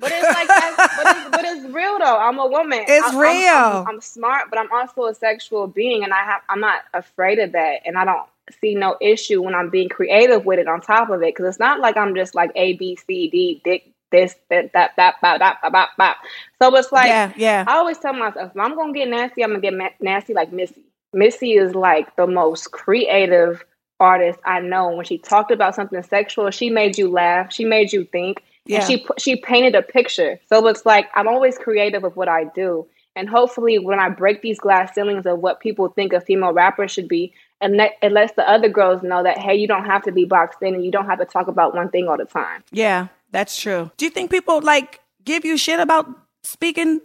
but 0.00 0.12
it's 0.12 0.34
like, 0.34 0.48
but 0.48 1.16
it's, 1.16 1.30
but, 1.30 1.44
it's, 1.44 1.74
real 1.74 1.98
though. 1.98 2.18
I'm 2.18 2.38
a 2.38 2.46
woman. 2.46 2.84
It's 2.88 3.14
I, 3.14 3.20
real. 3.20 3.54
I'm, 3.54 3.76
I'm, 3.76 3.88
I'm, 3.88 4.00
smart, 4.00 4.48
but 4.48 4.58
I'm 4.58 4.70
also 4.72 5.04
a 5.04 5.14
sexual 5.14 5.66
being, 5.66 6.04
and 6.04 6.12
I 6.14 6.24
have 6.24 6.40
I'm 6.48 6.60
not 6.60 6.82
afraid 6.94 7.38
of 7.38 7.52
that, 7.52 7.80
and 7.84 7.98
I 7.98 8.06
don't 8.06 8.26
see 8.62 8.74
no 8.74 8.96
issue 9.00 9.42
when 9.42 9.54
I'm 9.54 9.68
being 9.68 9.90
creative 9.90 10.46
with 10.46 10.58
it. 10.58 10.68
On 10.68 10.80
top 10.80 11.10
of 11.10 11.22
it, 11.22 11.34
because 11.34 11.46
it's 11.46 11.58
not 11.58 11.80
like 11.80 11.98
I'm 11.98 12.14
just 12.14 12.34
like 12.34 12.50
A 12.54 12.74
B 12.74 12.96
C 12.96 13.28
D 13.28 13.60
dick 13.62 13.92
this, 14.10 14.36
that, 14.48 14.72
that, 14.72 14.92
that, 14.96 15.20
bop, 15.20 15.38
that 15.38 15.58
that 15.62 15.72
bop, 15.72 15.90
bop. 15.96 16.16
So 16.60 16.74
it's 16.76 16.92
like, 16.92 17.08
yeah, 17.08 17.32
yeah. 17.36 17.64
I 17.66 17.76
always 17.76 17.98
tell 17.98 18.12
myself, 18.12 18.50
if 18.50 18.60
I'm 18.60 18.74
going 18.74 18.92
to 18.92 18.98
get 18.98 19.08
nasty, 19.08 19.42
I'm 19.42 19.50
going 19.50 19.62
to 19.62 19.70
get 19.70 19.76
ma- 19.76 19.90
nasty 20.00 20.34
like 20.34 20.52
Missy. 20.52 20.82
Missy 21.12 21.52
is 21.52 21.74
like 21.74 22.14
the 22.16 22.26
most 22.26 22.70
creative 22.72 23.64
artist 24.00 24.40
I 24.44 24.60
know. 24.60 24.90
When 24.90 25.04
she 25.04 25.18
talked 25.18 25.50
about 25.52 25.74
something 25.74 26.02
sexual, 26.02 26.50
she 26.50 26.70
made 26.70 26.98
you 26.98 27.08
laugh, 27.10 27.52
she 27.52 27.64
made 27.64 27.92
you 27.92 28.04
think, 28.06 28.42
Yeah. 28.66 28.78
and 28.78 28.86
she 28.88 29.06
she 29.18 29.36
painted 29.36 29.74
a 29.74 29.82
picture. 29.82 30.40
So 30.48 30.66
it's 30.66 30.84
like 30.86 31.06
I'm 31.14 31.28
always 31.28 31.58
creative 31.58 32.02
with 32.02 32.16
what 32.16 32.28
I 32.28 32.44
do, 32.54 32.86
And 33.16 33.28
hopefully, 33.28 33.78
when 33.78 33.98
I 34.00 34.08
break 34.08 34.40
these 34.40 34.58
glass 34.58 34.94
ceilings 34.94 35.26
of 35.26 35.38
what 35.40 35.60
people 35.60 35.88
think 35.88 36.12
a 36.12 36.20
female 36.20 36.52
rapper 36.52 36.86
should 36.88 37.08
be, 37.08 37.32
and 37.60 37.76
let, 37.76 37.96
it 38.02 38.12
lets 38.12 38.32
the 38.34 38.48
other 38.48 38.68
girls 38.68 39.02
know 39.02 39.22
that, 39.22 39.36
hey, 39.36 39.54
you 39.54 39.66
don't 39.68 39.84
have 39.84 40.02
to 40.04 40.12
be 40.12 40.24
boxed 40.24 40.62
in 40.62 40.74
and 40.74 40.84
you 40.84 40.90
don't 40.90 41.06
have 41.06 41.18
to 41.18 41.24
talk 41.26 41.48
about 41.48 41.74
one 41.74 41.90
thing 41.90 42.08
all 42.08 42.16
the 42.16 42.24
time. 42.24 42.62
Yeah, 42.72 43.08
that's 43.32 43.60
true. 43.60 43.90
Do 43.98 44.04
you 44.06 44.10
think 44.10 44.30
people 44.30 44.60
like 44.62 45.00
give 45.24 45.44
you 45.44 45.56
shit 45.58 45.80
about 45.80 46.06
speaking 46.42 47.00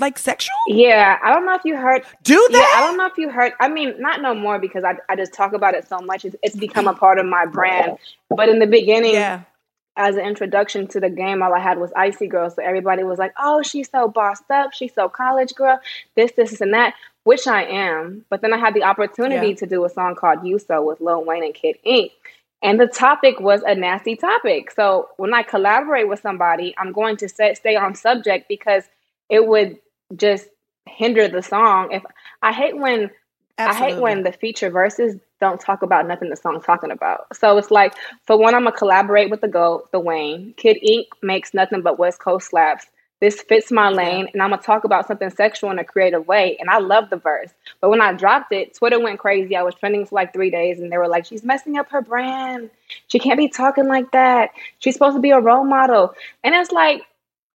like 0.00 0.18
sexual? 0.18 0.54
Yeah, 0.68 1.18
I 1.22 1.32
don't 1.32 1.46
know 1.46 1.54
if 1.54 1.64
you 1.64 1.76
heard. 1.76 2.02
Do 2.22 2.34
that? 2.52 2.70
Yeah, 2.72 2.78
I 2.82 2.86
don't 2.86 2.96
know 2.96 3.06
if 3.06 3.16
you 3.18 3.30
heard. 3.30 3.52
I 3.60 3.68
mean, 3.68 3.94
not 4.00 4.20
no 4.22 4.34
more 4.34 4.58
because 4.58 4.84
I, 4.84 4.96
I 5.08 5.16
just 5.16 5.32
talk 5.32 5.52
about 5.52 5.74
it 5.74 5.86
so 5.88 5.98
much. 6.00 6.24
It's, 6.24 6.36
it's 6.42 6.56
become 6.56 6.88
a 6.88 6.94
part 6.94 7.18
of 7.18 7.26
my 7.26 7.46
brand. 7.46 7.98
But 8.28 8.48
in 8.48 8.58
the 8.58 8.66
beginning, 8.66 9.14
Yeah. 9.14 9.42
as 9.96 10.16
an 10.16 10.24
introduction 10.24 10.86
to 10.88 11.00
the 11.00 11.10
game, 11.10 11.42
all 11.42 11.54
I 11.54 11.60
had 11.60 11.78
was 11.78 11.92
Icy 11.96 12.26
Girl. 12.26 12.50
So 12.50 12.62
everybody 12.62 13.04
was 13.04 13.18
like, 13.18 13.32
oh, 13.38 13.62
she's 13.62 13.90
so 13.90 14.08
bossed 14.08 14.50
up. 14.50 14.72
She's 14.72 14.94
so 14.94 15.08
college 15.08 15.54
girl. 15.54 15.78
This, 16.16 16.32
this, 16.36 16.50
this, 16.50 16.60
and 16.60 16.72
that, 16.74 16.94
which 17.24 17.46
I 17.46 17.64
am. 17.64 18.24
But 18.30 18.40
then 18.40 18.52
I 18.52 18.58
had 18.58 18.74
the 18.74 18.82
opportunity 18.84 19.48
Yeah. 19.48 19.54
to 19.56 19.66
do 19.66 19.84
a 19.84 19.88
song 19.90 20.14
called 20.14 20.46
You 20.46 20.58
So 20.58 20.82
with 20.82 21.00
Lil 21.00 21.24
Wayne 21.24 21.44
and 21.44 21.54
Kid 21.54 21.76
Ink. 21.84 22.12
And 22.62 22.78
the 22.78 22.86
topic 22.86 23.40
was 23.40 23.62
a 23.62 23.74
nasty 23.74 24.16
topic. 24.16 24.70
So 24.70 25.08
when 25.16 25.32
I 25.32 25.42
collaborate 25.42 26.08
with 26.08 26.20
somebody, 26.20 26.74
I'm 26.76 26.92
going 26.92 27.16
to 27.18 27.28
stay 27.28 27.76
on 27.76 27.94
subject 27.94 28.48
because 28.48 28.84
it 29.30 29.46
would 29.46 29.78
just 30.16 30.48
hinder 30.86 31.28
the 31.28 31.42
song. 31.42 31.92
If 31.92 32.02
I 32.42 32.52
hate 32.52 32.76
when 32.76 33.10
I 33.58 33.74
hate 33.74 34.00
when 34.00 34.22
the 34.22 34.32
feature 34.32 34.70
verses 34.70 35.16
don't 35.40 35.60
talk 35.60 35.82
about 35.82 36.06
nothing 36.06 36.30
the 36.30 36.36
song's 36.36 36.64
talking 36.64 36.90
about. 36.90 37.34
So 37.36 37.56
it's 37.58 37.70
like, 37.70 37.94
for 38.26 38.36
one, 38.38 38.54
I'm 38.54 38.64
gonna 38.64 38.76
collaborate 38.76 39.30
with 39.30 39.40
the 39.40 39.48
GOAT, 39.48 39.90
the 39.92 40.00
Wayne. 40.00 40.54
Kid 40.56 40.78
Ink 40.82 41.08
makes 41.22 41.52
nothing 41.54 41.82
but 41.82 41.98
West 41.98 42.20
Coast 42.20 42.50
slaps. 42.50 42.86
This 43.20 43.42
fits 43.42 43.70
my 43.70 43.90
lane, 43.90 44.28
and 44.32 44.42
I'm 44.42 44.48
gonna 44.48 44.62
talk 44.62 44.84
about 44.84 45.06
something 45.06 45.28
sexual 45.28 45.70
in 45.70 45.78
a 45.78 45.84
creative 45.84 46.26
way. 46.26 46.56
And 46.58 46.70
I 46.70 46.78
love 46.78 47.10
the 47.10 47.18
verse. 47.18 47.50
But 47.82 47.90
when 47.90 48.00
I 48.00 48.14
dropped 48.14 48.50
it, 48.52 48.74
Twitter 48.74 48.98
went 48.98 49.18
crazy. 49.18 49.56
I 49.56 49.62
was 49.62 49.74
trending 49.74 50.06
for 50.06 50.14
like 50.14 50.32
three 50.32 50.50
days, 50.50 50.80
and 50.80 50.90
they 50.90 50.96
were 50.96 51.08
like, 51.08 51.26
She's 51.26 51.44
messing 51.44 51.76
up 51.76 51.90
her 51.90 52.00
brand. 52.00 52.70
She 53.08 53.18
can't 53.18 53.36
be 53.36 53.48
talking 53.48 53.88
like 53.88 54.10
that. 54.12 54.50
She's 54.78 54.94
supposed 54.94 55.16
to 55.16 55.20
be 55.20 55.32
a 55.32 55.40
role 55.40 55.64
model. 55.64 56.14
And 56.42 56.54
it's 56.54 56.72
like, 56.72 57.02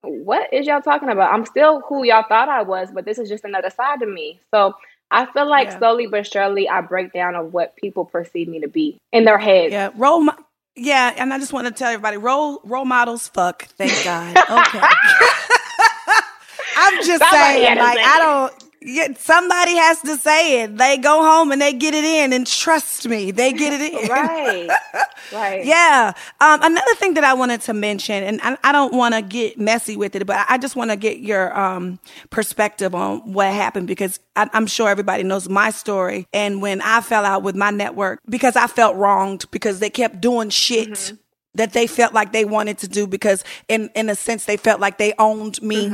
what 0.05 0.53
is 0.53 0.65
y'all 0.67 0.81
talking 0.81 1.09
about? 1.09 1.33
I'm 1.33 1.45
still 1.45 1.81
who 1.81 2.03
y'all 2.05 2.23
thought 2.27 2.49
I 2.49 2.61
was, 2.63 2.89
but 2.93 3.05
this 3.05 3.17
is 3.17 3.29
just 3.29 3.43
another 3.43 3.69
side 3.69 4.01
of 4.01 4.09
me. 4.09 4.39
So 4.51 4.73
I 5.11 5.25
feel 5.27 5.47
like 5.47 5.67
Yeah. 5.67 5.77
slowly 5.79 6.07
but 6.07 6.25
surely 6.27 6.67
I 6.67 6.81
break 6.81 7.13
down 7.13 7.35
of 7.35 7.53
what 7.53 7.75
people 7.75 8.05
perceive 8.05 8.47
me 8.47 8.59
to 8.61 8.67
be 8.67 8.97
in 9.11 9.25
their 9.25 9.37
heads. 9.37 9.71
Yeah, 9.71 9.91
role. 9.95 10.21
Mo- 10.21 10.33
yeah, 10.75 11.13
and 11.17 11.33
I 11.33 11.39
just 11.39 11.53
want 11.53 11.67
to 11.67 11.73
tell 11.73 11.89
everybody, 11.89 12.17
role 12.17 12.59
role 12.63 12.85
models. 12.85 13.27
Fuck, 13.29 13.63
thank 13.77 14.03
God. 14.03 14.35
Okay. 14.37 14.81
I'm 16.77 16.95
just 17.03 17.19
Somebody 17.19 17.59
saying, 17.63 17.77
like 17.77 17.99
I 17.99 18.19
don't. 18.19 18.64
Yeah, 18.87 19.07
somebody 19.17 19.75
has 19.75 19.99
to 20.01 20.15
say 20.15 20.61
it. 20.61 20.77
They 20.77 20.97
go 20.97 21.23
home 21.23 21.51
and 21.51 21.59
they 21.59 21.73
get 21.73 21.95
it 21.95 22.03
in, 22.03 22.33
and 22.33 22.45
trust 22.45 23.07
me, 23.07 23.31
they 23.31 23.51
get 23.51 23.73
it 23.73 23.93
in. 23.93 24.07
Right. 24.09 24.69
right. 25.33 25.65
Yeah. 25.65 26.13
Um, 26.39 26.61
another 26.61 26.95
thing 26.95 27.15
that 27.15 27.23
I 27.23 27.33
wanted 27.33 27.61
to 27.61 27.73
mention, 27.73 28.23
and 28.23 28.39
I, 28.43 28.57
I 28.63 28.71
don't 28.71 28.93
want 28.93 29.15
to 29.15 29.23
get 29.23 29.59
messy 29.59 29.97
with 29.97 30.15
it, 30.15 30.25
but 30.27 30.45
I 30.47 30.59
just 30.59 30.75
want 30.75 30.91
to 30.91 30.97
get 30.97 31.17
your 31.17 31.57
um, 31.57 31.97
perspective 32.29 32.93
on 32.93 33.33
what 33.33 33.51
happened 33.51 33.87
because 33.87 34.19
I, 34.35 34.47
I'm 34.53 34.67
sure 34.67 34.87
everybody 34.87 35.23
knows 35.23 35.49
my 35.49 35.71
story. 35.71 36.27
And 36.31 36.61
when 36.61 36.79
I 36.81 37.01
fell 37.01 37.25
out 37.25 37.41
with 37.41 37.55
my 37.55 37.71
network 37.71 38.19
because 38.29 38.55
I 38.55 38.67
felt 38.67 38.95
wronged 38.97 39.45
because 39.49 39.79
they 39.79 39.89
kept 39.89 40.21
doing 40.21 40.49
shit. 40.49 41.13
That 41.55 41.71
they 41.71 41.87
felt 41.87 42.13
like 42.13 42.33
they 42.33 42.43
wanted 42.43 42.79
to 42.79 42.87
do 42.89 43.07
because, 43.07 43.41
in 43.69 43.89
in 43.95 44.09
a 44.09 44.15
sense, 44.15 44.43
they 44.43 44.57
felt 44.57 44.81
like 44.81 44.97
they 44.97 45.13
owned 45.17 45.61
me, 45.61 45.87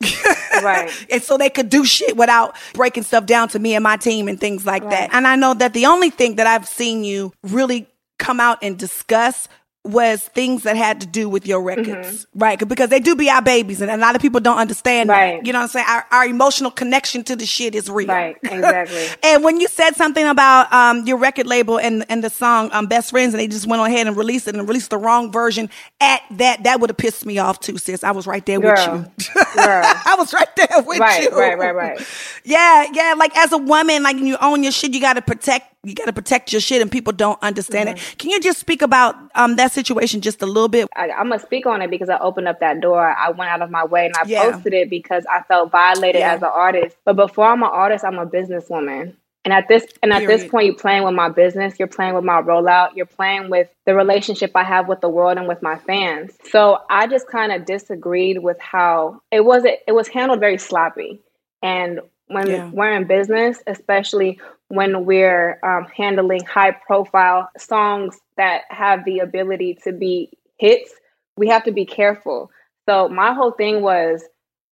Right. 0.00 0.90
and 1.10 1.22
so 1.22 1.36
they 1.36 1.50
could 1.50 1.68
do 1.68 1.84
shit 1.84 2.16
without 2.16 2.56
breaking 2.74 3.04
stuff 3.04 3.26
down 3.26 3.48
to 3.48 3.58
me 3.58 3.74
and 3.74 3.82
my 3.82 3.96
team 3.96 4.28
and 4.28 4.40
things 4.40 4.66
like 4.66 4.88
that. 4.90 5.10
And 5.12 5.26
I 5.26 5.36
know 5.36 5.54
that 5.54 5.72
the 5.72 5.86
only 5.86 6.10
thing 6.10 6.36
that 6.36 6.46
I've 6.46 6.66
seen 6.66 7.04
you 7.04 7.32
really 7.42 7.86
come 8.18 8.40
out 8.40 8.58
and 8.62 8.76
discuss 8.76 9.48
was 9.84 10.22
things 10.22 10.64
that 10.64 10.76
had 10.76 11.00
to 11.00 11.06
do 11.06 11.28
with 11.30 11.46
your 11.46 11.62
records, 11.62 12.26
right? 12.34 12.58
Because 12.68 12.90
they 12.90 13.00
do 13.00 13.16
be 13.16 13.30
our 13.30 13.40
babies, 13.40 13.80
and 13.80 13.90
a 13.90 13.96
lot 13.96 14.14
of 14.16 14.20
people 14.20 14.40
don't 14.40 14.58
understand. 14.58 15.08
that. 15.08 15.14
Right. 15.14 15.46
You 15.46 15.52
know 15.52 15.60
what 15.60 15.62
I'm 15.64 15.68
saying? 15.68 15.86
Our, 15.88 16.06
our 16.10 16.26
emotional 16.26 16.70
connection 16.70 17.24
to 17.24 17.36
the 17.36 17.46
shit 17.46 17.74
is 17.74 17.88
real. 17.88 18.08
Right. 18.08 18.36
Exactly. 18.50 19.06
And 19.22 19.44
when 19.44 19.60
you 19.60 19.68
said 19.68 19.94
something 19.96 20.26
about 20.26 20.70
um, 20.72 21.06
your 21.06 21.16
record 21.16 21.46
label 21.46 21.78
and 21.78 22.04
and 22.08 22.22
the 22.24 22.28
song 22.30 22.70
um, 22.72 22.86
"Best 22.86 23.10
Friends," 23.10 23.32
and 23.32 23.40
they 23.40 23.46
just 23.48 23.66
went 23.66 23.80
on 23.80 23.88
ahead 23.90 24.06
and 24.06 24.16
released 24.16 24.48
it 24.48 24.54
and 24.56 24.68
released 24.68 24.90
the 24.90 24.98
wrong 24.98 25.30
version, 25.32 25.70
at 26.00 26.22
that 26.32 26.64
that 26.64 26.80
would 26.80 26.90
have 26.90 26.96
pissed 26.96 27.24
me 27.24 27.38
off 27.38 27.60
too, 27.60 27.78
sis. 27.78 28.02
I 28.04 28.10
was 28.10 28.26
right 28.26 28.44
there 28.44 28.60
with 28.60 28.78
you. 28.78 28.84
Girl. 28.84 29.12
I 29.56 30.16
was 30.18 30.34
right 30.34 30.54
there 30.56 30.82
with 30.82 30.98
Right, 30.98 31.22
you. 31.22 31.30
Right, 31.30 31.56
right, 31.58 31.74
right, 31.74 31.96
right. 31.98 32.06
Yeah, 32.44 32.86
yeah. 32.92 33.14
Like 33.16 33.36
as 33.38 33.52
a 33.52 33.58
woman, 33.58 34.02
like 34.02 34.16
you 34.16 34.36
own 34.40 34.62
your 34.62 34.72
shit, 34.72 34.92
you 34.92 35.00
got 35.00 35.14
to 35.14 35.22
protect. 35.22 35.74
You 35.88 35.94
got 35.94 36.06
to 36.06 36.12
protect 36.12 36.52
your 36.52 36.60
shit, 36.60 36.82
and 36.82 36.90
people 36.92 37.12
don't 37.12 37.42
understand 37.42 37.88
Mm-hmm. 37.88 38.12
it. 38.12 38.18
Can 38.18 38.30
you 38.30 38.40
just 38.40 38.58
speak 38.58 38.82
about 38.82 39.14
um 39.34 39.56
that 39.56 39.72
situation 39.72 40.20
just 40.20 40.42
a 40.42 40.46
little 40.46 40.68
bit? 40.68 40.88
I, 40.96 41.10
I'm 41.10 41.28
gonna 41.28 41.38
speak 41.38 41.64
on 41.66 41.80
it 41.82 41.90
because 41.90 42.08
I 42.10 42.18
opened 42.18 42.48
up 42.48 42.60
that 42.60 42.80
door. 42.80 43.00
I 43.04 43.30
went 43.30 43.50
out 43.50 43.62
of 43.62 43.70
my 43.70 43.84
way 43.84 44.06
and 44.06 44.14
I 44.16 44.24
Yeah. 44.26 44.50
posted 44.50 44.74
it 44.74 44.90
because 44.90 45.24
I 45.30 45.42
felt 45.42 45.70
violated 45.70 46.20
Yeah. 46.20 46.34
as 46.34 46.42
an 46.42 46.50
artist. 46.52 46.96
But 47.04 47.16
before 47.16 47.46
I'm 47.46 47.62
an 47.62 47.70
artist, 47.72 48.04
I'm 48.04 48.18
a 48.18 48.26
businesswoman. 48.26 49.14
And 49.44 49.54
at 49.54 49.68
this 49.68 49.86
and 50.02 50.12
at 50.12 50.26
this 50.26 50.44
point, 50.50 50.66
you're 50.66 50.74
playing 50.74 51.04
with 51.04 51.14
my 51.14 51.30
business. 51.30 51.78
You're 51.78 51.88
playing 51.88 52.14
with 52.14 52.24
my 52.24 52.42
rollout. 52.42 52.90
You're 52.96 53.06
playing 53.06 53.48
with 53.48 53.68
the 53.86 53.94
relationship 53.94 54.50
I 54.54 54.64
have 54.64 54.88
with 54.88 55.00
the 55.00 55.08
world 55.08 55.38
and 55.38 55.48
with 55.48 55.62
my 55.62 55.76
fans. 55.78 56.32
So 56.50 56.80
I 56.90 57.06
just 57.06 57.28
kind 57.28 57.52
of 57.52 57.64
disagreed 57.64 58.42
with 58.42 58.58
how 58.60 59.22
it 59.30 59.44
wasn't 59.44 59.76
It 59.86 59.92
was 59.92 60.08
handled 60.08 60.40
very 60.40 60.58
sloppy. 60.58 61.20
And 61.62 62.00
when 62.26 62.46
Yeah. 62.48 62.68
we're 62.70 62.92
in 62.92 63.04
business, 63.06 63.62
especially 63.66 64.38
when 64.68 65.04
we're 65.06 65.58
um, 65.62 65.86
handling 65.96 66.44
high 66.44 66.72
profile 66.72 67.50
songs 67.56 68.18
that 68.36 68.62
have 68.68 69.04
the 69.04 69.20
ability 69.20 69.78
to 69.84 69.92
be 69.92 70.30
hits, 70.58 70.92
we 71.36 71.48
have 71.48 71.64
to 71.64 71.72
be 71.72 71.86
careful. 71.86 72.50
So 72.88 73.08
my 73.08 73.32
whole 73.32 73.52
thing 73.52 73.82
was, 73.82 74.22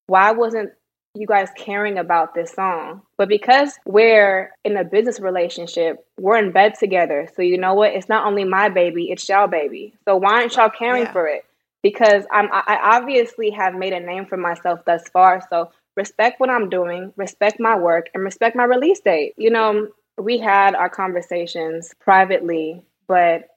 why 0.06 0.32
wasn't 0.32 0.70
you 1.14 1.26
guys 1.26 1.48
caring 1.56 1.98
about 1.98 2.34
this 2.34 2.52
song? 2.52 3.02
But 3.16 3.28
because 3.28 3.72
we're 3.86 4.52
in 4.64 4.76
a 4.76 4.84
business 4.84 5.18
relationship, 5.18 6.04
we're 6.18 6.38
in 6.38 6.52
bed 6.52 6.74
together. 6.78 7.28
So 7.34 7.42
you 7.42 7.56
know 7.58 7.74
what? 7.74 7.92
It's 7.94 8.08
not 8.08 8.26
only 8.26 8.44
my 8.44 8.68
baby, 8.68 9.10
it's 9.10 9.26
y'all 9.28 9.48
baby. 9.48 9.94
So 10.04 10.16
why 10.16 10.40
aren't 10.42 10.54
y'all 10.56 10.70
caring 10.70 11.04
Yeah. 11.04 11.12
for 11.12 11.26
it? 11.26 11.44
Because 11.82 12.24
I'm 12.30 12.48
I 12.52 12.62
I 12.66 12.96
obviously 12.98 13.50
have 13.50 13.74
made 13.74 13.92
a 13.92 14.00
name 14.00 14.26
for 14.26 14.36
myself 14.36 14.84
thus 14.84 15.08
far. 15.08 15.40
So 15.48 15.70
respect 15.96 16.40
what 16.40 16.50
I'm 16.50 16.68
doing, 16.68 17.12
respect 17.16 17.58
my 17.60 17.76
work, 17.76 18.08
and 18.14 18.22
respect 18.22 18.56
my 18.56 18.64
release 18.64 19.00
date. 19.00 19.34
You 19.36 19.50
know, 19.50 19.88
we 20.18 20.38
had 20.38 20.74
our 20.74 20.88
conversations 20.90 21.94
privately, 22.00 22.82
but 23.08 23.48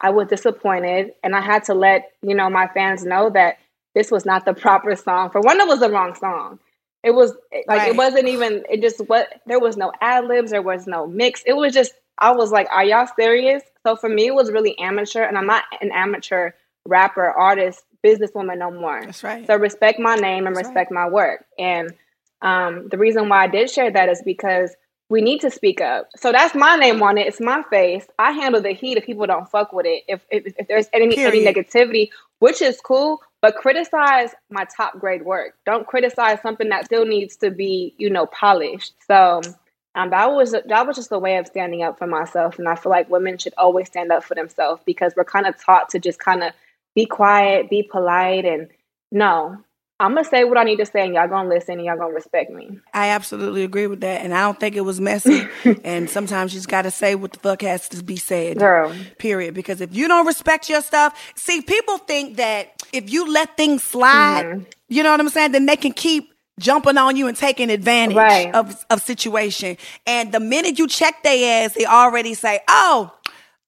I 0.00 0.10
was 0.10 0.28
disappointed 0.28 1.12
and 1.24 1.34
I 1.34 1.40
had 1.40 1.64
to 1.64 1.74
let, 1.74 2.12
you 2.22 2.34
know, 2.34 2.48
my 2.48 2.68
fans 2.68 3.04
know 3.04 3.30
that 3.30 3.58
this 3.94 4.10
was 4.10 4.24
not 4.24 4.44
the 4.44 4.54
proper 4.54 4.94
song. 4.94 5.30
For 5.30 5.40
one, 5.40 5.60
it 5.60 5.66
was 5.66 5.80
the 5.80 5.90
wrong 5.90 6.14
song. 6.14 6.60
It 7.02 7.12
was 7.12 7.32
like 7.66 7.80
Right. 7.80 7.88
it 7.90 7.96
wasn't 7.96 8.28
even 8.28 8.64
it 8.68 8.80
just 8.80 8.98
what 9.08 9.40
there 9.46 9.60
was 9.60 9.76
no 9.76 9.92
ad 10.00 10.26
libs, 10.26 10.50
there 10.50 10.62
was 10.62 10.86
no 10.86 11.06
mix. 11.06 11.42
It 11.46 11.54
was 11.54 11.72
just 11.72 11.92
I 12.18 12.32
was 12.32 12.50
like, 12.52 12.68
Are 12.72 12.84
y'all 12.84 13.08
serious? 13.16 13.62
So 13.86 13.96
for 13.96 14.08
me 14.08 14.26
it 14.26 14.34
was 14.34 14.50
really 14.50 14.78
amateur 14.78 15.22
and 15.22 15.38
I'm 15.38 15.46
not 15.46 15.64
an 15.80 15.90
amateur 15.92 16.52
rapper, 16.86 17.30
artist, 17.30 17.84
businesswoman 18.04 18.58
no 18.58 18.70
more. 18.70 19.02
That's 19.04 19.24
right. 19.24 19.46
So 19.46 19.56
respect 19.56 19.98
my 19.98 20.14
name 20.16 20.46
and 20.46 20.54
That's 20.54 20.68
respect 20.68 20.90
my 20.90 21.08
work. 21.08 21.44
And 21.58 21.92
um, 22.42 22.88
the 22.88 22.98
reason 22.98 23.28
why 23.28 23.44
I 23.44 23.46
did 23.48 23.70
share 23.70 23.90
that 23.90 24.08
is 24.08 24.22
because 24.24 24.74
we 25.10 25.22
need 25.22 25.40
to 25.40 25.50
speak 25.50 25.80
up. 25.80 26.08
So 26.16 26.32
that's 26.32 26.54
my 26.54 26.76
name 26.76 27.02
on 27.02 27.16
it. 27.18 27.26
It's 27.26 27.40
my 27.40 27.62
face. 27.70 28.06
I 28.18 28.32
handle 28.32 28.60
the 28.60 28.72
heat 28.72 28.98
if 28.98 29.06
people 29.06 29.26
don't 29.26 29.50
fuck 29.50 29.72
with 29.72 29.86
it. 29.86 30.04
If 30.06 30.24
if, 30.30 30.52
if 30.58 30.68
there's 30.68 30.88
any 30.92 31.16
any 31.18 31.44
negativity, 31.44 32.10
which 32.40 32.60
is 32.60 32.80
cool, 32.80 33.20
but 33.40 33.56
criticize 33.56 34.34
my 34.50 34.66
top 34.76 34.98
grade 34.98 35.24
work. 35.24 35.54
Don't 35.64 35.86
criticize 35.86 36.40
something 36.42 36.68
that 36.68 36.84
still 36.84 37.06
needs 37.06 37.36
to 37.36 37.50
be, 37.50 37.94
you 37.96 38.10
know, 38.10 38.26
polished. 38.26 38.94
So 39.06 39.40
um, 39.94 40.10
that 40.10 40.30
was 40.30 40.52
that 40.52 40.86
was 40.86 40.96
just 40.96 41.10
a 41.10 41.18
way 41.18 41.38
of 41.38 41.46
standing 41.46 41.82
up 41.82 41.98
for 41.98 42.06
myself, 42.06 42.58
and 42.58 42.68
I 42.68 42.76
feel 42.76 42.90
like 42.90 43.08
women 43.08 43.38
should 43.38 43.54
always 43.56 43.86
stand 43.86 44.12
up 44.12 44.24
for 44.24 44.34
themselves 44.34 44.82
because 44.84 45.14
we're 45.16 45.24
kind 45.24 45.46
of 45.46 45.58
taught 45.60 45.88
to 45.90 45.98
just 45.98 46.18
kind 46.18 46.42
of 46.42 46.52
be 46.94 47.06
quiet, 47.06 47.70
be 47.70 47.82
polite, 47.82 48.44
and 48.44 48.68
no, 49.12 49.56
I'm 50.00 50.14
gonna 50.14 50.24
say 50.24 50.44
what 50.44 50.56
I 50.58 50.64
need 50.64 50.76
to 50.76 50.86
say, 50.86 51.04
and 51.04 51.14
y'all 51.14 51.28
gonna 51.28 51.48
listen, 51.48 51.74
and 51.78 51.84
y'all 51.84 51.96
gonna 51.96 52.14
respect 52.14 52.50
me. 52.50 52.78
I 52.94 53.08
absolutely 53.08 53.64
agree 53.64 53.86
with 53.86 54.00
that, 54.02 54.22
and 54.22 54.32
I 54.32 54.42
don't 54.42 54.58
think 54.60 54.76
it 54.76 54.82
was 54.82 55.00
messy. 55.00 55.48
and 55.84 56.08
sometimes 56.08 56.52
you 56.54 56.58
just 56.58 56.68
got 56.68 56.82
to 56.82 56.90
say 56.90 57.14
what 57.14 57.32
the 57.32 57.40
fuck 57.40 57.62
has 57.62 57.88
to 57.90 58.02
be 58.04 58.16
said. 58.16 58.58
Girl. 58.58 58.94
Period. 59.18 59.54
Because 59.54 59.80
if 59.80 59.94
you 59.94 60.06
don't 60.08 60.26
respect 60.26 60.68
your 60.70 60.82
stuff, 60.82 61.18
see, 61.34 61.62
people 61.62 61.98
think 61.98 62.36
that 62.36 62.82
if 62.92 63.10
you 63.10 63.30
let 63.32 63.56
things 63.56 63.82
slide, 63.82 64.46
Mm-hmm. 64.46 64.62
you 64.88 65.02
know 65.02 65.10
what 65.10 65.20
I'm 65.20 65.28
saying, 65.30 65.52
then 65.52 65.66
they 65.66 65.76
can 65.76 65.92
keep 65.92 66.32
jumping 66.60 66.96
on 66.98 67.16
you 67.16 67.26
and 67.28 67.36
taking 67.36 67.70
advantage 67.70 68.16
Right. 68.16 68.54
of 68.54 68.84
of 68.90 69.00
situation. 69.02 69.76
And 70.06 70.30
the 70.32 70.40
minute 70.40 70.78
you 70.78 70.86
check 70.88 71.22
their 71.22 71.64
ass, 71.64 71.74
they 71.74 71.86
already 71.86 72.34
say, 72.34 72.60
"Oh." 72.68 73.12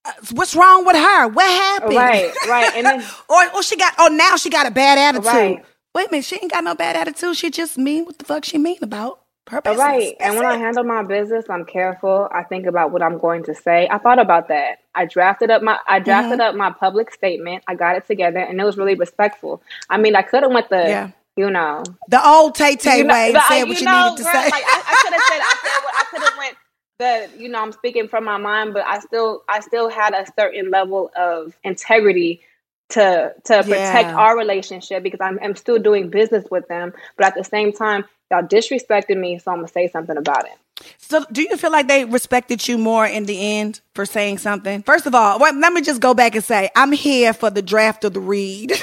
Uh, 0.05 0.13
What's 0.33 0.55
wrong 0.57 0.85
with 0.87 0.97
her? 0.97 1.29
What 1.29 1.47
happened? 1.47 1.97
Right, 1.97 2.33
right, 2.49 2.73
and 2.75 2.87
then 2.87 3.01
or, 3.29 3.55
or 3.57 3.63
she 3.63 3.77
got. 3.77 3.95
Oh, 3.99 4.09
now 4.09 4.37
she 4.37 4.51
got 4.51 4.67
a 4.67 4.71
bad 4.71 4.99
attitude. 4.99 5.27
Right. 5.27 5.65
wait 5.95 6.09
a 6.09 6.11
minute, 6.11 6.25
she 6.25 6.37
ain't 6.37 6.51
got 6.53 6.65
no 6.65 6.75
bad 6.75 6.97
attitude. 6.97 7.37
She 7.37 7.51
just 7.51 7.77
mean 7.79 8.05
what 8.05 8.19
the 8.19 8.25
fuck 8.25 8.45
she 8.45 8.59
mean 8.59 8.79
about 8.83 9.21
her 9.49 9.61
business. 9.61 9.79
Right. 9.81 10.17
That's 10.19 10.31
and 10.31 10.39
when 10.39 10.47
it. 10.47 10.55
I 10.55 10.59
handle 10.59 10.85
my 10.85 11.03
business, 11.03 11.45
I'm 11.51 11.65
careful. 11.65 12.29
I 12.33 12.45
think 12.45 12.67
about 12.67 12.93
what 12.93 13.03
I'm 13.03 13.19
going 13.19 13.43
to 13.45 13.55
say. 13.55 13.89
I 13.91 13.99
thought 13.99 14.19
about 14.21 14.49
that. 14.49 14.79
I 14.95 15.07
drafted 15.07 15.51
up 15.51 15.63
my 15.63 15.79
I 15.89 15.99
drafted 15.99 16.39
Mm-hmm. 16.39 16.41
up 16.41 16.55
my 16.55 16.71
public 16.71 17.13
statement. 17.13 17.65
I 17.67 17.75
got 17.75 17.97
it 17.97 18.07
together 18.07 18.39
and 18.39 18.61
it 18.61 18.65
was 18.65 18.77
really 18.77 18.95
respectful. 18.95 19.63
I 19.89 19.99
mean, 19.99 20.15
I 20.17 20.23
could 20.23 20.43
have 20.45 20.53
went 20.53 20.69
the 20.71 20.77
Yeah. 20.89 21.11
you 21.37 21.51
know, 21.51 21.83
the 22.09 22.25
old 22.25 22.55
Tay 22.55 22.77
Tay 22.77 23.03
way 23.03 23.33
and 23.35 23.43
said 23.49 23.63
uh, 23.63 23.67
what 23.67 23.79
you 23.81 23.85
know, 23.87 24.11
needed 24.11 24.19
to 24.19 24.23
girl, 24.25 24.33
say. 24.33 24.51
Like 24.51 24.65
I, 24.67 24.83
I 24.87 25.03
could 25.03 25.13
have 25.15 25.23
said 25.29 25.41
said 25.41 25.81
I 25.99 26.05
could 26.11 26.23
have 26.23 26.39
went 26.39 26.57
the 27.01 27.29
you 27.37 27.49
know, 27.49 27.61
I'm 27.61 27.73
speaking 27.73 28.07
from 28.07 28.25
my 28.25 28.37
mind, 28.37 28.75
but 28.75 28.85
I 28.87 29.01
still 29.01 29.43
I 29.49 29.61
still 29.61 29.89
had 29.89 30.15
a 30.15 30.25
certain 30.39 30.71
level 30.71 31.11
of 31.17 31.59
integrity 31.65 32.43
to 32.91 33.35
to 33.45 33.63
protect 33.65 34.11
Yeah. 34.11 34.17
our 34.17 34.39
relationship 34.39 35.03
because 35.03 35.21
I'm 35.21 35.41
I'm 35.43 35.57
still 35.57 35.79
doing 35.79 36.11
business 36.11 36.45
with 36.51 36.69
them, 36.69 36.93
but 37.17 37.27
at 37.27 37.35
the 37.35 37.45
same 37.45 37.73
time, 37.73 38.05
y'all 38.31 38.43
disrespected 38.43 39.17
me, 39.17 39.39
so 39.39 39.51
I'm 39.51 39.59
gonna 39.59 39.69
say 39.69 39.89
something 39.89 40.17
about 40.17 40.45
it. 40.47 40.53
So, 40.99 41.25
do 41.33 41.43
you 41.43 41.57
feel 41.57 41.73
like 41.73 41.89
they 41.89 42.05
respected 42.05 42.67
you 42.67 42.79
more 42.79 43.07
in 43.07 43.27
the 43.27 43.59
end 43.59 43.81
for 43.95 44.07
saying 44.07 44.39
something? 44.39 44.83
First 44.83 45.07
of 45.07 45.15
all, 45.15 45.39
well, 45.39 45.55
let 45.55 45.73
me 45.73 45.83
just 45.83 46.01
go 46.01 46.15
back 46.15 46.35
and 46.35 46.45
say 46.45 46.71
I'm 46.77 46.93
here 46.93 47.33
for 47.33 47.51
the 47.51 47.63
draft 47.63 48.05
of 48.05 48.15
the 48.15 48.21
read. 48.21 48.73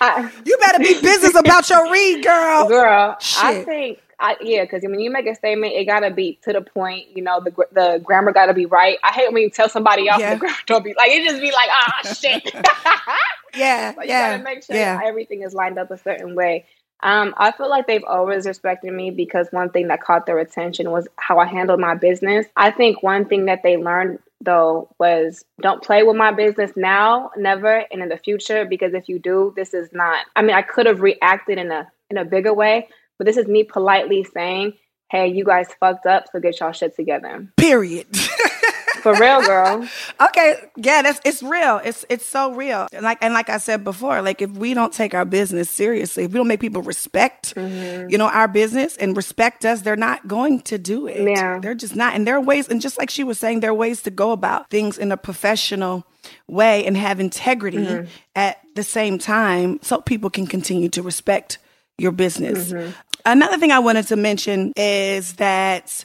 I, 0.00 0.30
you 0.44 0.58
better 0.60 0.80
be 0.80 1.00
business 1.00 1.34
about 1.36 1.70
your 1.70 1.90
read, 1.90 2.24
girl. 2.24 2.68
Girl, 2.68 3.16
I 3.38 3.62
think 3.64 4.00
I 4.20 4.36
yeah, 4.40 4.62
because 4.64 4.82
when 4.82 5.00
you 5.00 5.10
make 5.10 5.26
a 5.26 5.34
statement, 5.34 5.72
it 5.74 5.84
gotta 5.86 6.10
be 6.10 6.38
to 6.42 6.52
the 6.52 6.60
point. 6.60 7.06
You 7.14 7.22
know, 7.22 7.40
the 7.40 7.50
the 7.72 8.00
grammar 8.04 8.32
gotta 8.32 8.54
be 8.54 8.66
right. 8.66 8.98
I 9.04 9.12
hate 9.12 9.32
when 9.32 9.42
you 9.42 9.50
tell 9.50 9.68
somebody 9.68 10.08
else 10.08 10.20
Yeah. 10.20 10.34
the 10.34 10.40
grammar 10.40 10.56
don't 10.66 10.84
be 10.84 10.94
like 10.96 11.10
it. 11.10 11.24
Just 11.28 11.40
be 11.40 11.52
like 11.52 11.70
ah 11.70 12.14
shit. 12.14 12.54
Yeah, 13.56 13.92
But 13.94 14.06
you 14.06 14.10
yeah, 14.10 14.32
gotta 14.32 14.42
make 14.42 14.64
sure 14.64 14.74
yeah. 14.74 15.00
everything 15.04 15.42
is 15.42 15.54
lined 15.54 15.78
up 15.78 15.90
a 15.92 15.96
certain 15.98 16.34
way. 16.34 16.66
Um, 17.04 17.34
I 17.36 17.52
feel 17.52 17.68
like 17.68 17.86
they've 17.86 18.02
always 18.04 18.46
respected 18.46 18.92
me 18.92 19.10
because 19.10 19.48
one 19.50 19.70
thing 19.70 19.88
that 19.88 20.00
caught 20.02 20.26
their 20.26 20.38
attention 20.38 20.90
was 20.90 21.06
how 21.16 21.38
I 21.38 21.46
handled 21.46 21.78
my 21.78 21.94
business. 21.94 22.46
I 22.56 22.70
think 22.70 23.02
one 23.02 23.26
thing 23.26 23.44
that 23.44 23.62
they 23.62 23.76
learned 23.76 24.18
though 24.40 24.88
was 24.98 25.44
don't 25.60 25.82
play 25.82 26.02
with 26.02 26.16
my 26.16 26.32
business 26.32 26.72
now, 26.76 27.30
never, 27.36 27.84
and 27.92 28.02
in 28.02 28.08
the 28.08 28.16
future 28.16 28.64
because 28.64 28.92
if 28.94 29.08
you 29.08 29.18
do, 29.18 29.52
this 29.54 29.72
is 29.74 29.90
not. 29.92 30.26
I 30.34 30.42
mean, 30.42 30.56
I 30.56 30.62
could 30.62 30.86
have 30.86 31.00
reacted 31.00 31.58
in 31.58 31.70
a 31.70 31.90
in 32.10 32.16
a 32.18 32.24
bigger 32.24 32.52
way, 32.52 32.88
but 33.18 33.26
this 33.26 33.36
is 33.36 33.46
me 33.46 33.64
politely 33.64 34.24
saying, 34.24 34.74
"Hey, 35.10 35.28
you 35.28 35.44
guys 35.44 35.68
fucked 35.80 36.06
up, 36.06 36.26
so 36.32 36.40
get 36.40 36.58
y'all 36.60 36.72
shit 36.72 36.94
together." 36.96 37.48
Period. 37.56 38.06
For 39.02 39.12
real, 39.20 39.42
girl. 39.42 39.86
okay, 40.28 40.54
yeah, 40.78 41.02
that's 41.02 41.20
it's 41.26 41.42
real. 41.42 41.78
It's 41.84 42.06
it's 42.08 42.24
so 42.24 42.54
real. 42.54 42.86
And 42.90 43.02
like 43.02 43.18
and 43.20 43.34
like 43.34 43.50
I 43.50 43.58
said 43.58 43.84
before, 43.84 44.22
like 44.22 44.40
if 44.40 44.50
we 44.52 44.72
don't 44.72 44.94
take 44.94 45.12
our 45.12 45.26
business 45.26 45.68
seriously, 45.68 46.24
if 46.24 46.32
we 46.32 46.38
don't 46.38 46.48
make 46.48 46.60
people 46.60 46.80
respect, 46.80 47.54
Mm-hmm. 47.54 48.08
you 48.08 48.16
know, 48.16 48.28
our 48.28 48.48
business 48.48 48.96
and 48.96 49.14
respect 49.14 49.66
us, 49.66 49.82
they're 49.82 49.94
not 49.96 50.26
going 50.26 50.60
to 50.62 50.78
do 50.78 51.06
it. 51.06 51.28
Yeah. 51.28 51.58
They're 51.60 51.74
just 51.74 51.94
not. 51.94 52.14
And 52.14 52.26
there 52.26 52.36
are 52.36 52.40
ways, 52.40 52.66
and 52.68 52.80
just 52.80 52.96
like 52.98 53.10
she 53.10 53.24
was 53.24 53.38
saying, 53.38 53.60
there 53.60 53.70
are 53.72 53.74
ways 53.74 54.00
to 54.04 54.10
go 54.10 54.32
about 54.32 54.70
things 54.70 54.96
in 54.96 55.12
a 55.12 55.18
professional 55.18 56.06
way 56.48 56.86
and 56.86 56.96
have 56.96 57.20
integrity 57.20 57.76
Mm-hmm. 57.76 58.08
at 58.36 58.56
the 58.74 58.82
same 58.82 59.18
time 59.18 59.78
so 59.82 60.00
people 60.00 60.30
can 60.30 60.46
continue 60.46 60.88
to 60.88 61.02
respect 61.02 61.58
your 61.98 62.10
business. 62.12 62.72
Mm-hmm. 62.72 62.90
Another 63.24 63.58
thing 63.58 63.72
I 63.72 63.78
wanted 63.78 64.06
to 64.08 64.16
mention 64.16 64.72
is 64.76 65.34
that 65.34 66.04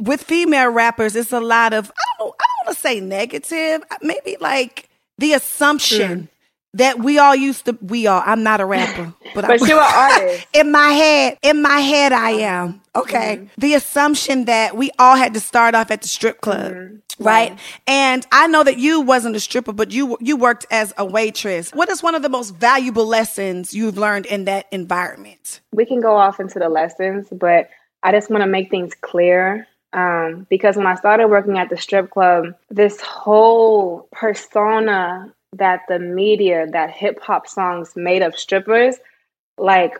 with 0.00 0.22
female 0.22 0.70
rappers, 0.70 1.14
it's 1.14 1.32
a 1.32 1.40
lot 1.40 1.72
of 1.72 1.90
I 1.90 2.04
don't 2.18 2.34
I 2.40 2.44
don't 2.44 2.66
want 2.66 2.76
to 2.76 2.80
say 2.80 3.00
negative, 3.00 3.82
uh, 3.90 3.96
maybe 4.02 4.36
like 4.40 4.88
the 5.18 5.34
assumption 5.34 6.28
that 6.74 6.98
we 6.98 7.18
all 7.18 7.36
used 7.36 7.66
to 7.66 7.78
we 7.80 8.06
all 8.06 8.22
I'm 8.24 8.42
not 8.42 8.60
a 8.60 8.64
rapper, 8.64 9.12
but, 9.34 9.46
But 9.46 9.62
I, 9.62 9.66
you're 9.66 9.80
an 9.80 9.94
artist. 9.94 10.46
in 10.52 10.72
my 10.72 10.88
head, 10.88 11.38
in 11.42 11.62
my 11.62 11.78
head 11.78 12.12
I 12.12 12.32
uh-huh. 12.32 12.42
am. 12.42 12.80
Okay. 12.96 13.36
Mm-hmm. 13.36 13.46
The 13.58 13.74
assumption 13.74 14.44
that 14.46 14.76
we 14.76 14.90
all 14.98 15.16
had 15.16 15.34
to 15.34 15.40
start 15.40 15.74
off 15.74 15.90
at 15.90 16.02
the 16.02 16.08
strip 16.08 16.40
club. 16.40 16.72
Mm-hmm. 16.72 16.96
Right. 17.18 17.58
And 17.86 18.26
I 18.32 18.46
know 18.46 18.64
that 18.64 18.78
you 18.78 19.00
wasn't 19.00 19.36
a 19.36 19.40
stripper, 19.40 19.72
but 19.72 19.90
you 19.90 20.16
you 20.20 20.36
worked 20.36 20.66
as 20.70 20.92
a 20.96 21.04
waitress. 21.04 21.70
What 21.70 21.88
is 21.88 22.02
one 22.02 22.14
of 22.14 22.22
the 22.22 22.28
most 22.28 22.50
valuable 22.50 23.06
lessons 23.06 23.74
you've 23.74 23.98
learned 23.98 24.26
in 24.26 24.44
that 24.44 24.66
environment? 24.72 25.60
we 25.72 25.86
can 25.86 26.00
go 26.00 26.16
off 26.16 26.38
into 26.38 26.58
the 26.58 26.68
lessons, 26.68 27.28
but 27.32 27.70
I 28.02 28.12
just 28.12 28.30
want 28.30 28.42
to 28.42 28.46
make 28.48 28.70
things 28.70 28.94
clear. 29.00 29.66
Um, 29.94 30.46
because 30.48 30.76
when 30.76 30.86
I 30.86 30.94
started 30.94 31.28
working 31.28 31.58
at 31.58 31.68
the 31.68 31.76
strip 31.76 32.10
club, 32.10 32.54
this 32.70 32.98
whole 33.00 34.08
persona 34.10 35.32
that 35.54 35.82
the 35.88 35.98
media, 35.98 36.66
that 36.70 36.90
hip 36.90 37.20
hop 37.20 37.46
songs 37.46 37.94
made 37.94 38.22
of 38.22 38.38
strippers, 38.38 38.96
like 39.58 39.98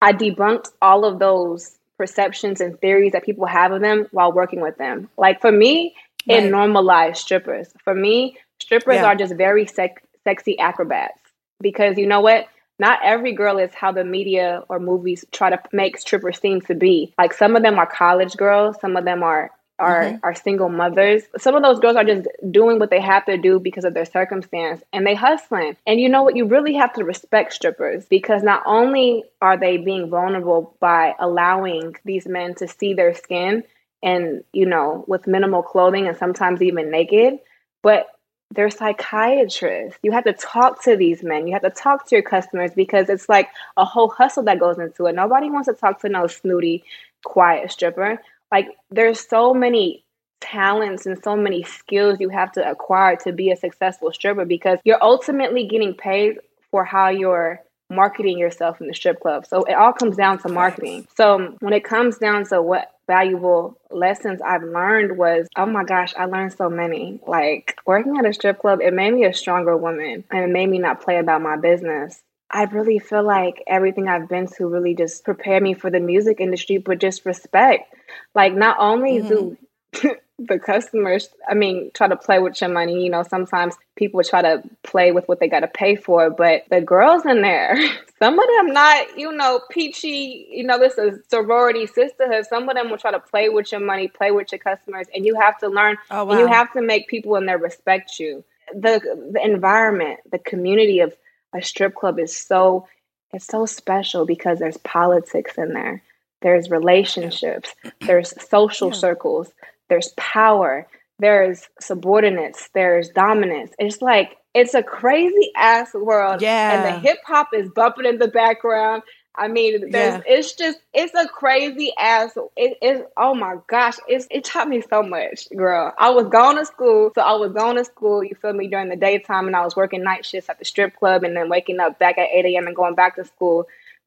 I 0.00 0.12
debunked 0.14 0.70
all 0.80 1.04
of 1.04 1.18
those 1.18 1.76
perceptions 1.98 2.62
and 2.62 2.80
theories 2.80 3.12
that 3.12 3.24
people 3.24 3.44
have 3.44 3.72
of 3.72 3.82
them 3.82 4.06
while 4.12 4.32
working 4.32 4.62
with 4.62 4.78
them. 4.78 5.10
Like 5.18 5.42
for 5.42 5.52
me, 5.52 5.94
Right. 6.28 6.44
it 6.44 6.50
normalized 6.50 7.18
strippers. 7.18 7.72
For 7.84 7.94
me, 7.94 8.38
strippers 8.60 8.96
Yeah. 8.96 9.06
are 9.06 9.14
just 9.14 9.34
very 9.34 9.66
sec- 9.66 10.02
sexy 10.24 10.58
acrobats 10.58 11.18
because 11.60 11.98
you 11.98 12.06
know 12.06 12.20
what? 12.20 12.46
Not 12.78 13.00
every 13.04 13.32
girl 13.32 13.58
is 13.58 13.74
how 13.74 13.92
the 13.92 14.04
media 14.04 14.64
or 14.68 14.80
movies 14.80 15.24
try 15.30 15.50
to 15.50 15.60
make 15.72 15.98
strippers 15.98 16.40
seem 16.40 16.60
to 16.62 16.74
be. 16.74 17.14
Like 17.18 17.32
some 17.32 17.54
of 17.54 17.62
them 17.62 17.78
are 17.78 17.86
college 17.86 18.36
girls, 18.36 18.80
some 18.80 18.96
of 18.96 19.04
them 19.04 19.22
are 19.22 19.50
are 19.78 20.04
mm-hmm. 20.04 20.16
are 20.22 20.34
single 20.34 20.68
mothers. 20.68 21.22
Some 21.38 21.54
of 21.54 21.62
those 21.62 21.80
girls 21.80 21.96
are 21.96 22.04
just 22.04 22.28
doing 22.50 22.78
what 22.78 22.90
they 22.90 23.00
have 23.00 23.24
to 23.26 23.36
do 23.36 23.58
because 23.58 23.84
of 23.84 23.94
their 23.94 24.04
circumstance 24.04 24.82
and 24.92 25.06
they 25.06 25.14
hustling. 25.14 25.76
And 25.86 26.00
you 26.00 26.08
know 26.08 26.22
what? 26.22 26.36
You 26.36 26.46
really 26.46 26.74
have 26.74 26.92
to 26.94 27.04
respect 27.04 27.52
strippers 27.52 28.06
because 28.06 28.42
not 28.42 28.62
only 28.66 29.24
are 29.40 29.56
they 29.56 29.78
being 29.78 30.08
vulnerable 30.08 30.76
by 30.80 31.14
allowing 31.18 31.96
these 32.04 32.26
men 32.26 32.54
to 32.56 32.68
see 32.68 32.94
their 32.94 33.14
skin 33.14 33.64
and 34.02 34.44
you 34.52 34.66
know 34.66 35.04
with 35.06 35.26
minimal 35.26 35.62
clothing 35.62 36.06
and 36.06 36.16
sometimes 36.16 36.62
even 36.62 36.90
naked, 36.90 37.38
but 37.82 38.06
they're 38.54 38.70
psychiatrists. 38.70 39.98
You 40.02 40.12
have 40.12 40.24
to 40.24 40.32
talk 40.32 40.82
to 40.84 40.96
these 40.96 41.22
men. 41.22 41.46
You 41.46 41.54
have 41.54 41.62
to 41.62 41.70
talk 41.70 42.06
to 42.08 42.14
your 42.14 42.22
customers 42.22 42.72
because 42.74 43.08
it's 43.08 43.28
like 43.28 43.48
a 43.76 43.84
whole 43.84 44.10
hustle 44.10 44.42
that 44.44 44.60
goes 44.60 44.78
into 44.78 45.06
it. 45.06 45.14
Nobody 45.14 45.48
wants 45.48 45.68
to 45.68 45.74
talk 45.74 46.00
to 46.02 46.08
no 46.08 46.26
snooty, 46.26 46.84
quiet 47.24 47.70
stripper. 47.70 48.20
Like 48.50 48.68
there's 48.90 49.26
so 49.26 49.54
many 49.54 50.04
talents 50.40 51.06
and 51.06 51.22
so 51.22 51.36
many 51.36 51.62
skills 51.62 52.20
you 52.20 52.28
have 52.28 52.52
to 52.52 52.68
acquire 52.68 53.16
to 53.16 53.32
be 53.32 53.50
a 53.50 53.56
successful 53.56 54.12
stripper 54.12 54.44
because 54.44 54.78
you're 54.84 55.02
ultimately 55.02 55.66
getting 55.66 55.94
paid 55.94 56.38
for 56.70 56.84
how 56.84 57.08
you're 57.08 57.60
marketing 57.92 58.38
yourself 58.38 58.80
in 58.80 58.88
the 58.88 58.94
strip 58.94 59.20
club. 59.20 59.46
So 59.46 59.64
it 59.64 59.74
all 59.74 59.92
comes 59.92 60.16
down 60.16 60.38
to 60.38 60.48
marketing. 60.48 61.06
So 61.16 61.56
when 61.60 61.72
it 61.72 61.84
comes 61.84 62.18
down 62.18 62.44
to 62.46 62.62
what 62.62 62.92
valuable 63.06 63.78
lessons 63.90 64.40
I've 64.40 64.62
learned 64.62 65.18
was, 65.18 65.48
oh 65.56 65.66
my 65.66 65.84
gosh, 65.84 66.14
I 66.16 66.26
learned 66.26 66.52
so 66.52 66.70
many. 66.70 67.20
Like 67.26 67.76
working 67.86 68.16
at 68.18 68.26
a 68.26 68.32
strip 68.32 68.60
club, 68.60 68.80
it 68.80 68.94
made 68.94 69.12
me 69.12 69.24
a 69.24 69.34
stronger 69.34 69.76
woman 69.76 70.24
and 70.30 70.44
it 70.44 70.50
made 70.50 70.68
me 70.68 70.78
not 70.78 71.02
play 71.02 71.18
about 71.18 71.42
my 71.42 71.56
business. 71.56 72.22
I 72.50 72.64
really 72.64 72.98
feel 72.98 73.22
like 73.22 73.62
everything 73.66 74.08
I've 74.08 74.28
been 74.28 74.46
to 74.58 74.66
really 74.66 74.94
just 74.94 75.24
prepared 75.24 75.62
me 75.62 75.72
for 75.72 75.90
the 75.90 76.00
music 76.00 76.38
industry, 76.38 76.76
but 76.78 76.98
just 76.98 77.24
respect. 77.24 77.94
Like 78.34 78.54
not 78.54 78.76
only 78.78 79.22
do 79.22 79.56
mm-hmm. 79.94 80.08
the 80.38 80.58
customers, 80.58 81.28
I 81.48 81.54
mean, 81.54 81.90
try 81.94 82.08
to 82.08 82.16
play 82.16 82.38
with 82.38 82.60
your 82.60 82.70
money. 82.70 83.04
You 83.04 83.10
know, 83.10 83.22
sometimes 83.22 83.74
people 83.96 84.22
try 84.24 84.42
to 84.42 84.62
play 84.82 85.12
with 85.12 85.28
what 85.28 85.40
they 85.40 85.48
got 85.48 85.60
to 85.60 85.68
pay 85.68 85.94
for, 85.96 86.30
but 86.30 86.62
the 86.70 86.80
girls 86.80 87.24
in 87.26 87.42
there, 87.42 87.76
some 88.18 88.38
of 88.38 88.44
them 88.56 88.72
not, 88.72 89.18
you 89.18 89.32
know, 89.32 89.60
peachy, 89.70 90.46
you 90.50 90.64
know, 90.64 90.78
this 90.78 90.98
is 90.98 91.20
sorority 91.28 91.86
sisterhood. 91.86 92.46
Some 92.46 92.68
of 92.68 92.74
them 92.74 92.90
will 92.90 92.98
try 92.98 93.10
to 93.12 93.20
play 93.20 93.48
with 93.48 93.70
your 93.72 93.80
money, 93.80 94.08
play 94.08 94.30
with 94.30 94.50
your 94.52 94.58
customers, 94.58 95.06
and 95.14 95.24
you 95.24 95.38
have 95.40 95.58
to 95.58 95.68
learn, 95.68 95.96
Oh, 96.10 96.28
and 96.30 96.40
you 96.40 96.46
have 96.48 96.72
to 96.72 96.82
make 96.82 97.08
people 97.08 97.36
in 97.36 97.46
there 97.46 97.58
respect 97.58 98.18
you. 98.18 98.44
The 98.74 99.00
the 99.32 99.44
environment, 99.44 100.20
the 100.30 100.38
community 100.38 101.00
of 101.00 101.14
a 101.54 101.60
strip 101.62 101.94
club 101.94 102.18
is 102.18 102.34
so 102.36 102.88
it's 103.32 103.46
so 103.46 103.66
special 103.66 104.24
because 104.26 104.58
there's 104.58 104.76
politics 104.78 105.56
in 105.58 105.72
there. 105.74 106.02
There's 106.42 106.70
relationships, 106.70 107.74
there's 108.00 108.34
social 108.48 108.88
Yeah. 108.88 108.94
circles, 108.94 109.52
there's 109.92 110.08
power, 110.16 110.86
there's 111.18 111.68
subordinates, 111.78 112.70
there's 112.74 113.10
dominance. 113.10 113.72
It's 113.78 114.00
like 114.00 114.38
it's 114.54 114.72
a 114.72 114.82
crazy 114.82 115.50
ass 115.54 115.92
world. 115.92 116.40
Yeah. 116.40 116.72
And 116.72 116.84
the 116.86 116.98
hip 117.06 117.18
hop 117.26 117.48
is 117.52 117.68
bumping 117.68 118.06
in 118.06 118.18
the 118.18 118.28
background. 118.28 119.02
I 119.36 119.48
mean, 119.48 119.90
there's 119.90 120.14
Yeah. 120.14 120.22
it's 120.26 120.54
just 120.54 120.78
it's 120.94 121.12
a 121.14 121.28
crazy 121.28 121.92
ass. 121.98 122.30
It 122.56 122.78
is 122.80 123.02
oh 123.18 123.34
my 123.34 123.56
gosh, 123.68 123.96
it's 124.08 124.26
it 124.30 124.44
taught 124.44 124.68
me 124.68 124.82
so 124.88 125.02
much, 125.02 125.46
girl. 125.54 125.92
I 125.98 126.08
was 126.08 126.26
going 126.28 126.56
to 126.56 126.64
school, 126.64 127.12
so 127.14 127.20
I 127.20 127.34
was 127.34 127.52
going 127.52 127.76
to 127.76 127.84
school. 127.84 128.24
You 128.24 128.34
feel 128.34 128.54
me 128.54 128.68
during 128.68 128.88
the 128.88 128.96
daytime, 128.96 129.46
and 129.46 129.54
I 129.54 129.62
was 129.62 129.76
working 129.76 130.02
night 130.02 130.24
shifts 130.24 130.48
at 130.48 130.58
the 130.58 130.64
strip 130.64 130.96
club, 130.96 131.22
and 131.22 131.36
then 131.36 131.50
waking 131.50 131.80
up 131.80 131.98
back 131.98 132.16
at 132.16 132.30
eight 132.32 132.46
a.m. 132.46 132.66
and 132.66 132.74
going 132.76 132.94
back 132.94 133.16
to 133.16 133.26
school. 133.26 133.66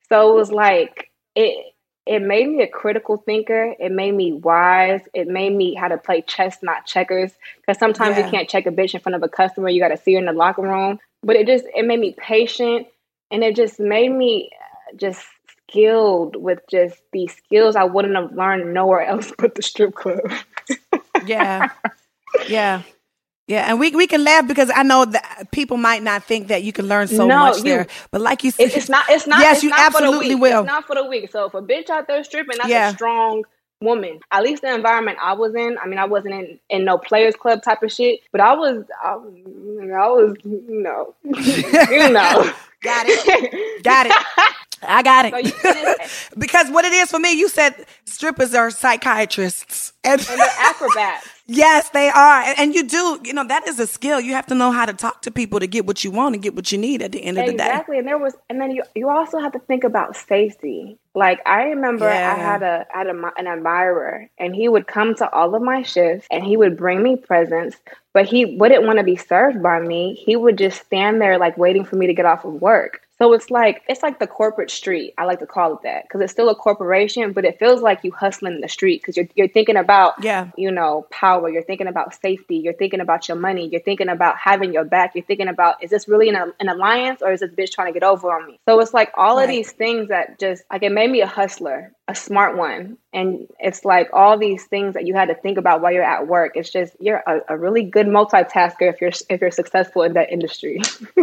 So 0.10 0.32
it 0.32 0.36
was 0.36 0.52
like 0.52 1.12
it. 1.36 1.75
It 2.06 2.22
made 2.22 2.48
me 2.50 2.62
a 2.62 2.68
critical 2.68 3.18
thinker. 3.18 3.74
It 3.80 3.92
made 3.92 4.14
me 4.14 4.34
wise. 4.34 5.02
It 5.14 5.28
made 5.28 5.54
me 5.56 5.74
how 5.74 5.88
to 5.88 5.98
play 5.98 6.22
chess, 6.22 6.58
not 6.62 6.86
checkers. 6.86 7.32
Because 7.62 7.80
sometimes 7.80 8.18
Yeah. 8.18 8.26
you 8.26 8.32
can't 8.32 8.48
check 8.50 8.66
a 8.68 8.72
bitch 8.72 8.94
in 8.94 9.00
front 9.00 9.16
of 9.16 9.24
a 9.24 9.30
customer. 9.30 9.70
You 9.70 9.80
got 9.82 9.88
to 9.90 9.98
see 9.98 10.14
her 10.14 10.20
in 10.20 10.26
the 10.26 10.34
locker 10.34 10.62
room. 10.62 11.00
But 11.24 11.36
it 11.36 11.48
just 11.48 11.66
it 11.76 11.86
made 11.86 12.00
me 12.00 12.16
patient 12.18 12.88
and 13.32 13.44
it 13.44 13.56
just 13.56 13.80
made 13.80 14.10
me 14.12 14.52
uh, 14.54 14.96
just 14.98 15.26
skilled 15.68 16.36
with 16.36 16.60
just 16.70 16.96
these 17.12 17.36
skills 17.36 17.76
I 17.76 17.86
wouldn't 17.86 18.16
have 18.16 18.32
learned 18.34 18.74
nowhere 18.74 19.02
else 19.02 19.32
but 19.40 19.56
the 19.56 19.64
strip 19.64 19.96
club. 19.96 20.20
yeah. 21.26 21.70
Yeah. 22.48 22.84
Yeah, 23.48 23.70
and 23.70 23.80
we 23.80 23.92
we 23.92 24.08
can 24.08 24.24
laugh 24.24 24.48
because 24.48 24.72
I 24.74 24.82
know 24.84 25.06
that 25.06 25.50
people 25.52 25.78
might 25.78 26.02
not 26.02 26.24
think 26.24 26.48
that 26.48 26.64
you 26.64 26.74
can 26.74 26.88
learn 26.88 27.08
so 27.08 27.28
No, 27.28 27.38
much 27.38 27.58
you- 27.58 27.64
there. 27.64 27.88
But 28.12 28.22
like 28.22 28.44
you 28.44 28.50
said, 28.52 28.64
It's, 28.68 28.76
it's 28.78 28.90
not. 28.90 29.06
It's 29.10 29.28
not. 29.28 29.40
Yes, 29.40 29.58
it's 29.58 29.64
you 29.66 29.70
not 29.70 29.80
absolutely 29.80 30.34
will. 30.36 30.62
It's 30.62 30.68
not 30.68 30.88
for 30.88 30.96
the 30.96 31.06
weak. 31.06 31.30
So 31.32 31.46
if 31.46 31.54
a 31.54 31.62
bitch 31.62 31.90
out 31.92 32.08
there 32.08 32.24
stripping, 32.24 32.58
that's 32.58 32.70
Yeah. 32.70 32.90
a 32.90 32.94
strong 32.94 33.44
woman. 33.82 34.20
At 34.32 34.42
least 34.44 34.64
the 34.64 34.74
environment 34.74 35.20
I 35.22 35.34
was 35.34 35.54
in. 35.54 35.78
I 35.78 35.86
mean, 35.86 36.00
I 36.00 36.06
wasn't 36.06 36.34
in 36.34 36.60
in 36.70 36.86
no 36.86 36.98
players 36.98 37.36
club 37.36 37.62
type 37.62 37.84
of 37.84 37.92
shit, 37.92 38.22
but 38.32 38.42
I 38.42 38.56
was. 38.56 38.84
I, 39.04 39.10
I 39.10 39.16
was. 39.18 40.36
no, 40.44 41.14
you 41.24 42.10
know. 42.10 42.44
Got 42.82 43.06
it. 43.10 43.84
Got 43.84 44.08
it. 44.08 44.14
I 44.84 45.02
got 45.04 45.30
So 45.32 45.38
it. 45.40 45.54
finish- 45.54 46.30
because 46.38 46.70
what 46.70 46.86
it 46.86 46.94
is 46.94 47.10
for 47.12 47.20
me, 47.20 47.34
you 47.34 47.50
said 47.50 47.86
strippers 48.06 48.54
are 48.54 48.70
psychiatrists. 48.72 49.94
And 50.04 50.20
and 50.30 50.40
they're 50.40 50.48
acrobats. 50.60 51.28
yes, 51.48 51.90
they 51.90 52.10
are. 52.10 52.42
And, 52.42 52.60
and 52.60 52.76
you 52.76 52.84
do, 52.84 53.20
you 53.24 53.34
know, 53.34 53.44
that 53.48 53.68
is 53.68 53.80
a 53.80 53.88
skill. 53.88 54.20
You 54.20 54.34
have 54.34 54.46
to 54.48 54.56
know 54.56 54.72
how 54.72 54.86
to 54.86 54.94
talk 54.94 55.22
to 55.24 55.32
people 55.32 55.60
to 55.60 55.68
get 55.68 55.86
what 55.88 56.04
you 56.04 56.12
want 56.12 56.36
and 56.36 56.44
get 56.44 56.54
what 56.56 56.72
you 56.72 56.78
need 56.78 57.02
at 57.02 57.12
the 57.12 57.24
end 57.24 57.38
of 57.40 57.46
the 57.46 57.54
day. 57.54 57.64
Exactly, 57.64 57.98
and 57.98 58.08
there 58.08 58.18
was, 58.20 58.36
and 58.50 58.62
then 58.62 58.70
you 58.72 58.84
you 58.94 59.10
also 59.10 59.40
have 59.40 59.54
to 59.54 59.60
think 59.60 59.84
about 59.84 60.16
safety. 60.16 60.98
Like 61.16 61.42
I 61.48 61.64
remember, 61.64 62.08
Yeah. 62.08 62.34
I 62.36 62.40
had 62.40 62.62
a 62.62 62.86
I 62.94 62.98
had 63.00 63.08
a, 63.08 63.32
an 63.38 63.48
admirer, 63.48 64.30
and 64.38 64.56
he 64.56 64.68
would 64.70 64.86
come 64.86 65.16
to 65.16 65.30
all 65.32 65.56
of 65.56 65.62
my 65.64 65.82
shifts, 65.82 66.28
and 66.30 66.44
he 66.44 66.56
would 66.58 66.78
bring 66.78 67.02
me 67.02 67.16
presents, 67.16 67.78
but 68.14 68.26
he 68.28 68.46
wouldn't 68.58 68.84
want 68.84 69.00
to 69.00 69.04
be 69.04 69.16
served 69.16 69.64
by 69.64 69.80
me. 69.80 70.14
He 70.24 70.36
would 70.36 70.58
just 70.58 70.82
stand 70.86 71.20
there 71.22 71.38
like 71.40 71.58
waiting 71.58 71.86
for 71.86 71.96
me 71.96 72.06
to 72.08 72.14
get 72.14 72.26
off 72.26 72.46
of 72.46 72.54
work. 72.62 73.02
So 73.18 73.32
it's 73.34 73.50
like 73.50 73.82
it's 73.88 74.04
like 74.04 74.20
the 74.20 74.28
corporate 74.28 74.70
street. 74.70 75.14
I 75.18 75.24
like 75.26 75.40
to 75.40 75.46
call 75.46 75.74
it 75.76 75.84
that 75.84 76.04
because 76.04 76.20
it's 76.22 76.34
still 76.34 76.50
a 76.50 76.56
corporation, 76.56 77.32
but 77.32 77.46
it 77.46 77.58
feels 77.60 77.82
like 77.82 78.00
you 78.04 78.12
hustling 78.12 78.56
in 78.56 78.62
the 78.62 78.68
street 78.68 79.02
because 79.02 79.16
you're 79.16 79.28
you're 79.36 79.48
thinking 79.48 79.78
about 79.78 80.22
Yeah. 80.24 80.50
you 80.58 80.70
know, 80.72 81.08
power. 81.12 81.50
You're 81.50 81.64
thinking 81.64 81.88
about 81.88 82.14
safety. 82.22 82.58
You're 82.58 82.74
thinking 82.74 83.00
about 83.00 83.28
your 83.30 83.38
money. 83.38 83.68
You're 83.72 83.82
thinking 83.82 84.10
about 84.10 84.38
having 84.38 84.74
your 84.74 84.84
back. 84.84 85.16
You're 85.16 85.24
thinking 85.24 85.48
about 85.48 85.82
is 85.84 85.90
this 85.92 86.08
really 86.08 86.28
an, 86.30 86.54
an 86.60 86.68
alliance 86.70 87.22
or 87.22 87.32
is 87.32 87.40
this 87.40 87.52
bitch 87.52 87.72
trying 87.72 87.94
to 87.94 87.98
get 88.00 88.06
over 88.06 88.32
on 88.34 88.48
me? 88.48 88.60
So 88.68 88.80
it's 88.82 88.94
like 88.94 89.12
all 89.16 89.38
Right. 89.38 89.44
of 89.44 89.50
these 89.50 89.72
things 89.72 90.10
that 90.10 90.38
just 90.40 90.64
like 90.72 90.84
it 90.84 90.92
made 90.92 91.10
me 91.10 91.22
a 91.22 91.28
hustler, 91.28 91.94
a 92.10 92.16
smart 92.16 92.58
one, 92.58 92.98
and 93.16 93.48
it's 93.60 93.86
like 93.86 94.10
all 94.14 94.38
these 94.38 94.66
things 94.66 94.94
that 94.94 95.08
you 95.08 95.16
had 95.16 95.30
to 95.30 95.36
think 95.36 95.58
about 95.58 95.82
while 95.82 95.92
you're 95.92 96.04
at 96.04 96.28
work. 96.28 96.52
It's 96.56 96.70
just 96.70 96.96
you're 97.00 97.24
a, 97.26 97.40
a 97.50 97.58
really 97.58 97.82
good 97.82 98.08
multitasker 98.08 98.94
if 98.94 99.00
you're 99.02 99.12
if 99.30 99.42
you're 99.42 99.52
successful 99.52 100.04
in 100.04 100.14
that 100.14 100.32
industry. 100.32 100.82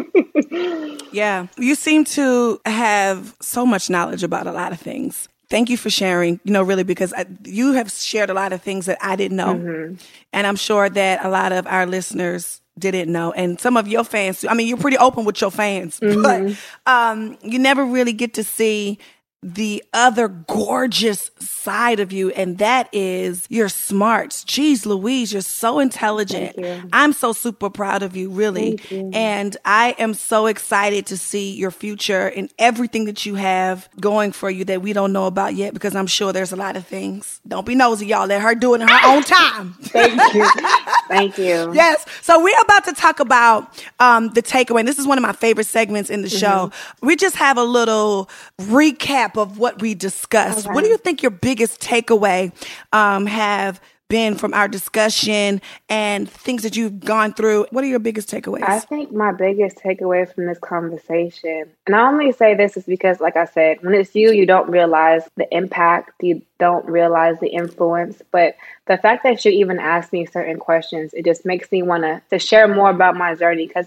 Yeah. 1.12 1.46
You 1.58 1.74
seem 1.74 2.04
to 2.04 2.60
have 2.64 3.36
so 3.40 3.66
much 3.66 3.90
knowledge 3.90 4.22
about 4.22 4.46
a 4.46 4.52
lot 4.52 4.72
of 4.72 4.80
things. 4.80 5.28
Thank 5.50 5.68
you 5.68 5.76
for 5.76 5.90
sharing, 5.90 6.40
you 6.44 6.52
know, 6.52 6.62
really, 6.62 6.82
because 6.82 7.12
I, 7.12 7.26
you 7.44 7.72
have 7.72 7.90
shared 7.92 8.30
a 8.30 8.34
lot 8.34 8.54
of 8.54 8.62
things 8.62 8.86
that 8.86 8.96
I 9.02 9.16
didn't 9.16 9.36
know. 9.36 9.96
And 10.32 10.46
I'm 10.46 10.56
sure 10.56 10.88
that 10.88 11.24
a 11.24 11.28
lot 11.28 11.52
of 11.52 11.66
our 11.66 11.84
listeners 11.84 12.62
didn't 12.78 13.12
know. 13.12 13.32
And 13.32 13.60
some 13.60 13.76
of 13.76 13.86
your 13.86 14.04
fans, 14.04 14.40
too. 14.40 14.48
I 14.48 14.54
mean, 14.54 14.66
you're 14.66 14.78
pretty 14.78 14.96
open 14.96 15.26
with 15.26 15.38
your 15.42 15.50
fans, 15.50 16.00
but 16.22 16.56
um, 16.86 17.36
you 17.42 17.58
never 17.58 17.84
really 17.84 18.14
get 18.14 18.32
to 18.34 18.44
see 18.44 18.98
the 19.42 19.82
other 19.92 20.28
gorgeous 20.28 21.32
side 21.40 21.98
of 21.98 22.12
you, 22.12 22.30
and 22.30 22.58
that 22.58 22.88
is 22.92 23.44
your 23.50 23.68
smarts. 23.68 24.44
Jeez 24.44 24.86
Louise, 24.86 25.32
you're 25.32 25.42
so 25.42 25.80
intelligent. 25.80 26.56
You. 26.56 26.82
I'm 26.92 27.12
so 27.12 27.32
super 27.32 27.68
proud 27.68 28.04
of 28.04 28.16
you, 28.16 28.30
really. 28.30 28.78
You. 28.88 29.10
And 29.12 29.56
I 29.64 29.96
am 29.98 30.14
so 30.14 30.46
excited 30.46 31.06
to 31.06 31.16
see 31.16 31.54
your 31.54 31.72
future 31.72 32.28
and 32.28 32.52
everything 32.58 33.06
that 33.06 33.26
you 33.26 33.34
have 33.34 33.88
going 34.00 34.30
for 34.30 34.48
you 34.48 34.64
that 34.66 34.80
we 34.80 34.92
don't 34.92 35.12
know 35.12 35.26
about 35.26 35.54
yet 35.56 35.74
because 35.74 35.96
I'm 35.96 36.06
sure 36.06 36.32
there's 36.32 36.52
a 36.52 36.56
lot 36.56 36.76
of 36.76 36.86
things. 36.86 37.40
Don't 37.46 37.66
be 37.66 37.74
nosy, 37.74 38.06
y'all. 38.06 38.28
Let 38.28 38.42
her 38.42 38.54
do 38.54 38.74
it 38.74 38.80
in 38.80 38.88
her 38.88 39.00
own 39.06 39.24
time. 39.24 39.72
Thank 39.80 40.34
you. 40.34 40.48
Thank 41.08 41.38
you. 41.38 41.72
Yes. 41.82 42.04
So 42.20 42.42
we're 42.42 42.60
about 42.60 42.84
to 42.84 42.92
talk 42.92 43.18
about 43.18 43.82
um, 43.98 44.28
the 44.30 44.42
takeaway. 44.42 44.80
And 44.80 44.88
this 44.88 44.98
is 44.98 45.06
one 45.06 45.18
of 45.18 45.22
my 45.22 45.32
favorite 45.32 45.66
segments 45.66 46.10
in 46.10 46.22
the 46.22 46.28
show. 46.28 46.70
We 47.00 47.16
just 47.16 47.34
have 47.36 47.56
a 47.56 47.64
little 47.64 48.28
recap 48.60 49.31
of 49.36 49.58
what 49.58 49.80
we 49.80 49.94
discussed. 49.94 50.66
What 50.66 50.84
do 50.84 50.90
you 50.90 50.98
think 50.98 51.22
your 51.22 51.30
biggest 51.30 51.80
takeaway 51.80 52.52
um, 52.92 53.26
have 53.26 53.80
been 54.12 54.34
from 54.34 54.52
our 54.52 54.68
discussion 54.68 55.58
and 55.88 56.28
things 56.28 56.62
that 56.64 56.76
you've 56.76 57.00
gone 57.00 57.32
through? 57.32 57.66
What 57.70 57.82
are 57.82 57.86
your 57.86 57.98
biggest 57.98 58.30
takeaways? 58.30 58.62
I 58.62 58.78
think 58.78 59.10
my 59.10 59.32
biggest 59.32 59.78
takeaway 59.78 60.32
from 60.32 60.44
this 60.44 60.58
conversation, 60.58 61.64
and 61.86 61.96
I 61.96 62.06
only 62.06 62.30
say 62.30 62.54
this 62.54 62.76
is 62.76 62.84
because, 62.84 63.20
like 63.20 63.38
I 63.38 63.46
said, 63.46 63.82
when 63.82 63.94
it's 63.94 64.14
you, 64.14 64.30
you 64.30 64.44
don't 64.44 64.70
realize 64.70 65.22
the 65.36 65.48
impact, 65.50 66.22
you 66.22 66.42
don't 66.58 66.84
realize 66.84 67.40
the 67.40 67.48
influence. 67.48 68.20
But 68.30 68.56
the 68.86 68.98
fact 68.98 69.22
that 69.22 69.42
you 69.46 69.50
even 69.52 69.78
asked 69.78 70.12
me 70.12 70.26
certain 70.26 70.58
questions, 70.58 71.14
it 71.14 71.24
just 71.24 71.46
makes 71.46 71.72
me 71.72 71.82
want 71.82 72.02
to 72.02 72.20
to 72.28 72.38
share 72.38 72.68
more 72.68 72.90
about 72.90 73.16
my 73.16 73.34
journey 73.34 73.66
because 73.66 73.86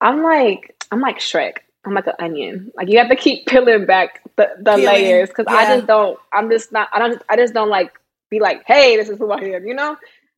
I'm 0.00 0.24
like 0.24 0.74
I'm 0.90 1.00
like 1.00 1.20
Shrek. 1.20 1.58
I'm 1.84 1.94
like 1.94 2.06
an 2.06 2.14
onion. 2.18 2.72
Like 2.76 2.88
you 2.88 2.98
have 2.98 3.08
to 3.08 3.16
keep 3.16 3.46
peeling 3.48 3.86
back 3.86 4.20
the, 4.36 4.50
the 4.58 4.72
Peeling, 4.76 4.84
layers 4.86 5.28
because 5.28 5.46
I 5.48 5.76
just 5.76 5.86
don't. 5.86 6.18
I'm 6.32 6.50
just 6.50 6.72
not. 6.72 6.88
I 6.92 6.98
don't. 6.98 7.22
I 7.28 7.36
just 7.36 7.54
don't 7.54 7.68
like 7.70 7.92
be 8.30 8.40
like, 8.40 8.62
hey, 8.66 8.96
this 8.96 9.08
is 9.08 9.18
who 9.18 9.30
I 9.30 9.40
am. 9.40 9.66
You 9.66 9.74
know. 9.74 9.96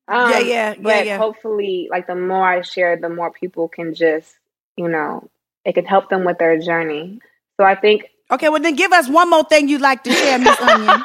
Um, 0.09 0.31
Yeah, 0.31 0.39
yeah, 0.39 0.41
yeah, 0.41 0.75
But 0.81 1.07
yeah. 1.07 1.19
hopefully, 1.19 1.89
like 1.91 2.07
the 2.07 2.15
more 2.15 2.47
I 2.47 2.61
share, 2.63 2.97
the 2.97 3.09
more 3.09 3.31
people 3.31 3.69
can 3.69 3.95
just, 3.95 4.37
you 4.77 4.89
know, 4.89 5.31
it 5.65 5.75
can 5.75 5.87
help 5.87 6.11
them 6.11 6.25
with 6.25 6.39
their 6.39 6.59
journey. 6.59 7.21
So 7.57 7.65
I 7.65 7.75
think 7.75 8.05
okay, 8.31 8.49
well 8.49 8.61
then 8.61 8.75
give 8.75 8.93
us 8.93 9.09
one 9.09 9.31
more 9.31 9.45
thing 9.45 9.69
you'd 9.69 9.81
like 9.81 10.03
to 10.05 10.13
share, 10.13 10.39
Miss 10.39 10.61
Onion. 10.61 10.89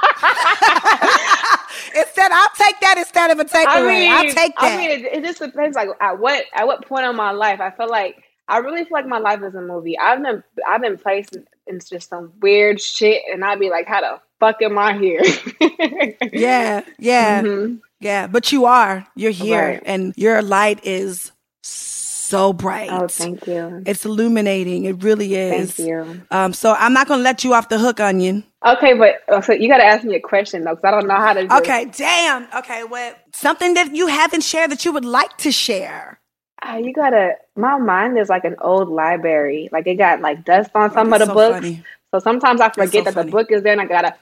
instead, 1.96 2.32
I'll 2.32 2.50
take 2.56 2.80
that 2.82 2.96
instead 2.98 3.32
of 3.32 3.40
a 3.40 3.46
takeaway. 3.46 3.66
I 3.68 3.88
mean, 3.88 4.12
I'll 4.12 4.24
take 4.24 4.56
that. 4.56 4.74
I 4.74 4.78
mean, 4.78 4.92
it, 4.92 5.06
it 5.06 5.24
just 5.24 5.40
depends. 5.40 5.76
Like 5.76 5.90
at 6.02 6.20
what 6.20 6.44
at 6.54 6.68
what 6.68 6.86
point 6.86 7.06
in 7.06 7.16
my 7.16 7.32
life, 7.32 7.60
I 7.62 7.72
feel 7.72 7.90
like 7.90 8.22
I 8.50 8.58
really 8.60 8.84
feel 8.84 8.93
like 8.93 9.08
my 9.08 9.20
life 9.20 9.41
is 9.43 9.56
a 9.56 9.62
movie. 9.62 9.97
I've 10.00 10.22
been 10.24 10.43
I've 10.68 10.82
been 10.82 10.97
placed 10.97 11.38
in 11.68 11.80
just 11.80 12.10
some 12.10 12.34
weird 12.41 12.82
shit, 12.82 13.22
and 13.32 13.45
I'd 13.45 13.60
be 13.60 13.70
like, 13.70 13.88
how 13.88 14.02
the 14.02 14.22
fuck 14.39 14.62
am 14.64 14.78
I 14.78 14.97
here? 14.97 15.22
yeah, 16.34 16.82
yeah. 17.00 17.41
Mhm. 17.43 17.82
Yeah, 18.02 18.28
but 18.28 18.52
you 18.52 18.66
are. 18.66 19.06
You're 19.16 19.32
here, 19.32 19.62
Right. 19.74 19.84
and 19.86 20.14
your 20.18 20.41
light 20.41 20.86
is 20.86 21.32
so 21.64 22.54
bright. 22.54 22.89
Oh, 22.91 23.08
thank 23.08 23.45
you. 23.47 23.84
It's 23.86 24.06
illuminating. 24.06 24.86
It 24.86 25.04
really 25.04 25.36
is. 25.36 25.76
Thank 25.76 25.89
you. 25.89 26.22
Um, 26.32 26.54
so 26.54 26.74
I'm 26.74 26.93
not 26.93 27.08
gonna 27.08 27.24
let 27.24 27.43
you 27.43 27.54
off 27.54 27.70
the 27.70 27.78
hook, 27.80 28.00
Onion. 28.00 28.43
Okay, 28.66 28.93
but 28.93 29.16
uh, 29.34 29.41
so 29.41 29.54
you 29.54 29.68
got 29.70 29.78
to 29.78 29.86
ask 29.86 30.04
me 30.04 30.16
a 30.16 30.20
question 30.20 30.64
though, 30.66 30.76
because 30.76 30.86
I 30.86 30.91
don't 30.91 31.08
know 31.08 31.16
how 31.16 31.34
to. 31.34 31.47
Just, 31.47 31.62
Okay, 31.62 31.86
damn. 31.86 32.47
Okay, 32.56 32.84
well, 32.84 33.14
something 33.34 33.74
that 33.76 33.95
you 33.95 34.08
haven't 34.08 34.43
shared 34.43 34.72
that 34.72 34.84
you 34.86 34.91
would 34.93 35.06
like 35.06 35.38
to 35.39 35.52
share. 35.52 36.18
Uh, 36.62 36.78
you 36.78 36.93
gotta. 36.93 37.36
My 37.55 37.78
mind 37.78 38.18
is 38.18 38.30
like 38.30 38.43
an 38.43 38.55
old 38.62 38.89
library. 38.89 39.70
Like 39.72 39.88
it 39.88 39.95
got 39.95 40.22
like 40.22 40.43
dust 40.43 40.72
on 40.76 40.91
some 40.91 41.14
of 41.14 41.20
the 41.20 41.26
so 41.26 41.34
books. 41.34 41.55
funny. 41.55 41.84
So 42.12 42.20
sometimes 42.20 42.60
I 42.62 42.70
forget 42.70 42.91
so 42.91 43.01
that 43.03 43.14
funny. 43.14 43.26
the 43.28 43.32
book 43.32 43.51
is 43.51 43.64
there, 43.64 43.74
and 43.74 43.82
I 43.82 43.86
gotta. 43.86 44.16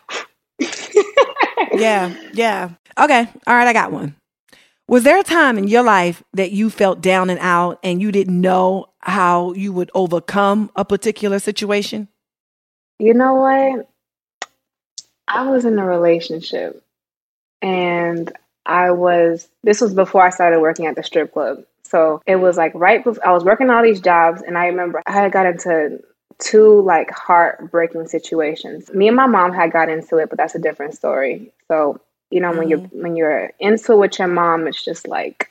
Yeah, 1.74 2.16
yeah. 2.34 2.70
Okay, 3.00 3.28
all 3.46 3.56
right. 3.56 3.68
I 3.68 3.74
got 3.74 3.92
one. 3.92 4.16
Was 4.88 5.04
there 5.04 5.20
a 5.20 5.24
time 5.24 5.58
in 5.58 5.68
your 5.68 5.84
life 5.84 6.24
that 6.34 6.52
you 6.52 6.70
felt 6.70 7.02
down 7.02 7.30
and 7.30 7.40
out, 7.40 7.80
and 7.84 8.02
you 8.02 8.12
didn't 8.12 8.40
know 8.40 8.88
how 9.02 9.54
you 9.54 9.74
would 9.74 9.92
overcome 9.94 10.72
a 10.76 10.86
particular 10.86 11.40
situation? 11.40 12.08
You 13.00 13.14
know 13.14 13.36
what? 13.36 13.90
I 15.28 15.50
was 15.50 15.66
in 15.66 15.78
a 15.78 15.86
relationship 15.86 16.82
and 17.62 18.32
I 18.66 18.92
was, 18.92 19.48
this 19.64 19.82
was 19.82 19.94
before 19.94 20.26
I 20.26 20.30
started 20.30 20.62
working 20.62 20.86
at 20.86 20.96
the 20.96 21.04
strip 21.04 21.34
club. 21.34 21.64
So 21.88 22.22
it 22.26 22.38
was 22.38 22.58
like 22.58 22.74
right 22.76 23.04
before 23.04 23.26
I 23.26 23.32
was 23.32 23.44
working 23.44 23.70
all 23.70 23.84
these 23.84 24.02
jobs 24.02 24.42
and 24.42 24.58
I 24.58 24.68
remember 24.68 25.02
I 25.06 25.12
had 25.12 25.32
got 25.32 25.46
into 25.46 26.00
two 26.40 26.82
like 26.82 27.10
heartbreaking 27.12 28.08
situations. 28.08 28.92
Me 28.94 29.08
and 29.08 29.16
my 29.16 29.28
mom 29.28 29.54
had 29.54 29.72
got 29.72 29.90
into 29.90 30.18
it, 30.18 30.30
but 30.30 30.38
that's 30.38 30.56
a 30.56 30.60
different 30.60 30.94
story. 30.96 31.52
So, 31.68 32.00
you 32.30 32.42
know, 32.42 32.52
when 32.52 32.68
you're 32.70 32.80
mm-hmm. 32.80 33.02
when 33.02 33.16
you're 33.16 33.52
into 33.60 33.94
it 33.94 33.98
with 33.98 34.20
your 34.20 34.28
mom, 34.28 34.68
it's 34.68 34.84
just 34.84 35.08
like 35.08 35.50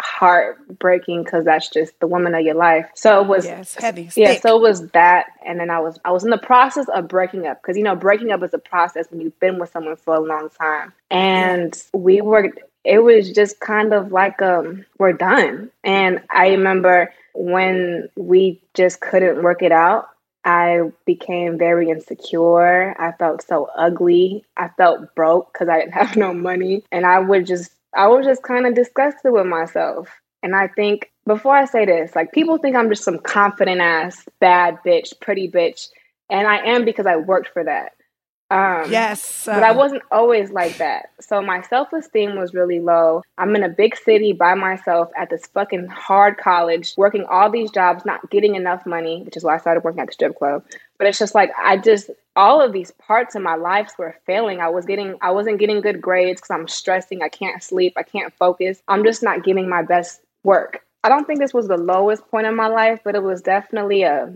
heartbreaking 0.00 1.24
because 1.24 1.44
that's 1.44 1.70
just 1.70 1.98
the 2.00 2.06
woman 2.06 2.34
of 2.34 2.42
your 2.42 2.54
life. 2.54 2.86
So 2.94 3.22
it 3.22 3.26
was 3.26 3.46
Yeah, 3.46 3.64
heavy. 3.78 4.10
yeah, 4.14 4.34
thick. 4.34 4.42
so 4.42 4.56
it 4.56 4.60
was 4.60 4.88
that, 4.88 5.26
and 5.44 5.58
then 5.58 5.70
I 5.70 5.80
was 5.80 5.98
I 6.04 6.10
was 6.10 6.24
in 6.24 6.30
the 6.30 6.38
process 6.38 6.86
of 6.88 7.08
breaking 7.08 7.46
up 7.46 7.62
because 7.62 7.76
you 7.76 7.82
know 7.82 7.96
breaking 7.96 8.30
up 8.30 8.42
is 8.42 8.52
a 8.52 8.58
process 8.58 9.06
when 9.10 9.20
you've 9.20 9.38
been 9.40 9.58
with 9.58 9.70
someone 9.70 9.96
for 9.96 10.14
a 10.14 10.20
long 10.20 10.50
time, 10.50 10.92
and 11.10 11.82
we 11.92 12.20
were. 12.20 12.52
It 12.86 13.00
was 13.02 13.32
just 13.32 13.60
kind 13.60 13.92
of 13.92 14.12
like 14.12 14.40
um 14.40 14.84
we're 14.98 15.12
done, 15.12 15.70
and 15.84 16.22
I 16.30 16.50
remember 16.50 17.12
when 17.34 18.08
we 18.16 18.60
just 18.74 19.00
couldn't 19.00 19.42
work 19.42 19.62
it 19.62 19.72
out. 19.72 20.08
I 20.44 20.92
became 21.04 21.58
very 21.58 21.90
insecure. 21.90 22.94
I 23.00 23.10
felt 23.12 23.42
so 23.42 23.68
ugly. 23.76 24.44
I 24.56 24.68
felt 24.68 25.16
broke 25.16 25.52
because 25.52 25.68
I 25.68 25.80
didn't 25.80 25.94
have 25.94 26.16
no 26.16 26.32
money, 26.32 26.84
and 26.92 27.04
I 27.04 27.18
would 27.18 27.46
just 27.46 27.72
I 27.92 28.06
was 28.08 28.24
just 28.24 28.42
kind 28.44 28.66
of 28.66 28.74
disgusted 28.74 29.32
with 29.32 29.46
myself. 29.46 30.08
And 30.42 30.54
I 30.54 30.68
think 30.68 31.10
before 31.26 31.56
I 31.56 31.64
say 31.64 31.86
this, 31.86 32.14
like 32.14 32.30
people 32.30 32.58
think 32.58 32.76
I'm 32.76 32.88
just 32.88 33.02
some 33.02 33.18
confident 33.18 33.80
ass, 33.80 34.24
bad 34.38 34.78
bitch, 34.86 35.18
pretty 35.20 35.50
bitch. 35.50 35.88
And 36.30 36.46
I 36.46 36.58
am 36.58 36.84
because 36.84 37.06
I 37.06 37.16
worked 37.16 37.48
for 37.48 37.64
that. 37.64 37.95
Um, 38.48 38.90
yes. 38.90 39.48
Uh, 39.48 39.54
but 39.54 39.64
I 39.64 39.72
wasn't 39.72 40.02
always 40.12 40.50
like 40.50 40.76
that. 40.78 41.10
So 41.20 41.42
my 41.42 41.62
self 41.62 41.92
esteem 41.92 42.36
was 42.36 42.54
really 42.54 42.78
low. 42.78 43.22
I'm 43.38 43.56
in 43.56 43.64
a 43.64 43.68
big 43.68 43.96
city 43.96 44.32
by 44.32 44.54
myself 44.54 45.10
at 45.16 45.30
this 45.30 45.46
fucking 45.46 45.88
hard 45.88 46.38
college, 46.38 46.94
working 46.96 47.24
all 47.24 47.50
these 47.50 47.70
jobs, 47.72 48.04
not 48.04 48.30
getting 48.30 48.54
enough 48.54 48.86
money, 48.86 49.22
which 49.24 49.36
is 49.36 49.42
why 49.42 49.54
I 49.54 49.58
started 49.58 49.82
working 49.82 50.00
at 50.00 50.06
the 50.06 50.12
strip 50.12 50.38
club. 50.38 50.64
But 50.98 51.08
it's 51.08 51.18
just 51.18 51.34
like 51.34 51.50
I 51.58 51.76
just 51.76 52.10
all 52.36 52.60
of 52.60 52.72
these 52.72 52.92
parts 52.92 53.34
of 53.34 53.42
my 53.42 53.56
life 53.56 53.92
were 53.98 54.16
failing. 54.26 54.60
I 54.60 54.68
was 54.68 54.86
getting 54.86 55.16
I 55.20 55.32
wasn't 55.32 55.58
getting 55.58 55.80
good 55.80 56.00
grades 56.00 56.40
because 56.40 56.54
I'm 56.54 56.68
stressing. 56.68 57.22
I 57.22 57.28
can't 57.28 57.62
sleep. 57.62 57.94
I 57.96 58.04
can't 58.04 58.32
focus. 58.34 58.80
I'm 58.86 59.02
just 59.04 59.22
not 59.22 59.44
giving 59.44 59.68
my 59.68 59.82
best 59.82 60.20
work. 60.44 60.84
I 61.02 61.08
don't 61.08 61.26
think 61.26 61.40
this 61.40 61.54
was 61.54 61.66
the 61.66 61.76
lowest 61.76 62.28
point 62.30 62.46
in 62.46 62.54
my 62.54 62.68
life, 62.68 63.00
but 63.04 63.16
it 63.16 63.22
was 63.22 63.42
definitely 63.42 64.02
a 64.02 64.32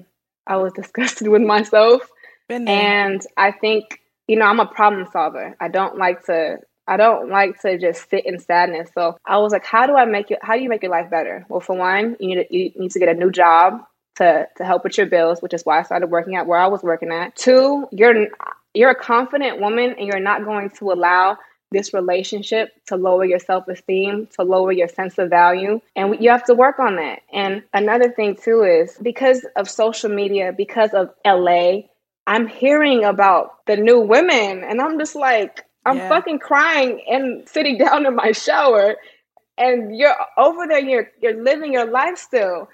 I 0.48 0.56
was 0.56 0.72
disgusted 0.76 1.28
with 1.28 1.42
myself. 1.42 2.10
And 2.68 3.22
I 3.36 3.52
think, 3.52 3.99
you 4.30 4.36
know, 4.36 4.44
I'm 4.44 4.60
a 4.60 4.66
problem 4.66 5.08
solver. 5.12 5.56
I 5.58 5.66
don't 5.66 5.98
like 5.98 6.24
to 6.26 6.58
I 6.86 6.96
don't 6.96 7.30
like 7.30 7.60
to 7.62 7.78
just 7.78 8.08
sit 8.08 8.24
in 8.24 8.38
sadness. 8.38 8.90
So 8.94 9.16
I 9.24 9.38
was 9.38 9.52
like, 9.52 9.64
how 9.64 9.88
do 9.88 9.96
I 9.96 10.04
make 10.04 10.30
it 10.30 10.38
how 10.40 10.54
do 10.54 10.62
you 10.62 10.68
make 10.68 10.82
your 10.82 10.92
life 10.92 11.10
better? 11.10 11.44
Well, 11.48 11.58
for 11.58 11.76
one, 11.76 12.16
you 12.20 12.28
need 12.28 12.46
to, 12.46 12.56
you 12.56 12.70
need 12.76 12.92
to 12.92 13.00
get 13.00 13.08
a 13.08 13.14
new 13.14 13.32
job 13.32 13.80
to 14.18 14.46
to 14.56 14.64
help 14.64 14.84
with 14.84 14.96
your 14.96 15.08
bills, 15.08 15.42
which 15.42 15.52
is 15.52 15.62
why 15.64 15.80
I 15.80 15.82
started 15.82 16.10
working 16.10 16.36
at 16.36 16.46
where 16.46 16.60
I 16.60 16.68
was 16.68 16.84
working 16.84 17.10
at. 17.10 17.34
Two, 17.34 17.88
you're 17.90 18.28
you're 18.72 18.90
a 18.90 18.94
confident 18.94 19.60
woman 19.60 19.96
and 19.98 20.06
you're 20.06 20.20
not 20.20 20.44
going 20.44 20.70
to 20.78 20.92
allow 20.92 21.36
this 21.72 21.94
relationship 21.94 22.70
to 22.86 22.96
lower 22.96 23.24
your 23.24 23.38
self 23.38 23.66
esteem, 23.68 24.28
to 24.36 24.44
lower 24.44 24.72
your 24.72 24.88
sense 24.88 25.18
of 25.18 25.30
value. 25.30 25.80
And 25.96 26.20
you 26.20 26.30
have 26.30 26.44
to 26.44 26.54
work 26.54 26.78
on 26.78 26.96
that. 26.96 27.22
And 27.32 27.62
another 27.72 28.10
thing, 28.10 28.36
too, 28.36 28.62
is 28.62 28.96
because 29.02 29.44
of 29.56 29.68
social 29.68 30.10
media, 30.10 30.52
because 30.56 30.90
of 30.90 31.10
LA, 31.24 31.82
I'm 32.30 32.46
hearing 32.46 33.04
about 33.04 33.66
the 33.66 33.76
new 33.76 33.98
women. 33.98 34.62
And 34.62 34.80
I'm 34.80 35.00
just 35.00 35.16
like, 35.16 35.64
I'm 35.84 35.96
yeah. 35.96 36.08
fucking 36.08 36.38
crying 36.38 37.02
and 37.10 37.46
sitting 37.48 37.76
down 37.84 38.06
in 38.06 38.14
my 38.14 38.30
shower. 38.30 38.94
And 39.58 39.96
you're 39.96 40.14
over 40.38 40.66
there, 40.68 40.78
you're, 40.78 41.10
you're 41.20 41.42
living 41.42 41.72
your 41.72 41.90
life 41.90 42.16
still. 42.16 42.68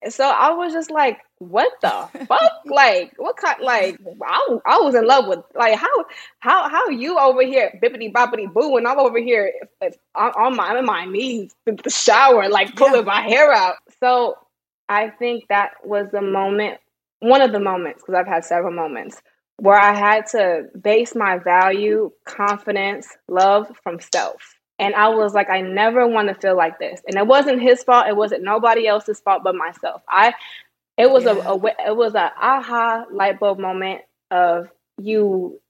And 0.00 0.10
So 0.10 0.24
I 0.24 0.52
was 0.54 0.72
just 0.72 0.90
like, 0.90 1.18
what 1.38 1.72
the 1.82 1.90
fuck? 2.26 2.52
like, 2.64 3.12
what 3.18 3.36
kind? 3.36 3.60
Like, 3.60 4.00
I, 4.24 4.58
I 4.64 4.78
was 4.78 4.94
in 4.94 5.06
love 5.06 5.26
with 5.26 5.40
like 5.54 5.76
how 5.76 6.04
how 6.38 6.68
how 6.68 6.88
you 6.88 7.18
over 7.18 7.42
here 7.42 7.78
bippity 7.82 8.12
boppity 8.12 8.52
boo, 8.52 8.76
and 8.76 8.86
I'm 8.86 8.98
over 8.98 9.18
here 9.18 9.52
if, 9.60 9.68
if, 9.80 9.96
on, 10.14 10.30
on 10.32 10.56
my 10.56 10.76
on 10.76 10.86
my 10.86 11.04
knees 11.04 11.54
in 11.66 11.76
the 11.76 11.90
shower, 11.90 12.48
like 12.48 12.74
pulling 12.76 13.06
yeah. 13.06 13.14
my 13.14 13.20
hair 13.22 13.52
out. 13.52 13.76
So 14.00 14.38
I 14.88 15.10
think 15.10 15.48
that 15.48 15.72
was 15.84 16.06
the 16.12 16.22
moment, 16.22 16.78
one 17.22 17.40
of 17.40 17.52
the 17.52 17.60
moments, 17.60 18.02
because 18.02 18.16
I've 18.16 18.26
had 18.26 18.44
several 18.44 18.72
moments 18.72 19.22
where 19.58 19.78
I 19.78 19.94
had 19.94 20.26
to 20.32 20.64
base 20.80 21.14
my 21.14 21.38
value, 21.38 22.10
confidence, 22.24 23.06
love 23.28 23.70
from 23.84 24.00
self. 24.00 24.58
And 24.80 24.92
I 24.96 25.08
was 25.08 25.32
like, 25.32 25.48
I 25.48 25.60
never 25.60 26.08
want 26.08 26.28
to 26.28 26.34
feel 26.34 26.56
like 26.56 26.80
this. 26.80 27.00
And 27.06 27.16
it 27.16 27.26
wasn't 27.26 27.62
his 27.62 27.84
fault. 27.84 28.08
It 28.08 28.16
wasn't 28.16 28.42
nobody 28.42 28.88
else's 28.88 29.20
fault 29.20 29.42
but 29.44 29.54
myself. 29.54 30.02
I, 30.08 30.34
it 30.98 31.08
was 31.08 31.24
yeah. 31.24 31.36
a, 31.46 31.54
a, 31.54 31.90
it 31.90 31.96
was 31.96 32.16
a 32.16 32.32
aha 32.40 33.04
light 33.12 33.38
bulb 33.38 33.60
moment 33.60 34.00
of 34.32 34.68
you. 34.98 35.60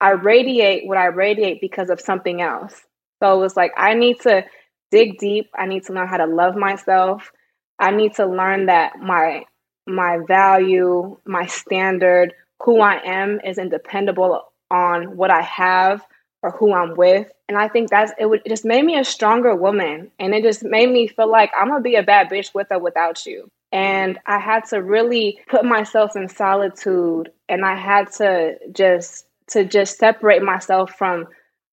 I 0.00 0.10
radiate 0.10 0.86
what 0.86 0.98
I 0.98 1.06
radiate 1.06 1.60
because 1.60 1.90
of 1.90 2.00
something 2.00 2.40
else. 2.40 2.80
So 3.20 3.36
it 3.36 3.40
was 3.40 3.56
like 3.56 3.72
I 3.76 3.94
need 3.94 4.20
to 4.20 4.44
dig 4.92 5.18
deep. 5.18 5.50
I 5.56 5.66
need 5.66 5.84
to 5.86 5.92
learn 5.92 6.06
how 6.06 6.18
to 6.18 6.26
love 6.26 6.54
myself. 6.54 7.32
I 7.80 7.90
need 7.90 8.14
to 8.14 8.26
learn 8.26 8.66
that 8.66 9.00
my 9.00 9.44
my 9.86 10.18
value, 10.26 11.16
my 11.24 11.46
standard, 11.46 12.34
who 12.62 12.80
I 12.80 13.00
am 13.04 13.40
isn't 13.44 13.70
dependable 13.70 14.52
on 14.70 15.16
what 15.16 15.30
I 15.30 15.42
have 15.42 16.02
or 16.42 16.50
who 16.50 16.72
I'm 16.72 16.94
with. 16.94 17.30
And 17.48 17.58
I 17.58 17.68
think 17.68 17.90
that's 17.90 18.12
it 18.18 18.26
would 18.26 18.42
it 18.44 18.48
just 18.48 18.64
made 18.64 18.84
me 18.84 18.98
a 18.98 19.04
stronger 19.04 19.54
woman. 19.54 20.10
And 20.18 20.34
it 20.34 20.42
just 20.42 20.62
made 20.62 20.90
me 20.90 21.08
feel 21.08 21.30
like 21.30 21.50
I'm 21.58 21.68
gonna 21.68 21.82
be 21.82 21.96
a 21.96 22.02
bad 22.02 22.28
bitch 22.30 22.54
with 22.54 22.68
or 22.70 22.78
without 22.78 23.26
you. 23.26 23.48
And 23.72 24.18
I 24.26 24.38
had 24.38 24.64
to 24.66 24.82
really 24.82 25.40
put 25.48 25.64
myself 25.64 26.16
in 26.16 26.28
solitude 26.28 27.30
and 27.48 27.64
I 27.64 27.74
had 27.74 28.12
to 28.12 28.56
just 28.72 29.26
to 29.48 29.64
just 29.64 29.98
separate 29.98 30.42
myself 30.42 30.92
from 30.92 31.26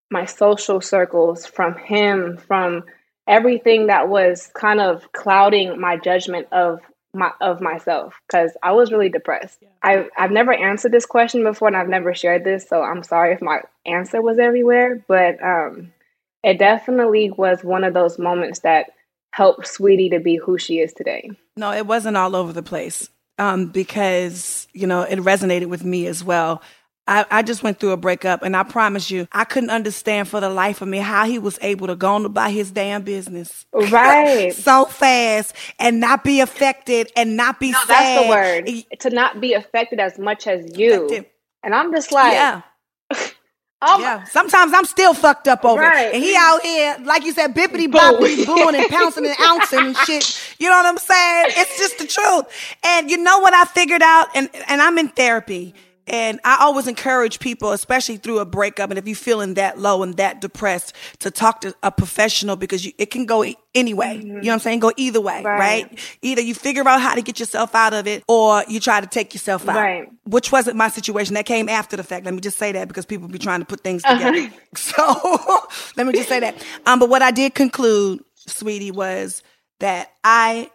my 0.10 0.26
social 0.26 0.82
circles, 0.82 1.46
from 1.46 1.78
him, 1.78 2.38
from 2.38 2.84
everything 3.28 3.88
that 3.88 4.10
was 4.10 4.50
kind 4.54 4.82
of 4.82 5.10
clouding 5.14 5.80
my 5.80 5.96
judgment 5.96 6.48
of 6.52 6.82
my 7.14 7.32
of 7.42 7.62
myself 7.62 8.14
because 8.28 8.56
I 8.64 8.72
was 8.72 8.92
really 8.92 9.10
depressed. 9.10 9.58
Yeah. 9.62 9.70
I 9.84 10.08
I've 10.18 10.32
never 10.32 10.54
answered 10.54 10.92
this 10.92 11.06
question 11.06 11.44
before 11.44 11.68
and 11.68 11.78
I've 11.78 11.90
never 11.90 12.14
shared 12.14 12.44
this, 12.44 12.68
so 12.68 12.82
I'm 12.82 13.04
sorry 13.04 13.34
if 13.34 13.42
my 13.42 13.62
answer 13.86 14.22
was 14.22 14.40
everywhere, 14.40 15.04
but 15.08 15.42
um 15.44 15.92
it 16.44 16.58
definitely 16.58 17.32
was 17.32 17.64
one 17.64 17.84
of 17.84 17.94
those 17.94 18.18
moments 18.18 18.60
that 18.60 18.92
helped 19.32 19.66
Saweetie 19.66 20.12
to 20.12 20.20
be 20.20 20.38
who 20.38 20.58
she 20.58 20.80
is 20.80 20.94
today. 20.94 21.32
No, 21.56 21.72
it 21.72 21.86
wasn't 21.86 22.18
all 22.18 22.36
over 22.36 22.54
the 22.54 22.64
place. 22.64 23.10
Um, 23.38 23.68
because, 23.68 24.68
you 24.74 24.86
know, 24.86 25.02
it 25.02 25.18
resonated 25.20 25.68
with 25.68 25.84
me 25.84 26.06
as 26.06 26.24
well. 26.24 26.62
I, 27.08 27.26
I, 27.32 27.42
just 27.42 27.64
went 27.64 27.80
through 27.80 27.92
a 27.92 27.98
breakup 27.98 28.44
and 28.44 28.56
I 28.56 28.64
promise 28.64 29.10
you, 29.10 29.28
I 29.32 29.44
couldn't 29.44 29.72
understand 29.72 30.28
for 30.28 30.40
the 30.40 30.50
life 30.50 30.82
of 30.82 30.88
me 30.88 31.00
how 31.00 31.26
he 31.26 31.40
was 31.40 31.58
able 31.62 31.88
to 31.88 31.96
go 31.96 32.14
on 32.14 32.26
about 32.26 32.52
his 32.52 32.72
damn 32.72 33.02
business. 33.02 33.66
Right. 33.74 34.54
so 34.56 34.86
fast 34.86 35.56
and 35.80 36.00
not 36.00 36.24
be 36.24 36.42
affected 36.42 37.12
and 37.16 37.36
not 37.36 37.60
be 37.60 37.72
no, 37.72 37.80
sad. 37.80 37.88
That's 37.90 38.24
the 38.24 38.30
word. 38.30 39.00
To 39.00 39.10
not 39.10 39.42
be 39.42 39.54
affected 39.54 40.00
as 40.00 40.20
much 40.20 40.48
as 40.48 40.78
you. 40.78 41.06
Affected. 41.06 41.26
And 41.64 41.76
I'm 41.76 41.92
just 41.92 42.12
like, 42.12 42.34
yeah. 42.34 42.62
Oh 43.84 44.00
yeah. 44.00 44.26
Sometimes 44.26 44.74
I'm 44.76 44.86
still 44.86 45.16
fucked 45.16 45.48
up 45.48 45.66
over 45.66 45.82
right. 45.82 46.10
it. 46.10 46.14
And 46.14 46.24
he 46.24 46.36
out 46.38 46.62
here, 46.62 46.98
like 47.04 47.24
you 47.24 47.34
said, 47.34 47.56
bippity 47.56 47.92
boppity 47.92 48.46
booing 48.46 48.76
and 48.76 48.88
pouncing 48.90 49.26
and 49.26 49.36
ouncing 49.40 49.80
and 49.80 49.98
shit. 49.98 50.56
You 50.60 50.70
know 50.70 50.76
what 50.78 50.86
I'm 50.86 50.98
saying? 51.00 51.46
It's 51.58 51.80
just 51.80 51.98
the 51.98 52.06
truth. 52.06 52.46
And 52.84 53.10
you 53.10 53.18
know 53.18 53.40
what 53.40 53.56
I 53.56 53.66
figured 53.66 54.04
out? 54.04 54.28
And 54.36 54.50
and 54.68 54.84
I'm 54.84 55.00
in 55.00 55.08
therapy. 55.08 55.74
And 56.12 56.42
I 56.44 56.58
always 56.60 56.88
encourage 56.88 57.40
people, 57.40 57.72
especially 57.72 58.18
through 58.18 58.40
a 58.40 58.46
breakup, 58.46 58.90
and 58.90 59.00
if 59.00 59.08
you're 59.08 59.16
feeling 59.16 59.54
that 59.54 59.80
low 59.80 60.04
and 60.04 60.18
that 60.18 60.42
depressed, 60.42 60.94
to 61.20 61.32
talk 61.32 61.62
to 61.62 61.74
a 61.84 61.90
professional 61.90 62.58
because 62.58 62.86
you, 62.86 62.92
it 62.98 63.12
can 63.12 63.26
go 63.26 63.46
anyway. 63.74 64.18
Mm-hmm. 64.18 64.28
You 64.28 64.34
know 64.34 64.40
what 64.40 64.54
I'm 64.54 64.60
saying? 64.60 64.80
Go 64.80 64.92
either 64.98 65.22
way, 65.22 65.42
right. 65.42 65.58
right. 65.58 66.18
Either 66.22 66.42
you 66.42 66.54
figure 66.54 66.86
out 66.86 67.02
how 67.02 67.16
to 67.16 67.22
get 67.22 67.40
yourself 67.40 67.74
out 67.74 67.94
of 67.94 68.08
it 68.08 68.26
or 68.28 68.66
you 68.68 68.82
try 68.82 69.00
to 69.00 69.08
take 69.08 69.34
yourself 69.34 69.70
out. 69.70 69.78
Right. 69.78 70.10
Which 70.26 70.52
wasn't 70.52 70.76
my 70.76 70.90
situation. 70.90 71.36
That 71.36 71.46
came 71.46 71.70
after 71.70 71.96
the 71.96 72.04
fact. 72.04 72.26
Let 72.26 72.34
me 72.34 72.42
just 72.42 72.58
say 72.58 72.74
that 72.74 72.90
because 72.90 73.06
people 73.06 73.30
be 73.30 73.40
trying 73.40 73.62
to 73.62 73.66
put 73.66 73.80
things 73.80 74.04
together. 74.04 74.38
Uh-huh. 74.38 74.58
So 74.76 75.66
let 75.98 76.08
me 76.08 76.12
just 76.12 76.28
say 76.28 76.42
that. 76.42 76.62
Um, 76.86 77.00
but 77.00 77.08
what 77.08 77.22
I 77.22 77.32
did 77.32 77.56
conclude, 77.56 78.22
sweetie, 78.36 78.92
was 78.92 79.44
that 79.80 80.12
I 80.26 80.70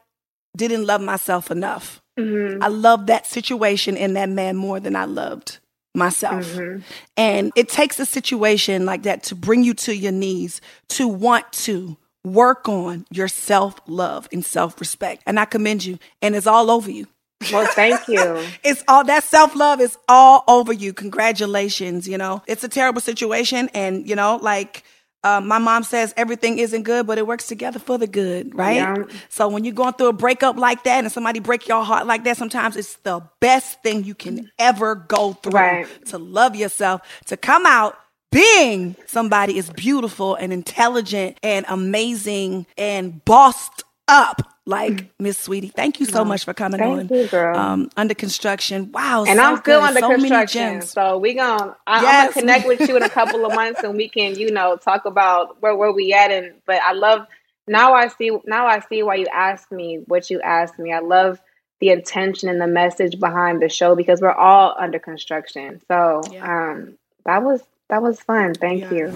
didn't 0.57 0.87
love 0.87 1.03
myself 1.03 1.51
enough 1.51 2.01
Mm-hmm. 2.19 2.63
I 2.63 2.69
loved 2.69 3.09
that 3.09 3.27
situation 3.27 3.97
and 3.97 4.17
that 4.17 4.29
man 4.29 4.57
more 4.57 4.81
than 4.81 4.97
I 4.97 5.05
loved 5.05 5.59
myself. 5.95 6.47
Mm-hmm. 6.47 6.83
And 7.17 7.53
it 7.57 7.69
takes 7.69 7.99
a 7.99 8.07
situation 8.07 8.87
like 8.87 9.03
that 9.05 9.23
to 9.25 9.35
bring 9.35 9.65
you 9.65 9.75
to 9.75 9.95
your 9.95 10.13
knees 10.13 10.61
to 10.89 11.09
want 11.09 11.51
to 11.53 11.97
work 12.25 12.69
on 12.69 13.07
your 13.11 13.29
self 13.29 13.81
love 13.87 14.29
and 14.33 14.45
self 14.45 14.79
respect. 14.81 15.23
And 15.27 15.41
I 15.41 15.45
commend 15.45 15.85
you. 15.85 15.99
And 16.21 16.35
it's 16.35 16.47
all 16.47 16.71
over 16.71 16.91
you. 16.91 17.07
Well, 17.53 17.67
thank 17.73 18.09
you. 18.09 18.45
it's 18.65 18.83
all 18.89 19.05
that 19.05 19.25
self 19.25 19.55
love 19.55 19.81
is 19.81 19.97
all 20.09 20.45
over 20.49 20.73
you. 20.73 20.93
Congratulations. 20.93 22.09
You 22.09 22.19
know, 22.19 22.43
it's 22.47 22.65
a 22.65 22.69
terrible 22.69 23.01
situation. 23.01 23.71
And, 23.75 24.09
you 24.09 24.17
know, 24.17 24.37
like, 24.37 24.85
um, 25.27 25.49
my 25.49 25.59
mom 25.59 25.83
says 25.83 26.15
everything 26.17 26.59
isn't 26.59 26.85
good, 26.85 27.07
but 27.07 27.19
it 27.19 27.27
works 27.27 27.49
together 27.49 27.81
for 27.81 27.99
the 27.99 28.07
good, 28.07 28.55
right? 28.55 28.77
Yeah. 28.77 29.05
So 29.29 29.49
when 29.49 29.65
you're 29.65 29.75
going 29.75 29.95
through 29.95 30.09
a 30.09 30.13
breakup 30.13 30.57
like 30.57 30.85
that 30.85 31.03
and 31.03 31.11
somebody 31.11 31.41
break 31.41 31.67
your 31.67 31.85
heart 31.85 32.07
like 32.07 32.23
that, 32.25 32.37
sometimes 32.37 32.77
it's 32.77 32.95
the 32.99 33.23
best 33.41 33.83
thing 33.83 34.05
you 34.05 34.15
can 34.15 34.51
ever 34.59 34.95
go 34.95 35.33
through 35.33 35.53
right. 35.53 36.05
to 36.07 36.19
love 36.19 36.55
yourself, 36.55 37.01
to 37.27 37.37
come 37.37 37.67
out 37.67 37.99
being 38.31 38.95
somebody 39.07 39.57
is 39.57 39.71
beautiful 39.71 40.35
and 40.35 40.53
intelligent 40.53 41.39
and 41.43 41.65
amazing 41.69 42.67
and 42.77 43.25
bossed 43.25 43.83
up 44.09 44.43
like 44.67 44.93
mm. 44.93 45.09
Miss 45.19 45.47
Saweetie. 45.47 45.73
Thank 45.73 46.01
you 46.01 46.07
so 46.07 46.25
much 46.25 46.45
for 46.45 46.53
coming 46.53 46.81
Thank 46.81 47.11
on. 47.11 47.17
You, 47.17 47.27
girl. 47.29 47.57
Um, 47.57 47.91
under 47.97 48.15
construction. 48.15 48.91
Wow. 48.93 49.25
And 49.27 49.39
so 49.39 49.45
I'm 49.45 49.57
still 49.59 49.81
good. 49.81 49.87
under 49.87 50.01
so 50.01 50.09
construction. 50.11 50.83
So 50.83 51.19
we 51.19 51.35
gonna 51.35 51.77
I, 51.87 52.03
yes. 52.03 52.05
I'm 52.05 52.27
gonna 52.27 52.41
connect 52.41 52.69
with 52.69 52.89
you 52.89 52.97
in 52.97 53.03
a 53.03 53.09
couple 53.09 53.47
of 53.47 53.55
months 53.55 53.83
and 53.83 53.97
we 53.97 54.09
can, 54.09 54.35
you 54.35 54.51
know, 54.51 54.77
talk 54.77 55.05
about 55.05 55.63
where 55.63 55.77
where 55.77 55.93
we 55.93 56.13
at 56.13 56.31
and 56.31 56.55
but 56.67 56.81
I 56.83 56.93
love 56.93 57.27
now 57.69 57.95
I 57.95 58.09
see 58.09 58.37
now 58.45 58.67
I 58.67 58.81
see 58.81 59.03
why 59.03 59.17
you 59.17 59.27
asked 59.33 59.71
me 59.71 60.03
what 60.07 60.31
you 60.31 60.41
asked 60.41 60.79
me. 60.79 60.93
I 60.93 61.01
love 61.01 61.41
the 61.81 61.91
intention 61.91 62.49
and 62.49 62.61
the 62.61 62.67
message 62.67 63.21
behind 63.21 63.63
the 63.63 63.69
show 63.69 63.95
because 63.95 64.21
we're 64.21 64.33
all 64.33 64.75
under 64.79 64.99
construction. 64.99 65.81
So 65.89 66.23
yeah. 66.31 66.73
um 66.73 66.99
that 67.25 67.43
was 67.43 67.63
that 67.89 68.03
was 68.03 68.21
fun. 68.21 68.55
Thank 68.55 68.83
yeah. 68.83 68.93
you. 68.93 69.15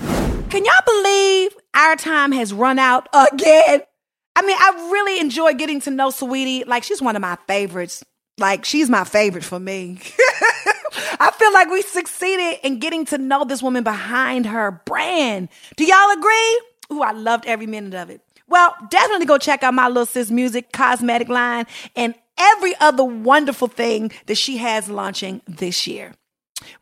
Can 0.49 0.65
y'all 0.65 0.75
believe 0.85 1.57
our 1.75 1.97
time 1.97 2.33
has 2.33 2.53
run 2.53 2.79
out 2.79 3.09
again? 3.13 3.83
I 4.37 4.43
mean, 4.43 4.57
I 4.59 4.91
really 4.93 5.21
enjoy 5.21 5.55
getting 5.55 5.81
to 5.83 5.91
know 5.91 6.09
Saweetie. 6.09 6.67
Like, 6.67 6.85
she's 6.85 7.03
one 7.03 7.17
of 7.17 7.23
my 7.23 7.37
favorites. 7.47 8.05
Like, 8.39 8.65
she's 8.65 8.89
my 8.89 9.05
favorite 9.05 9.45
for 9.45 9.61
me. 9.61 9.99
I 11.21 11.31
feel 11.33 11.53
like 11.53 11.69
we 11.69 11.83
succeeded 11.83 12.61
in 12.63 12.79
getting 12.79 13.05
to 13.07 13.19
know 13.19 13.45
this 13.45 13.63
woman 13.63 13.85
behind 13.85 14.47
her 14.47 14.83
brand. 14.87 15.49
Do 15.77 15.85
y'all 15.85 16.11
agree? 16.13 16.63
Ooh, 16.93 17.03
I 17.03 17.13
loved 17.13 17.47
every 17.47 17.67
minute 17.67 17.95
of 17.95 18.11
it. 18.11 18.23
Well, 18.49 18.75
definitely 18.89 19.27
go 19.27 19.39
check 19.39 19.63
out 19.63 19.75
my 19.75 19.89
little 19.89 20.07
sis 20.07 20.31
music 20.31 20.73
cosmetic 20.73 21.29
line 21.29 21.67
and 21.95 22.15
every 22.37 22.75
other 22.81 23.05
wonderful 23.05 23.69
thing 23.69 24.11
that 24.27 24.37
she 24.37 24.57
has 24.57 24.89
launching 24.89 25.43
this 25.47 25.87
year. 25.87 26.15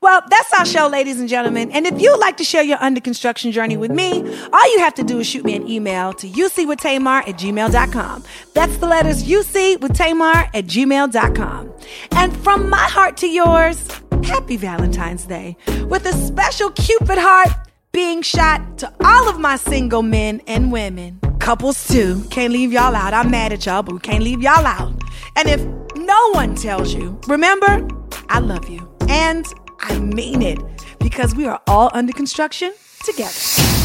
Well, 0.01 0.23
that's 0.29 0.53
our 0.59 0.65
show, 0.65 0.87
ladies 0.87 1.21
and 1.21 1.29
gentlemen. 1.29 1.71
And 1.73 1.87
if 1.87 2.01
you'd 2.01 2.19
like 2.19 2.37
to 2.39 2.45
share 2.45 2.63
your 2.63 2.79
under 2.81 3.01
construction 3.01 3.53
journey 3.53 3.77
with 3.77 3.91
me, 3.91 4.21
all 4.53 4.73
you 4.73 4.79
have 4.81 4.95
to 4.95 5.03
do 5.03 5.19
is 5.21 5.27
shoot 5.27 5.45
me 5.45 5.55
an 5.55 5.69
email 5.69 6.13
to 6.15 6.29
ucwithtamar 6.29 7.29
at 7.29 7.37
gmail.com. 7.37 8.25
That's 8.55 8.77
the 8.79 8.87
letters 8.87 9.25
UC 9.25 9.81
with 9.81 9.95
Tamar 9.95 10.49
at 10.55 10.67
gmail.com. 10.67 11.73
And 12.13 12.37
from 12.39 12.69
my 12.71 12.77
heart 12.77 13.17
to 13.19 13.29
yours, 13.29 13.89
happy 14.25 14.57
Valentine's 14.57 15.25
Day 15.25 15.57
with 15.89 16.07
a 16.07 16.13
special 16.13 16.71
Cupid 16.71 17.19
heart 17.19 17.49
being 17.93 18.23
shot 18.23 18.79
to 18.79 18.93
all 19.03 19.29
of 19.29 19.41
my 19.41 19.57
single 19.57 20.03
men 20.03 20.41
and 20.47 20.71
women. 20.71 21.19
Couples 21.41 21.89
too. 21.89 22.23
Can't 22.31 22.53
leave 22.53 22.73
y'all 22.73 22.95
out. 22.95 23.15
I'm 23.15 23.31
mad 23.31 23.53
at 23.53 23.65
y'all, 23.67 23.83
but 23.83 23.95
we 23.95 24.01
can't 24.01 24.23
leave 24.23 24.43
y'all 24.43 24.67
out. 24.67 24.93
And 25.37 25.49
if 25.49 25.65
no 25.97 26.31
one 26.33 26.55
tells 26.55 26.93
you, 26.95 27.19
remember, 27.27 27.89
I 28.29 28.41
love 28.41 28.69
you. 28.69 28.89
And 29.09 29.47
I 29.81 29.99
mean 29.99 30.43
it 30.43 30.59
because 31.01 31.35
we 31.35 31.47
are 31.47 31.61
all 31.67 31.91
under 31.95 32.13
construction 32.13 32.73
together. 33.05 33.33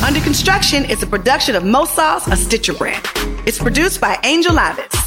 Under 0.05 0.19
Construction 0.21 0.85
is 0.85 1.01
a 1.03 1.07
production 1.07 1.55
of 1.55 1.63
Mo 1.63 1.85
Sauce, 1.85 2.27
a 2.27 2.35
Stitcher 2.35 2.73
brand. 2.73 3.05
It's 3.45 3.59
produced 3.59 4.01
by 4.01 4.19
Angel 4.23 4.53
Lavitz. 4.53 4.99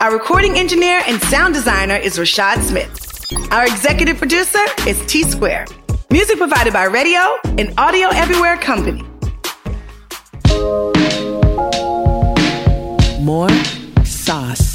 Our 0.00 0.12
recording 0.12 0.56
engineer 0.58 1.02
and 1.06 1.20
sound 1.22 1.54
designer 1.54 1.96
is 1.96 2.18
Rashad 2.18 2.62
Smith. 2.62 3.52
Our 3.52 3.66
executive 3.66 4.18
producer 4.18 4.62
is 4.86 5.04
T 5.06 5.22
Square. 5.22 5.66
Music 6.10 6.36
provided 6.38 6.72
by 6.72 6.84
Radio 6.84 7.20
and 7.58 7.72
Audio 7.78 8.08
Everywhere 8.08 8.56
Company. 8.58 9.02
More 13.20 13.48
sauce. 14.04 14.73